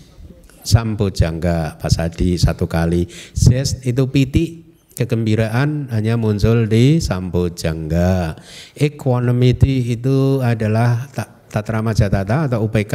Sambojangga 0.62 1.78
pasadi 1.78 2.38
satu 2.38 2.70
kali. 2.70 3.06
Zest 3.34 3.84
itu 3.86 4.08
piti, 4.08 4.62
kegembiraan 4.94 5.90
hanya 5.90 6.14
muncul 6.16 6.70
di 6.70 7.02
Sambojangga. 7.02 8.38
Equanimity 8.78 9.94
itu 9.98 10.40
adalah 10.40 11.10
Tatrama 11.52 11.92
Jatata 11.92 12.48
atau 12.48 12.64
UPK 12.64 12.94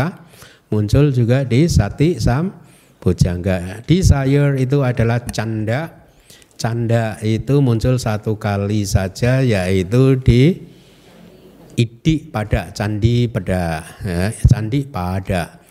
muncul 0.73 1.13
juga 1.13 1.45
di 1.45 1.69
Sati 1.69 2.17
Sambojangga. 2.17 3.85
Desire 3.85 4.57
itu 4.57 4.81
adalah 4.81 5.23
canda. 5.27 6.09
Canda 6.57 7.21
itu 7.21 7.61
muncul 7.61 8.01
satu 8.01 8.41
kali 8.41 8.81
saja 8.81 9.45
yaitu 9.45 10.17
di 10.17 10.57
Idi 11.77 12.25
pada 12.33 12.73
candi 12.73 13.29
pada 13.29 13.85
ya, 14.01 14.33
candi 14.49 14.89
pada 14.89 15.61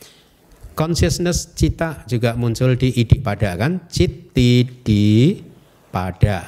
consciousness 0.77 1.57
cita 1.57 2.05
juga 2.05 2.37
muncul 2.37 2.77
di 2.77 2.93
idi 2.93 3.19
pada 3.19 3.57
kan? 3.57 3.89
Citi 3.89 4.63
di 4.85 5.41
pada. 5.89 6.45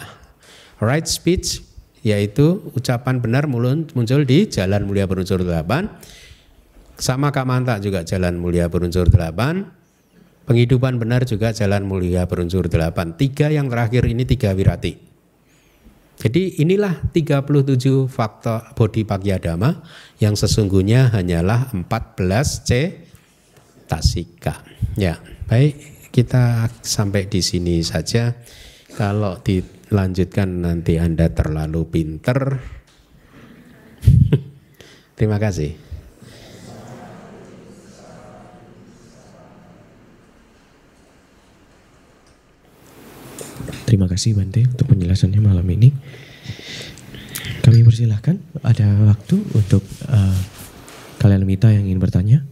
Right 0.79 1.09
speech 1.09 1.65
yaitu 2.07 2.63
ucapan 2.79 3.19
benar 3.19 3.51
muncul 3.51 4.23
di 4.23 4.47
jalan 4.47 4.87
mulia 4.87 5.09
berunsur 5.09 5.43
delapan. 5.43 5.91
Sama 6.95 7.35
kamanta 7.35 7.81
juga 7.83 8.07
jalan 8.07 8.39
mulia 8.39 8.71
berunsur 8.71 9.09
delapan. 9.09 9.67
Penghidupan 10.47 10.97
benar 10.97 11.29
juga 11.29 11.53
jalan 11.53 11.85
mulia 11.85 12.25
berunsur 12.25 12.71
delapan. 12.71 13.17
Tiga 13.17 13.51
yang 13.51 13.69
terakhir 13.69 14.07
ini 14.09 14.25
tiga 14.25 14.55
wirati. 14.55 14.97
Jadi 16.19 16.59
inilah 16.59 17.15
37 17.15 18.11
faktor 18.11 18.75
bodi 18.75 19.07
pakyadama 19.07 19.87
yang 20.19 20.35
sesungguhnya 20.35 21.15
hanyalah 21.15 21.71
14 21.71 22.67
C 22.67 22.71
tasika. 23.89 24.63
Ya, 24.95 25.19
baik 25.49 26.11
kita 26.13 26.69
sampai 26.85 27.27
di 27.27 27.41
sini 27.41 27.81
saja. 27.81 28.37
Kalau 28.93 29.41
dilanjutkan 29.41 30.65
nanti 30.69 31.01
Anda 31.01 31.33
terlalu 31.33 31.89
pinter. 31.89 32.61
Terima 35.19 35.41
kasih. 35.41 35.89
Terima 43.89 44.05
kasih 44.05 44.37
Bante 44.37 44.69
untuk 44.69 44.85
penjelasannya 44.93 45.41
malam 45.41 45.65
ini. 45.73 45.89
Kami 47.65 47.81
persilahkan 47.81 48.37
ada 48.61 48.85
waktu 49.09 49.41
untuk 49.57 49.81
uh, 50.13 50.37
kalian 51.17 51.49
mita 51.49 51.73
yang 51.73 51.89
ingin 51.89 51.97
bertanya. 51.97 52.45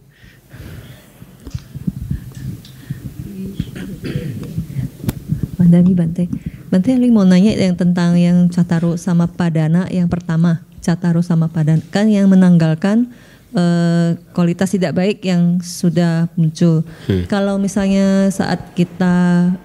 Mandani 5.67 5.91
Bante. 5.91 6.23
Bante 6.71 6.95
yang 6.95 7.11
mau 7.11 7.27
nanya 7.27 7.51
yang 7.51 7.75
tentang 7.75 8.15
yang 8.15 8.47
Cataru 8.47 8.95
sama 8.95 9.27
Padana 9.27 9.83
yang 9.91 10.07
pertama. 10.07 10.63
Cataru 10.79 11.19
sama 11.19 11.51
Padana 11.51 11.83
kan 11.91 12.07
yang 12.07 12.31
menanggalkan 12.31 13.11
eh, 13.51 14.15
kualitas 14.31 14.71
tidak 14.71 14.95
baik 14.95 15.19
yang 15.27 15.59
sudah 15.59 16.31
muncul. 16.39 16.87
Kalau 17.27 17.59
misalnya 17.59 18.31
saat 18.31 18.71
kita 18.71 19.15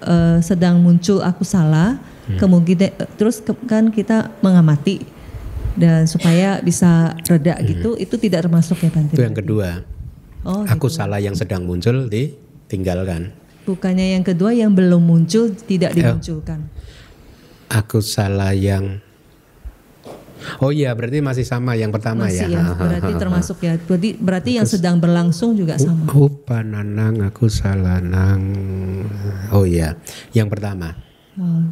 eh, 0.03 0.37
sedang 0.43 0.83
muncul 0.83 1.23
aku 1.23 1.47
salah, 1.47 2.03
kemudian 2.35 2.91
terus 3.15 3.39
ke- 3.39 3.55
kan 3.63 3.87
kita 3.87 4.35
mengamati 4.43 5.07
dan 5.79 6.03
supaya 6.05 6.59
bisa 6.59 7.15
reda 7.25 7.55
gitu, 7.63 7.95
itu 7.95 8.19
tidak 8.19 8.43
termasuk 8.45 8.83
ya 8.83 8.91
Bante. 8.91 9.15
Itu 9.15 9.23
yang 9.23 9.33
kedua. 9.39 9.87
Oh, 10.43 10.67
Aku 10.67 10.91
gitu. 10.91 10.99
salah 10.99 11.23
yang 11.23 11.39
sedang 11.39 11.63
muncul 11.63 12.11
ditinggalkan. 12.11 13.31
Bukannya 13.63 14.19
yang 14.19 14.23
kedua 14.23 14.51
yang 14.51 14.75
belum 14.75 14.99
muncul 14.99 15.51
tidak 15.55 15.95
Ya. 15.95 16.11
dimunculkan. 16.11 16.67
Aku 17.71 18.03
salah 18.03 18.51
yang 18.51 18.99
Oh 20.59 20.75
iya, 20.75 20.91
berarti 20.91 21.23
masih 21.23 21.47
sama 21.47 21.71
yang 21.73 21.87
pertama 21.87 22.27
Masih 22.27 22.51
ya. 22.51 22.59
ya, 22.59 22.63
berarti 22.75 23.15
termasuk 23.15 23.63
ya. 23.63 23.79
Berarti 23.79 24.19
berarti 24.19 24.51
yang 24.59 24.67
sedang 24.67 24.99
berlangsung 24.99 25.55
juga 25.55 25.79
sama. 25.79 26.03
Upananang 26.11 27.23
aku 27.23 27.47
salanang. 27.47 28.43
Oh 29.55 29.63
iya, 29.63 29.95
yang 30.35 30.51
pertama. 30.51 30.99
Oh, 31.39 31.63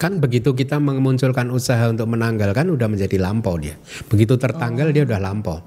Kan 0.00 0.18
begitu 0.18 0.50
kita 0.50 0.80
memunculkan 0.80 1.46
usaha 1.52 1.86
untuk 1.86 2.08
menanggalkan 2.08 2.72
udah 2.72 2.88
menjadi 2.88 3.20
lampau 3.20 3.60
dia. 3.60 3.76
Begitu 4.08 4.34
tertanggal 4.34 4.90
dia 4.90 5.04
udah 5.04 5.20
lampau. 5.20 5.60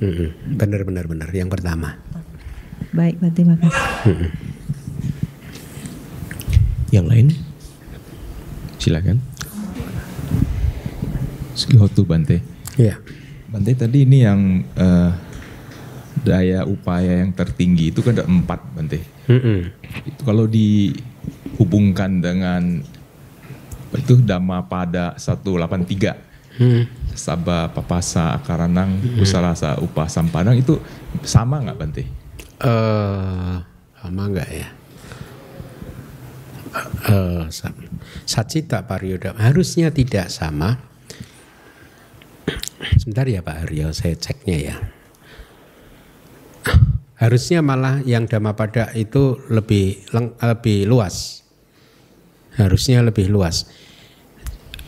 Mm-mm. 0.00 0.54
Benar 0.56 0.86
benar 0.86 1.04
benar. 1.04 1.28
Yang 1.34 1.50
pertama. 1.50 1.98
baik, 2.90 3.18
berarti 3.18 3.42
makasih. 3.42 3.86
Yang 6.90 7.06
lain? 7.06 7.26
Silakan. 8.82 9.18
Skihotu 11.54 12.02
Bante. 12.06 12.42
Iya. 12.78 12.98
Bante 13.50 13.74
tadi 13.74 14.06
ini 14.06 14.22
yang 14.22 14.62
eh, 14.74 15.10
daya 16.22 16.66
upaya 16.66 17.24
yang 17.24 17.32
tertinggi 17.34 17.94
itu 17.94 18.02
kan 18.02 18.18
ada 18.18 18.26
empat 18.26 18.60
Bante. 18.74 19.00
Mm-mm. 19.30 19.60
Itu 20.06 20.20
kalau 20.26 20.50
dihubungkan 20.50 22.18
dengan 22.22 22.82
itu 23.94 24.14
Dhamma 24.22 24.66
pada 24.66 25.18
183 25.18 26.30
Hmm. 26.60 26.84
Sabah 27.16 27.72
Papasa 27.72 28.36
Akaranang 28.36 29.00
Usalasa 29.16 29.80
Upah 29.80 30.10
Sampanang 30.12 30.60
itu 30.60 30.76
sama 31.24 31.62
nggak 31.62 31.78
Bante? 31.78 32.04
Eh, 32.60 33.56
sama 33.96 34.22
enggak 34.28 34.48
ya? 34.52 34.68
Eh. 37.10 37.44
Sacita 38.26 38.86
pariyodam 38.86 39.34
harusnya 39.38 39.90
tidak 39.90 40.30
sama. 40.30 40.78
Sebentar 42.96 43.26
ya 43.26 43.42
Pak 43.42 43.66
Aryo, 43.66 43.90
saya 43.90 44.14
ceknya 44.16 44.56
ya. 44.56 44.76
Harusnya 47.20 47.60
malah 47.60 48.00
yang 48.08 48.24
Dhammapada 48.24 48.96
itu 48.96 49.36
lebih 49.52 50.08
leng- 50.14 50.36
lebih 50.40 50.88
luas. 50.88 51.44
Harusnya 52.56 53.04
lebih 53.04 53.28
luas. 53.28 53.68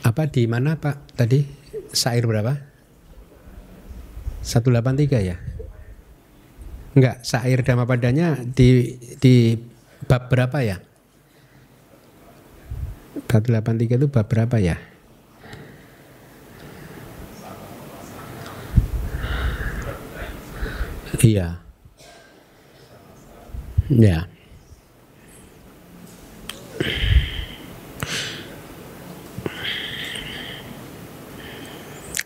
Apa 0.03 0.27
di 0.33 0.49
mana 0.49 0.81
Pak 0.81 1.19
tadi? 1.19 1.45
Sair 1.93 2.25
berapa? 2.25 2.57
183 4.43 5.21
ya? 5.21 5.37
Enggak, 6.97 7.21
sair 7.25 7.61
Dhammapadanya 7.61 8.41
di 8.43 8.97
di 9.21 9.55
bab 10.09 10.33
berapa 10.33 10.59
ya? 10.65 10.81
183 13.33 13.97
itu 13.97 14.07
bab 14.13 14.29
berapa 14.29 14.61
ya? 14.61 14.77
Iya. 21.23 21.63
Ya. 23.89 24.19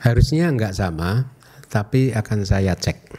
Harusnya 0.02 0.46
enggak 0.54 0.70
sama, 0.74 1.34
tapi 1.66 2.14
akan 2.14 2.46
saya 2.46 2.78
cek. 2.78 3.10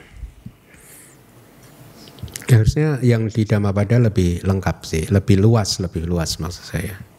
Harusnya 2.48 2.96
yang 3.04 3.28
di 3.28 3.44
Dhammapada 3.44 4.00
lebih 4.00 4.40
lengkap 4.48 4.78
sih, 4.88 5.04
lebih 5.12 5.36
luas, 5.36 5.84
lebih 5.84 6.08
luas 6.08 6.40
maksud 6.40 6.64
saya. 6.64 7.17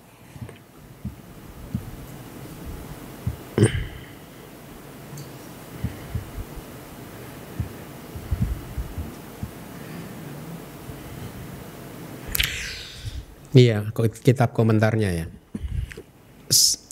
Iya, 13.56 13.88
kitab 14.20 14.52
komentarnya 14.52 15.10
ya. 15.24 15.26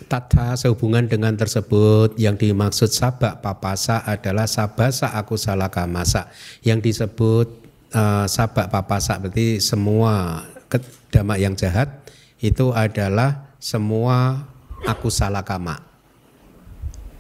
Tata 0.06 0.54
sehubungan 0.56 1.04
dengan 1.04 1.34
tersebut 1.34 2.16
yang 2.16 2.38
dimaksud 2.38 2.88
sabak 2.88 3.42
papasa 3.42 4.00
adalah 4.06 4.48
sabasa 4.48 5.12
aku 5.12 5.36
salah 5.36 5.68
kamasa. 5.68 6.32
Yang 6.64 6.92
disebut 6.92 7.46
eh, 7.92 8.26
sabak 8.30 8.72
papasa 8.72 9.20
berarti 9.20 9.60
semua 9.60 10.44
kedama 10.70 11.36
yang 11.36 11.58
jahat 11.58 11.92
itu 12.40 12.72
adalah 12.72 13.52
semua 13.60 14.46
aku 14.88 15.12
salah 15.12 15.44
kama. 15.44 15.82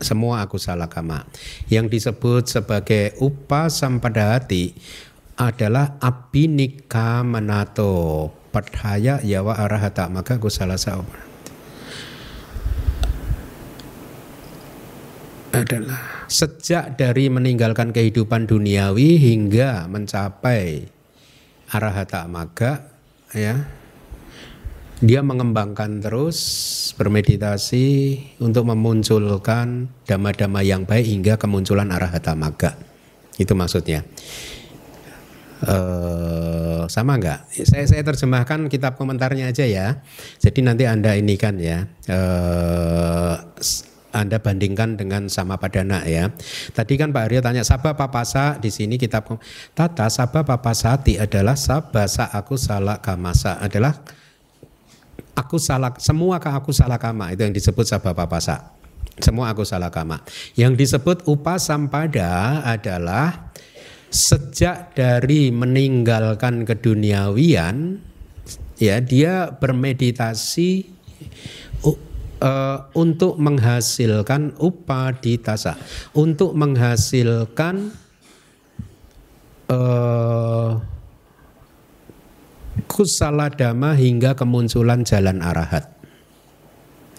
Semua 0.00 0.44
aku 0.44 0.56
salah 0.56 0.88
kama. 0.88 1.24
Yang 1.68 1.86
disebut 2.00 2.48
sebagai 2.48 3.16
upa 3.20 3.68
sampadati 3.68 4.76
adalah 5.36 6.00
abinika 6.00 7.20
manato 7.20 8.32
padhaya 8.56 9.20
yawa 9.20 9.60
arahata 9.60 10.08
maka 10.08 10.40
kusala 10.40 10.80
saupana. 10.80 11.26
adalah 15.56 16.28
sejak 16.28 17.00
dari 17.00 17.32
meninggalkan 17.32 17.88
kehidupan 17.88 18.44
duniawi 18.44 19.16
hingga 19.16 19.88
mencapai 19.88 20.84
arahata 21.72 22.28
maga 22.28 22.92
ya 23.32 23.64
dia 25.00 25.20
mengembangkan 25.20 26.00
terus 26.04 26.38
bermeditasi 26.96 28.16
untuk 28.40 28.68
memunculkan 28.68 29.88
dhamma-dhamma 30.04 30.60
yang 30.64 30.84
baik 30.84 31.04
hingga 31.08 31.34
kemunculan 31.40 31.88
arahata 31.88 32.36
maga 32.36 32.76
itu 33.40 33.52
maksudnya 33.56 34.04
sama 36.88 37.18
enggak? 37.18 37.46
Saya 37.66 37.84
saya 37.86 38.02
terjemahkan 38.02 38.70
kitab 38.72 38.96
komentarnya 38.96 39.50
aja 39.50 39.64
ya. 39.66 40.00
Jadi 40.40 40.60
nanti 40.64 40.84
anda 40.88 41.12
ini 41.14 41.34
kan 41.36 41.58
ya. 41.58 41.86
eh 42.06 43.36
anda 44.16 44.40
bandingkan 44.40 44.96
dengan 44.96 45.28
sama 45.28 45.60
padana 45.60 46.00
ya. 46.08 46.32
Tadi 46.72 46.96
kan 46.96 47.12
Pak 47.12 47.28
Aryo 47.28 47.44
tanya 47.44 47.60
sabah 47.68 47.92
papasa 47.92 48.56
di 48.56 48.72
sini 48.72 48.96
kitab 48.96 49.28
tata 49.76 50.08
sabah 50.08 50.40
papasati 50.40 51.20
adalah 51.20 51.52
sabasa 51.52 52.32
aku 52.32 52.56
salah 52.56 53.04
kamasa 53.04 53.60
adalah 53.60 54.00
aku 55.36 55.60
salah 55.60 55.92
semua 56.00 56.40
ke 56.40 56.48
aku 56.48 56.72
salah 56.72 56.96
kama 56.96 57.36
itu 57.36 57.44
yang 57.44 57.52
disebut 57.52 57.84
sabah 57.84 58.16
papasa. 58.16 58.72
Semua 59.16 59.48
aku 59.48 59.64
salah 59.64 59.88
kama. 59.88 60.20
Yang 60.60 60.76
disebut 60.84 61.24
upasampada 61.24 62.60
adalah 62.68 63.48
sejak 64.10 64.94
dari 64.94 65.50
meninggalkan 65.50 66.64
keduniawian 66.64 68.00
ya 68.80 69.00
dia 69.02 69.50
bermeditasi 69.52 70.86
u- 71.84 72.02
eh, 72.40 72.78
untuk 72.94 73.36
menghasilkan 73.40 74.56
upaditasa 74.60 75.76
untuk 76.14 76.52
menghasilkan 76.54 77.92
eh, 79.68 80.70
kusala 82.86 83.50
dhamma 83.52 83.92
hingga 83.98 84.32
kemunculan 84.38 85.04
jalan 85.04 85.42
arahat. 85.44 85.90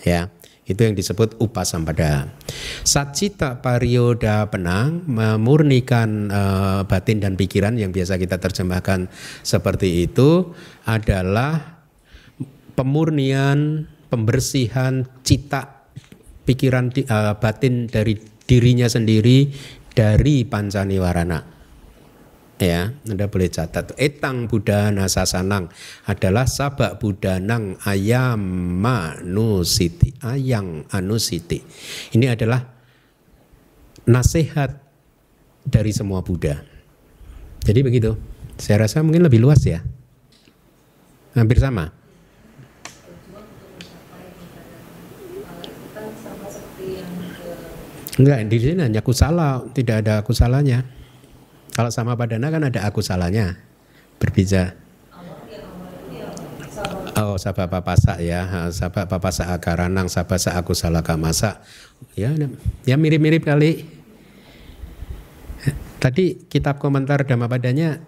Ya 0.01 0.31
itu 0.67 0.83
yang 0.83 0.93
disebut 0.93 1.39
upasampada 1.39 2.27
sacita 2.83 3.63
parioda 3.63 4.51
penang 4.51 5.07
memurnikan 5.07 6.27
eh, 6.27 6.81
batin 6.83 7.23
dan 7.23 7.39
pikiran 7.39 7.79
yang 7.79 7.95
biasa 7.95 8.19
kita 8.19 8.37
terjemahkan 8.37 9.07
seperti 9.41 10.05
itu 10.05 10.51
adalah 10.83 11.79
pemurnian 12.75 13.87
pembersihan 14.11 15.07
cita 15.23 15.87
pikiran 16.43 16.91
eh, 16.93 17.33
batin 17.39 17.87
dari 17.87 18.19
dirinya 18.47 18.87
sendiri 18.91 19.51
dari 19.95 20.43
pancaniwarana 20.43 21.56
ya 22.57 22.93
anda 23.05 23.29
boleh 23.29 23.49
catat. 23.49 23.93
Etang 23.97 24.49
budana 24.49 25.05
sasanang 25.05 25.69
adalah 26.09 26.49
sabak 26.49 26.97
budanang 26.97 27.77
ayam 27.85 28.41
manusiti. 28.81 30.17
Ayang 30.25 30.85
anusiti. 30.89 31.61
Ini 32.17 32.33
adalah 32.33 32.65
nasihat 34.07 34.73
dari 35.67 35.91
semua 35.91 36.23
Buddha. 36.23 36.63
Jadi 37.61 37.79
begitu. 37.83 38.15
Saya 38.57 38.87
rasa 38.87 39.05
mungkin 39.05 39.21
lebih 39.21 39.37
luas 39.43 39.61
ya. 39.61 39.85
Hampir 41.37 41.61
sama. 41.61 41.93
Enggak, 48.17 48.49
di 48.49 48.57
sini 48.57 48.81
hanya 48.81 49.05
kusala, 49.05 49.61
tidak 49.77 50.01
ada 50.01 50.25
kusalanya. 50.25 50.96
Kalau 51.77 51.93
sama 51.93 52.17
padana 52.17 52.49
kan 52.49 52.65
ada 52.65 52.89
aku 52.89 53.05
salahnya. 53.05 53.61
Berbeda. 54.17 54.73
Oh, 57.21 57.37
sabak 57.37 57.69
papasa 57.69 58.17
ya, 58.17 58.49
sabak 58.73 59.05
papasa 59.05 59.53
akaranang, 59.53 60.09
sabak 60.09 60.41
sa 60.41 60.57
aku 60.57 60.73
salah 60.73 61.05
kamasa. 61.05 61.61
Ya, 62.17 62.33
ya 62.81 62.97
mirip-mirip 62.97 63.45
kali. 63.45 63.85
Tadi 66.01 66.49
kitab 66.49 66.81
komentar 66.81 67.25
Dhamma 67.29 67.45
padanya 67.45 68.01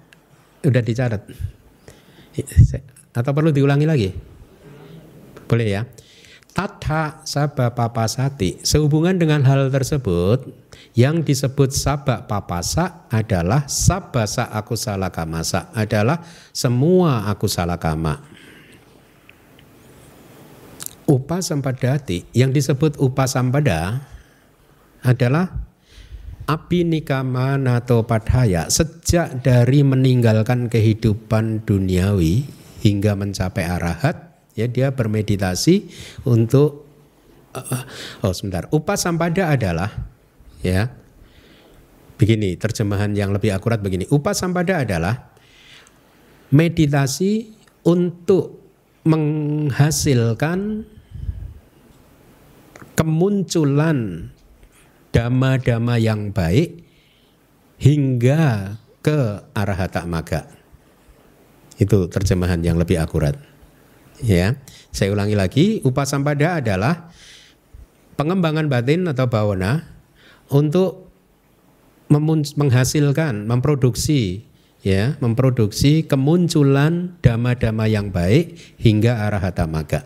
udah 0.65 0.81
dicatat. 0.81 1.29
Atau 3.13 3.31
perlu 3.33 3.53
diulangi 3.53 3.85
lagi? 3.85 4.09
Boleh 5.45 5.67
ya. 5.69 5.81
Tata 6.59 7.23
sabak 7.23 7.71
papasati. 7.71 8.59
Sehubungan 8.67 9.15
dengan 9.15 9.47
hal 9.47 9.71
tersebut, 9.71 10.43
yang 10.91 11.23
disebut 11.23 11.71
sabak 11.71 12.27
papasa 12.27 13.07
adalah 13.07 13.63
sabasa 13.71 14.51
aku 14.51 14.75
salah 14.75 15.07
kamasa 15.07 15.71
adalah 15.71 16.19
semua 16.51 17.31
aku 17.31 17.47
salah 17.47 17.79
kama. 17.79 18.19
Upasampadati 21.07 22.27
yang 22.35 22.51
disebut 22.51 22.99
upasampada 22.99 24.03
adalah 24.99 25.63
nato 27.55 28.03
padhaya 28.03 28.67
sejak 28.67 29.47
dari 29.47 29.79
meninggalkan 29.87 30.67
kehidupan 30.67 31.63
duniawi 31.63 32.43
hingga 32.83 33.15
mencapai 33.15 33.63
arahat 33.63 34.28
ya 34.59 34.67
dia 34.67 34.91
bermeditasi 34.91 35.87
untuk 36.27 36.83
uh, 37.55 37.83
oh 38.27 38.33
sebentar 38.35 38.67
upasampada 38.75 39.49
adalah 39.55 39.89
ya 40.59 40.91
begini 42.19 42.59
terjemahan 42.59 43.15
yang 43.15 43.31
lebih 43.31 43.55
akurat 43.55 43.79
begini 43.79 44.03
upasampada 44.11 44.83
adalah 44.83 45.31
meditasi 46.51 47.55
untuk 47.87 48.59
menghasilkan 49.07 50.83
kemunculan 52.99 54.29
dama-dama 55.15 55.95
yang 55.95 56.35
baik 56.35 56.83
hingga 57.79 58.75
ke 58.99 59.47
arahata 59.55 60.03
maga. 60.03 60.51
Itu 61.79 62.11
terjemahan 62.11 62.59
yang 62.59 62.75
lebih 62.75 62.99
akurat. 62.99 63.39
Ya, 64.19 64.59
saya 64.91 65.15
ulangi 65.15 65.35
lagi, 65.39 65.65
upasampada 65.87 66.59
adalah 66.59 67.07
pengembangan 68.19 68.67
batin 68.67 69.07
atau 69.07 69.31
bawana 69.31 69.87
untuk 70.51 71.07
menghasilkan, 72.11 73.47
memproduksi 73.47 74.43
ya, 74.83 75.15
memproduksi 75.23 76.03
kemunculan 76.03 77.15
dama-dama 77.23 77.85
yang 77.87 78.11
baik 78.11 78.75
hingga 78.79 79.23
arahata 79.27 79.67
maga. 79.69 80.03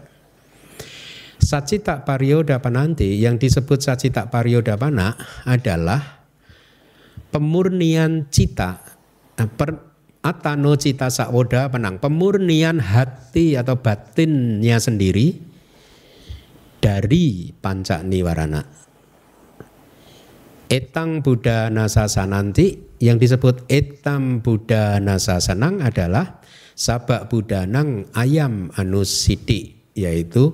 Sacita 1.43 2.07
Pariyodapana 2.07 2.95
yang 3.03 3.35
disebut 3.35 3.83
Sacita 3.83 4.31
Pariyodapana 4.31 5.19
adalah 5.43 6.23
pemurnian 7.35 8.31
cita 8.31 8.79
atano 10.23 10.79
cita 10.79 11.11
sawoda 11.11 11.67
penang 11.67 11.99
pemurnian 11.99 12.79
hati 12.79 13.59
atau 13.59 13.75
batinnya 13.75 14.79
sendiri 14.79 15.35
dari 16.79 17.51
panca 17.51 17.99
niwarana. 18.01 18.63
Etang 20.71 21.21
Buddha 21.21 21.69
nasasananti 21.69 22.97
yang 23.03 23.19
disebut 23.19 23.67
etam 23.69 24.41
Buddha 24.41 24.97
nasasanang 24.97 25.83
adalah 25.83 26.39
sabak 26.73 27.29
budanang 27.29 28.09
ayam 28.17 28.73
anusiti 28.73 29.75
yaitu 29.93 30.49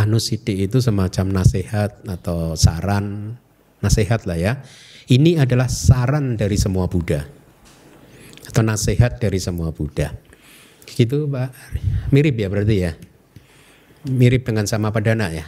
anusiti 0.00 0.64
itu 0.64 0.80
semacam 0.80 1.42
nasihat 1.42 2.00
atau 2.08 2.56
saran, 2.56 3.36
nasihat 3.84 4.24
lah 4.24 4.38
ya. 4.38 4.52
Ini 5.10 5.42
adalah 5.42 5.66
saran 5.66 6.38
dari 6.38 6.54
semua 6.54 6.86
Buddha 6.86 7.39
atau 8.50 8.66
nasihat 8.66 9.22
dari 9.22 9.38
semua 9.38 9.70
Buddha. 9.70 10.10
Gitu 10.82 11.30
Pak. 11.30 11.54
Mirip 12.10 12.34
ya 12.34 12.50
berarti 12.50 12.76
ya. 12.82 12.98
Mirip 14.10 14.42
dengan 14.42 14.66
sama 14.66 14.90
padana 14.90 15.30
ya. 15.30 15.46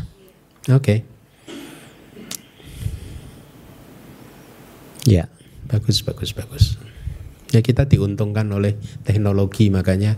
Oke. 0.71 0.79
Okay. 0.79 0.99
Ya, 5.03 5.27
bagus 5.67 5.99
bagus 6.07 6.31
bagus. 6.31 6.79
Ya 7.51 7.59
kita 7.59 7.91
diuntungkan 7.91 8.47
oleh 8.55 8.79
teknologi 9.03 9.67
makanya 9.67 10.15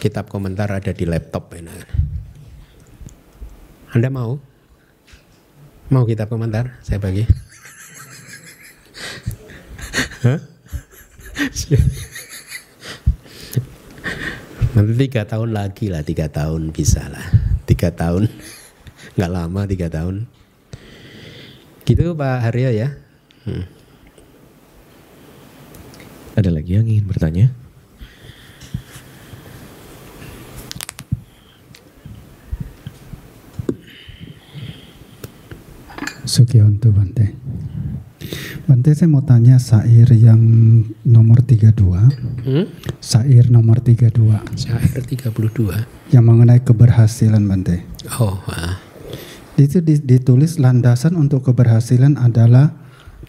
kitab 0.00 0.32
komentar 0.32 0.72
ada 0.72 0.96
di 0.96 1.04
laptop 1.04 1.52
enak. 1.52 1.84
Anda 3.92 4.08
mau? 4.08 4.40
Mau 5.92 6.08
kita 6.08 6.24
komentar? 6.24 6.80
Saya 6.80 6.96
bagi. 7.04 7.28
Nanti 14.74 15.06
tiga 15.06 15.22
tahun 15.22 15.54
lagi 15.54 15.86
lah, 15.86 16.02
tiga 16.02 16.26
tahun 16.26 16.74
bisa 16.74 17.06
lah. 17.06 17.22
Tiga 17.62 17.94
tahun, 17.94 18.26
nggak 19.14 19.30
lama 19.30 19.60
tiga 19.70 19.86
tahun. 19.86 20.26
Gitu 21.86 22.18
Pak 22.18 22.50
Haryo 22.50 22.74
ya. 22.74 22.90
Hmm. 23.46 23.70
Ada 26.34 26.50
lagi 26.50 26.74
yang 26.74 26.90
ingin 26.90 27.06
bertanya? 27.06 27.54
Sugionto 36.26 36.90
Bante. 36.90 37.43
Bante 38.64 38.96
saya 38.96 39.08
mau 39.12 39.20
tanya 39.20 39.60
sair 39.60 40.08
yang 40.16 40.40
nomor 41.04 41.44
32. 41.44 41.76
Hmm? 42.44 42.66
Sair 43.00 43.52
nomor 43.52 43.84
32. 43.84 44.40
Sair 44.56 45.02
32. 45.04 46.12
Yang 46.12 46.24
mengenai 46.24 46.60
keberhasilan 46.64 47.44
Bante. 47.44 47.84
Oh, 48.16 48.40
ah. 48.48 48.80
Itu 49.54 49.84
ditulis 49.84 50.58
landasan 50.58 51.14
untuk 51.14 51.46
keberhasilan 51.46 52.18
adalah 52.18 52.74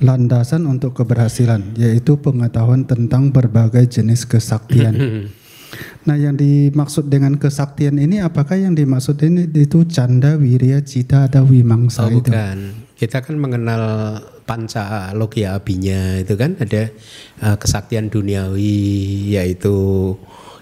landasan 0.01 0.67
untuk 0.67 0.97
keberhasilan 0.97 1.77
yaitu 1.79 2.19
pengetahuan 2.19 2.83
tentang 2.83 3.31
berbagai 3.31 3.87
jenis 3.87 4.27
kesaktian. 4.27 4.95
Nah, 6.07 6.15
yang 6.15 6.39
dimaksud 6.39 7.11
dengan 7.11 7.35
kesaktian 7.35 7.99
ini 7.99 8.23
apakah 8.23 8.55
yang 8.55 8.77
dimaksud 8.77 9.19
ini 9.19 9.49
itu 9.51 9.83
canda, 9.89 10.39
wirya, 10.39 10.79
cita, 10.79 11.27
atau 11.27 11.43
wimangsa 11.43 12.07
oh, 12.07 12.15
itu? 12.15 12.31
Bukan 12.31 12.84
kita 12.95 13.19
kan 13.19 13.35
mengenal 13.35 13.83
panca 14.47 15.11
logia 15.11 15.59
abinya 15.59 16.15
itu 16.19 16.39
kan 16.39 16.55
ada 16.55 16.87
uh, 17.43 17.55
kesaktian 17.59 18.07
duniawi 18.07 19.35
yaitu 19.35 20.15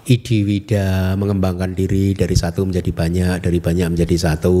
idiwida 0.04 1.16
mengembangkan 1.16 1.72
diri 1.72 2.12
dari 2.12 2.36
satu 2.36 2.68
menjadi 2.68 2.92
banyak 2.92 3.36
dari 3.40 3.58
banyak 3.62 3.96
menjadi 3.96 4.16
satu 4.20 4.56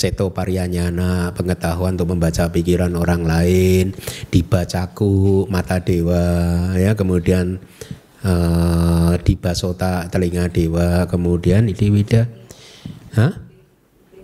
ceto 0.00 0.32
parianyana 0.32 1.36
pengetahuan 1.36 1.98
untuk 2.00 2.16
membaca 2.16 2.48
pikiran 2.48 2.96
orang 2.96 3.28
lain 3.28 3.92
dibacaku 4.32 5.44
mata 5.52 5.82
dewa 5.84 6.24
ya 6.80 6.96
kemudian 6.96 7.60
uh, 8.24 9.12
dibasota 9.20 10.08
telinga 10.08 10.48
dewa 10.48 11.04
kemudian 11.04 11.68
idiwida 11.68 12.30
Hah? 13.12 13.51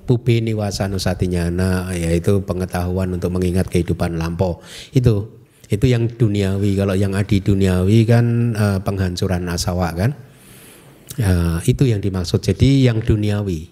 Pubi 0.08 0.40
niwasanusatinyana 0.40 1.92
yaitu 1.92 2.40
pengetahuan 2.48 3.12
untuk 3.12 3.28
mengingat 3.28 3.68
kehidupan 3.68 4.16
lampau. 4.16 4.64
Itu 4.96 5.36
itu 5.68 5.84
yang 5.84 6.08
duniawi. 6.08 6.80
Kalau 6.80 6.96
yang 6.96 7.12
adi 7.12 7.44
duniawi 7.44 8.08
kan 8.08 8.56
uh, 8.56 8.78
penghancuran 8.80 9.44
asawa 9.52 9.92
kan. 9.92 10.16
Uh, 11.20 11.60
itu 11.68 11.84
yang 11.84 12.00
dimaksud. 12.00 12.40
Jadi 12.40 12.88
yang 12.88 13.04
duniawi. 13.04 13.68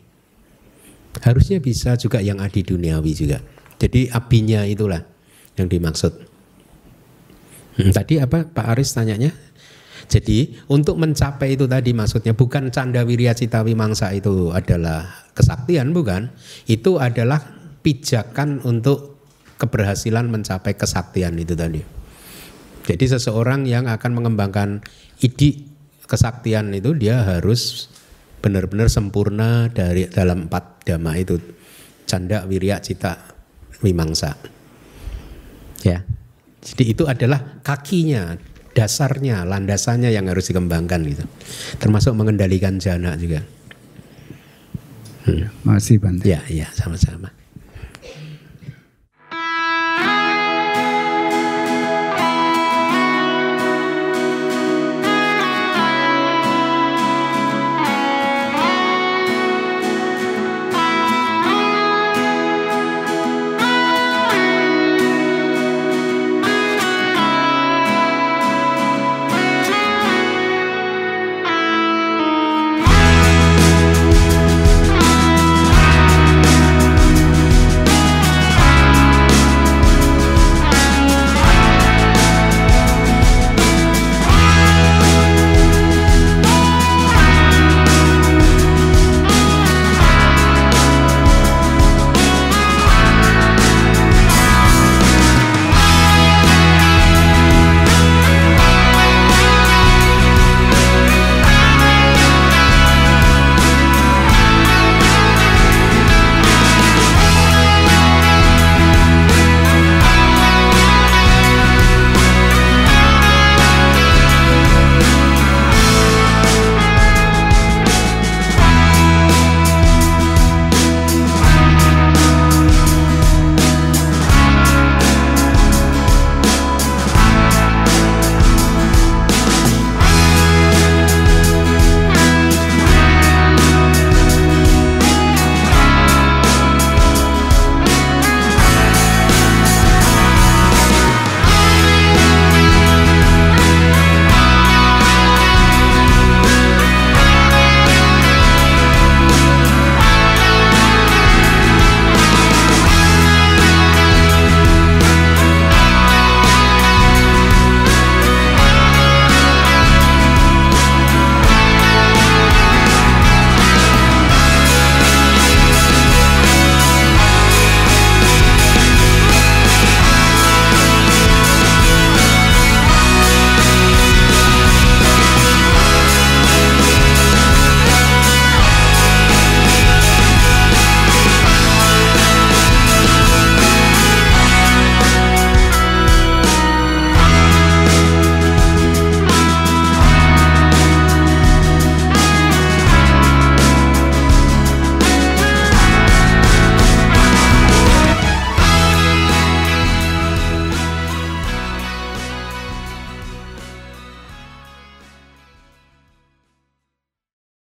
Harusnya 1.24 1.56
bisa 1.56 1.96
juga 1.96 2.20
yang 2.20 2.36
adi 2.44 2.60
duniawi 2.60 3.12
juga. 3.16 3.40
Jadi 3.80 4.12
apinya 4.12 4.68
itulah 4.68 5.00
yang 5.56 5.72
dimaksud. 5.72 6.12
Hmm, 7.80 7.92
tadi 7.92 8.20
apa 8.20 8.44
Pak 8.44 8.66
Aris 8.76 8.92
tanyanya? 8.92 9.32
Jadi 10.06 10.54
untuk 10.70 11.02
mencapai 11.02 11.58
itu 11.58 11.66
tadi 11.66 11.90
maksudnya 11.90 12.30
bukan 12.30 12.70
canda 12.70 13.02
wirya 13.02 13.34
cita 13.34 13.66
wimangsa 13.66 14.14
itu 14.14 14.54
adalah 14.54 15.26
kesaktian 15.34 15.90
bukan. 15.90 16.30
Itu 16.70 17.02
adalah 17.02 17.42
pijakan 17.82 18.62
untuk 18.62 19.18
keberhasilan 19.58 20.30
mencapai 20.30 20.78
kesaktian 20.78 21.34
itu 21.42 21.58
tadi. 21.58 21.82
Jadi 22.86 23.04
seseorang 23.18 23.66
yang 23.66 23.90
akan 23.90 24.14
mengembangkan 24.14 24.86
ide 25.18 25.66
kesaktian 26.06 26.70
itu 26.70 26.94
dia 26.94 27.26
harus 27.26 27.90
benar-benar 28.38 28.86
sempurna 28.86 29.66
dari 29.74 30.06
dalam 30.06 30.46
empat 30.46 30.86
dhamma 30.86 31.18
itu. 31.18 31.34
Canda 32.06 32.46
wirya 32.46 32.78
cita 32.78 33.34
wimangsa. 33.82 34.38
Ya. 35.82 36.06
Jadi 36.62 36.94
itu 36.94 37.02
adalah 37.06 37.58
kakinya 37.66 38.38
dasarnya, 38.76 39.48
landasannya 39.48 40.12
yang 40.12 40.28
harus 40.28 40.52
dikembangkan 40.52 41.00
gitu. 41.08 41.24
Termasuk 41.80 42.12
mengendalikan 42.12 42.76
jana 42.76 43.16
juga. 43.16 43.40
Hmm. 45.24 45.48
Masih 45.64 45.96
Bante. 45.96 46.28
Ya, 46.28 46.44
ya, 46.46 46.68
sama-sama. 46.76 47.32